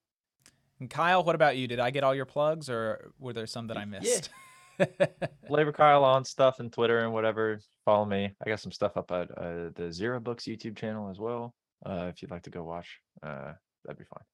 And 0.80 0.88
Kyle, 0.88 1.24
what 1.24 1.34
about 1.34 1.56
you? 1.56 1.66
Did 1.66 1.80
I 1.80 1.90
get 1.90 2.04
all 2.04 2.14
your 2.14 2.24
plugs 2.24 2.70
or 2.70 3.12
were 3.18 3.32
there 3.32 3.46
some 3.46 3.66
that 3.66 3.76
I 3.76 3.84
missed? 3.84 4.30
Yeah. 4.78 4.86
Labor 5.50 5.72
Kyle 5.72 6.04
on 6.04 6.24
stuff 6.24 6.60
and 6.60 6.72
Twitter 6.72 7.00
and 7.00 7.12
whatever. 7.12 7.60
Follow 7.84 8.04
me. 8.04 8.34
I 8.44 8.48
got 8.48 8.60
some 8.60 8.72
stuff 8.72 8.96
up 8.96 9.10
at 9.10 9.30
uh, 9.36 9.70
the 9.74 9.92
Zero 9.92 10.20
Books 10.20 10.44
YouTube 10.44 10.76
channel 10.76 11.10
as 11.10 11.18
well. 11.18 11.54
Uh, 11.84 12.06
if 12.08 12.22
you'd 12.22 12.30
like 12.30 12.42
to 12.44 12.50
go 12.50 12.62
watch, 12.62 13.00
uh, 13.22 13.52
that'd 13.84 13.98
be 13.98 14.04
fine. 14.04 14.24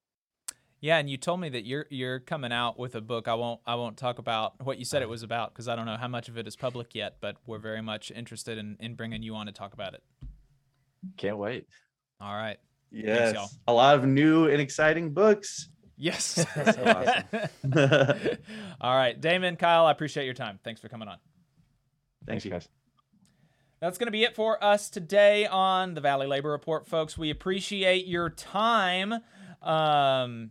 Yeah, 0.84 0.98
and 0.98 1.08
you 1.08 1.16
told 1.16 1.40
me 1.40 1.48
that 1.48 1.64
you're 1.64 1.86
you're 1.88 2.20
coming 2.20 2.52
out 2.52 2.78
with 2.78 2.94
a 2.94 3.00
book. 3.00 3.26
I 3.26 3.32
won't 3.32 3.58
I 3.64 3.74
won't 3.74 3.96
talk 3.96 4.18
about 4.18 4.62
what 4.62 4.76
you 4.76 4.84
said 4.84 5.00
it 5.00 5.08
was 5.08 5.22
about 5.22 5.54
because 5.54 5.66
I 5.66 5.76
don't 5.76 5.86
know 5.86 5.96
how 5.96 6.08
much 6.08 6.28
of 6.28 6.36
it 6.36 6.46
is 6.46 6.56
public 6.56 6.94
yet. 6.94 7.16
But 7.22 7.36
we're 7.46 7.58
very 7.58 7.80
much 7.80 8.10
interested 8.10 8.58
in 8.58 8.76
in 8.80 8.94
bringing 8.94 9.22
you 9.22 9.34
on 9.34 9.46
to 9.46 9.52
talk 9.52 9.72
about 9.72 9.94
it. 9.94 10.02
Can't 11.16 11.38
wait. 11.38 11.66
All 12.20 12.34
right. 12.36 12.58
Yes. 12.90 13.32
y'all. 13.32 13.48
a 13.66 13.72
lot 13.72 13.94
of 13.94 14.04
new 14.04 14.46
and 14.46 14.60
exciting 14.60 15.14
books. 15.14 15.70
Yes. 15.96 16.44
So 16.54 16.84
awesome. 16.84 18.38
All 18.82 18.94
right, 18.94 19.18
Damon, 19.18 19.56
Kyle, 19.56 19.86
I 19.86 19.90
appreciate 19.90 20.26
your 20.26 20.34
time. 20.34 20.58
Thanks 20.64 20.82
for 20.82 20.90
coming 20.90 21.08
on. 21.08 21.16
Thanks, 22.26 22.44
you. 22.44 22.50
guys. 22.50 22.68
That's 23.80 23.96
going 23.96 24.08
to 24.08 24.12
be 24.12 24.24
it 24.24 24.34
for 24.34 24.62
us 24.62 24.90
today 24.90 25.46
on 25.46 25.94
the 25.94 26.02
Valley 26.02 26.26
Labor 26.26 26.50
Report, 26.50 26.86
folks. 26.86 27.16
We 27.16 27.30
appreciate 27.30 28.06
your 28.06 28.28
time. 28.28 29.14
Um, 29.62 30.50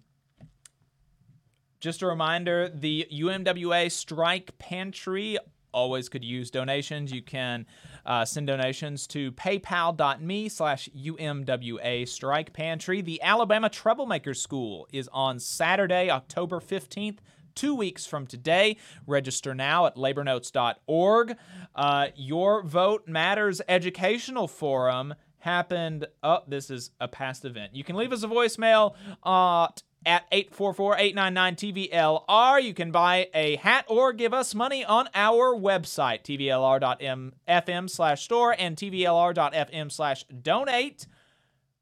just 1.84 2.02
a 2.02 2.08
reminder 2.08 2.70
the 2.70 3.06
UMWA 3.12 3.92
Strike 3.92 4.58
Pantry 4.58 5.38
always 5.74 6.08
could 6.08 6.24
use 6.24 6.50
donations. 6.50 7.12
You 7.12 7.22
can 7.22 7.66
uh, 8.06 8.24
send 8.24 8.48
donations 8.48 9.06
to 9.08 9.34
paypal.me 9.34 10.48
slash 10.48 10.88
UMWA 10.98 12.08
Strike 12.08 12.54
Pantry. 12.54 13.02
The 13.02 13.22
Alabama 13.22 13.68
Troublemaker 13.68 14.34
School 14.34 14.88
is 14.94 15.10
on 15.12 15.40
Saturday, 15.40 16.10
October 16.10 16.62
15th. 16.62 17.18
Two 17.54 17.76
weeks 17.76 18.06
from 18.06 18.28
today. 18.28 18.78
Register 19.06 19.54
now 19.54 19.86
at 19.86 19.98
labornotes.org. 19.98 21.36
Uh, 21.76 22.08
Your 22.16 22.64
Vote 22.64 23.10
Matters 23.10 23.62
Educational 23.68 24.48
Forum 24.48 25.16
happened. 25.40 26.08
Oh, 26.24 26.40
this 26.48 26.70
is 26.70 26.92
a 27.02 27.10
past 27.10 27.44
event. 27.44 27.76
You 27.76 27.84
can 27.84 27.98
leave 27.98 28.14
us 28.14 28.24
a 28.24 28.28
voicemail 28.28 28.96
at 29.26 29.84
at 30.06 30.30
844-899-TVLR. 30.32 32.64
You 32.64 32.74
can 32.74 32.92
buy 32.92 33.28
a 33.34 33.56
hat 33.58 33.86
or 33.88 34.14
give 34.14 34.34
us 34.34 34.56
money 34.56 34.86
on 34.86 35.10
our 35.14 35.54
website, 35.56 36.24
tvlr.fm 36.24 37.90
slash 37.90 38.24
store 38.24 38.56
and 38.58 38.76
tvlr.fm 38.78 39.92
slash 39.92 40.24
donate. 40.26 41.08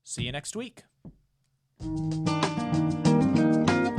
See 0.04 0.24
you 0.24 0.32
next 0.32 0.56
week. 0.56 0.84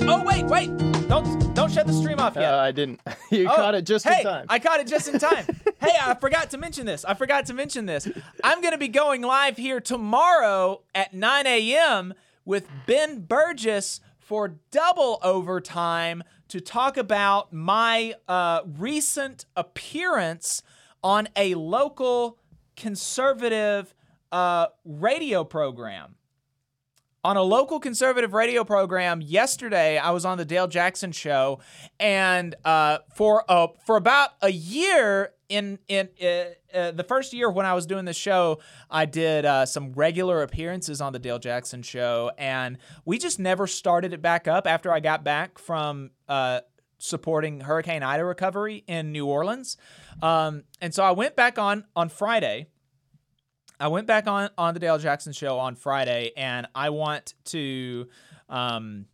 Oh, 0.05 0.23
wait, 0.27 0.45
wait. 0.47 0.67
Don't 1.09 1.55
don't 1.55 1.71
shut 1.71 1.87
the 1.87 1.93
stream 1.93 2.19
off 2.19 2.35
yet. 2.37 2.55
Uh, 2.55 2.59
I 2.59 2.73
didn't. 2.73 3.01
you 3.31 3.47
Oh, 3.49 3.55
caught 3.55 3.75
it 3.75 3.85
just 3.87 4.07
hey, 4.07 4.21
in 4.21 4.25
time. 4.25 4.47
I 4.49 4.59
caught 4.59 4.81
it 4.81 4.87
just 4.87 5.09
in 5.09 5.19
time. 5.19 5.45
hey, 5.81 5.93
I 6.01 6.15
forgot 6.15 6.51
to 6.51 6.59
mention 6.59 6.87
this. 6.87 7.05
I 7.05 7.15
forgot 7.15 7.47
to 7.47 7.55
mention 7.55 7.87
this. 7.87 8.09
I'm 8.43 8.61
going 8.61 8.73
to 8.73 8.79
be 8.79 8.89
going 8.89 9.23
live 9.23 9.57
here 9.59 9.81
tomorrow 9.81 10.83
at 10.95 11.13
9 11.13 11.47
a.m. 11.47 12.15
with 12.45 12.69
Ben 12.87 13.21
Burgess 13.21 14.01
for 14.33 14.57
double 14.71 15.19
overtime 15.23 16.23
to 16.49 16.59
talk 16.59 16.97
about 16.97 17.53
my 17.53 18.15
uh, 18.27 18.63
recent 18.79 19.45
appearance 19.55 20.63
on 21.05 21.29
a 21.37 21.55
local 21.55 22.39
conservative 22.75 23.95
uh, 24.33 24.69
radio 24.87 25.45
program. 25.45 26.15
On 27.25 27.37
a 27.37 27.43
local 27.43 27.79
conservative 27.79 28.33
radio 28.33 28.65
program 28.65 29.21
yesterday, 29.21 29.97
I 29.97 30.11
was 30.11 30.25
on 30.25 30.39
the 30.39 30.45
Dale 30.45 30.67
Jackson 30.67 31.13
show, 31.13 31.61
and 32.01 32.57
uh, 32.65 32.99
for 33.15 33.45
uh, 33.49 33.69
for 33.87 33.95
about 33.97 34.31
a 34.43 34.51
year 34.51 35.31
in 35.49 35.79
in 35.87 36.09
uh, 36.21 36.27
uh, 36.77 36.91
the 36.91 37.05
first 37.05 37.33
year 37.33 37.49
when 37.49 37.65
I 37.65 37.75
was 37.75 37.87
doing 37.87 38.07
the 38.07 38.13
show, 38.13 38.59
I 38.91 39.05
did 39.05 39.45
uh, 39.45 39.67
some 39.67 39.93
regular 39.93 40.43
appearances 40.43 41.01
on 41.01 41.13
the 41.13 41.21
Dale 41.21 41.39
Jackson 41.39 41.83
show, 41.83 42.33
and 42.39 42.77
we 43.05 43.19
just 43.19 43.39
never 43.39 43.69
started 43.69 44.13
it 44.13 44.21
back 44.21 44.49
up 44.49 44.67
after 44.67 44.93
I 44.93 44.99
got 44.99 45.23
back 45.23 45.61
from 45.61 46.11
uh, 46.29 46.63
supporting 46.99 47.61
Hurricane 47.61 48.03
Ida 48.03 48.25
recovery 48.25 48.83
in 48.89 49.13
New 49.13 49.27
Orleans. 49.27 49.77
Um, 50.23 50.65
and 50.81 50.93
so 50.93 51.05
I 51.05 51.13
went 51.13 51.37
back 51.37 51.57
on 51.57 51.85
on 51.95 52.09
Friday. 52.09 52.67
I 53.83 53.89
went 53.89 54.07
back 54.07 54.29
on 54.29 54.49
on 54.57 54.75
the 54.75 54.81
Dale 54.81 54.99
Jackson 54.99 55.33
show 55.33 55.59
on 55.59 55.75
Friday, 55.75 56.31
and 56.37 56.69
I 56.73 56.91
want 56.91 57.35
to. 57.47 58.07
Um, 58.49 59.07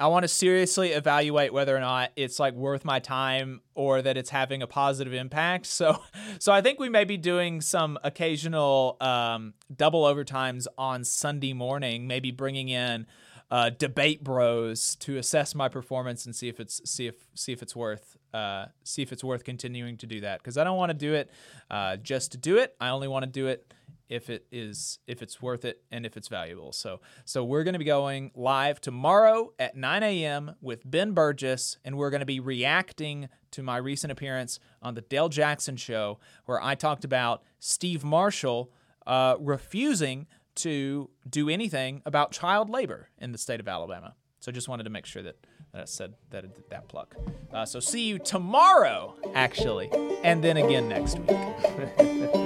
I 0.00 0.06
want 0.06 0.22
to 0.22 0.28
seriously 0.28 0.92
evaluate 0.92 1.52
whether 1.52 1.76
or 1.76 1.80
not 1.80 2.12
it's 2.14 2.38
like 2.38 2.54
worth 2.54 2.84
my 2.84 3.00
time 3.00 3.62
or 3.74 4.00
that 4.00 4.16
it's 4.16 4.30
having 4.30 4.62
a 4.62 4.66
positive 4.68 5.12
impact. 5.12 5.66
So, 5.78 6.00
so 6.38 6.52
I 6.52 6.60
think 6.60 6.78
we 6.78 6.88
may 6.88 7.02
be 7.02 7.16
doing 7.16 7.60
some 7.60 7.98
occasional 8.04 8.96
um, 9.00 9.54
double 9.74 10.04
overtimes 10.04 10.68
on 10.78 11.02
Sunday 11.02 11.52
morning, 11.52 12.06
maybe 12.06 12.30
bringing 12.30 12.68
in 12.68 13.06
uh, 13.50 13.70
debate 13.70 14.22
bros 14.22 14.94
to 14.96 15.16
assess 15.16 15.54
my 15.54 15.68
performance 15.68 16.26
and 16.26 16.36
see 16.36 16.48
if 16.48 16.60
it's 16.60 16.80
see 16.88 17.08
if 17.08 17.16
see 17.34 17.52
if 17.52 17.60
it's 17.60 17.74
worth 17.74 18.16
uh, 18.32 18.66
see 18.84 19.02
if 19.02 19.12
it's 19.12 19.24
worth 19.24 19.42
continuing 19.42 19.96
to 19.96 20.06
do 20.06 20.20
that 20.20 20.38
because 20.38 20.56
I 20.56 20.64
don't 20.64 20.76
want 20.76 20.90
to 20.90 20.98
do 20.98 21.14
it 21.14 21.30
uh, 21.70 21.96
just 21.96 22.32
to 22.32 22.38
do 22.38 22.56
it. 22.58 22.76
I 22.80 22.90
only 22.90 23.08
want 23.08 23.24
to 23.24 23.30
do 23.30 23.48
it 23.48 23.74
if 24.08 24.30
it 24.30 24.46
is 24.50 24.98
if 25.06 25.22
it's 25.22 25.40
worth 25.42 25.64
it 25.64 25.82
and 25.90 26.06
if 26.06 26.16
it's 26.16 26.28
valuable. 26.28 26.72
So 26.72 27.00
so 27.24 27.44
we're 27.44 27.64
going 27.64 27.74
to 27.74 27.78
be 27.78 27.84
going 27.84 28.30
live 28.34 28.80
tomorrow 28.80 29.52
at 29.58 29.76
9 29.76 30.02
a.m. 30.02 30.54
with 30.60 30.88
Ben 30.88 31.12
Burgess, 31.12 31.78
and 31.84 31.96
we're 31.96 32.10
going 32.10 32.20
to 32.20 32.26
be 32.26 32.40
reacting 32.40 33.28
to 33.52 33.62
my 33.62 33.76
recent 33.76 34.10
appearance 34.10 34.58
on 34.82 34.94
the 34.94 35.00
Dale 35.00 35.28
Jackson 35.28 35.76
Show, 35.76 36.18
where 36.46 36.62
I 36.62 36.74
talked 36.74 37.04
about 37.04 37.42
Steve 37.58 38.04
Marshall 38.04 38.70
uh, 39.06 39.36
refusing 39.40 40.26
to 40.56 41.08
do 41.28 41.48
anything 41.48 42.02
about 42.04 42.32
child 42.32 42.68
labor 42.68 43.08
in 43.18 43.32
the 43.32 43.38
state 43.38 43.60
of 43.60 43.68
Alabama. 43.68 44.14
So 44.40 44.52
just 44.52 44.68
wanted 44.68 44.84
to 44.84 44.90
make 44.90 45.06
sure 45.06 45.22
that, 45.22 45.36
that 45.72 45.82
I 45.82 45.84
said 45.84 46.14
that 46.30 46.44
I 46.44 46.48
did 46.48 46.70
that 46.70 46.88
plug. 46.88 47.14
Uh, 47.52 47.64
so 47.64 47.80
see 47.80 48.06
you 48.06 48.18
tomorrow, 48.18 49.16
actually, 49.34 49.90
and 50.22 50.42
then 50.42 50.56
again 50.56 50.88
next 50.88 51.18
week. 51.18 52.34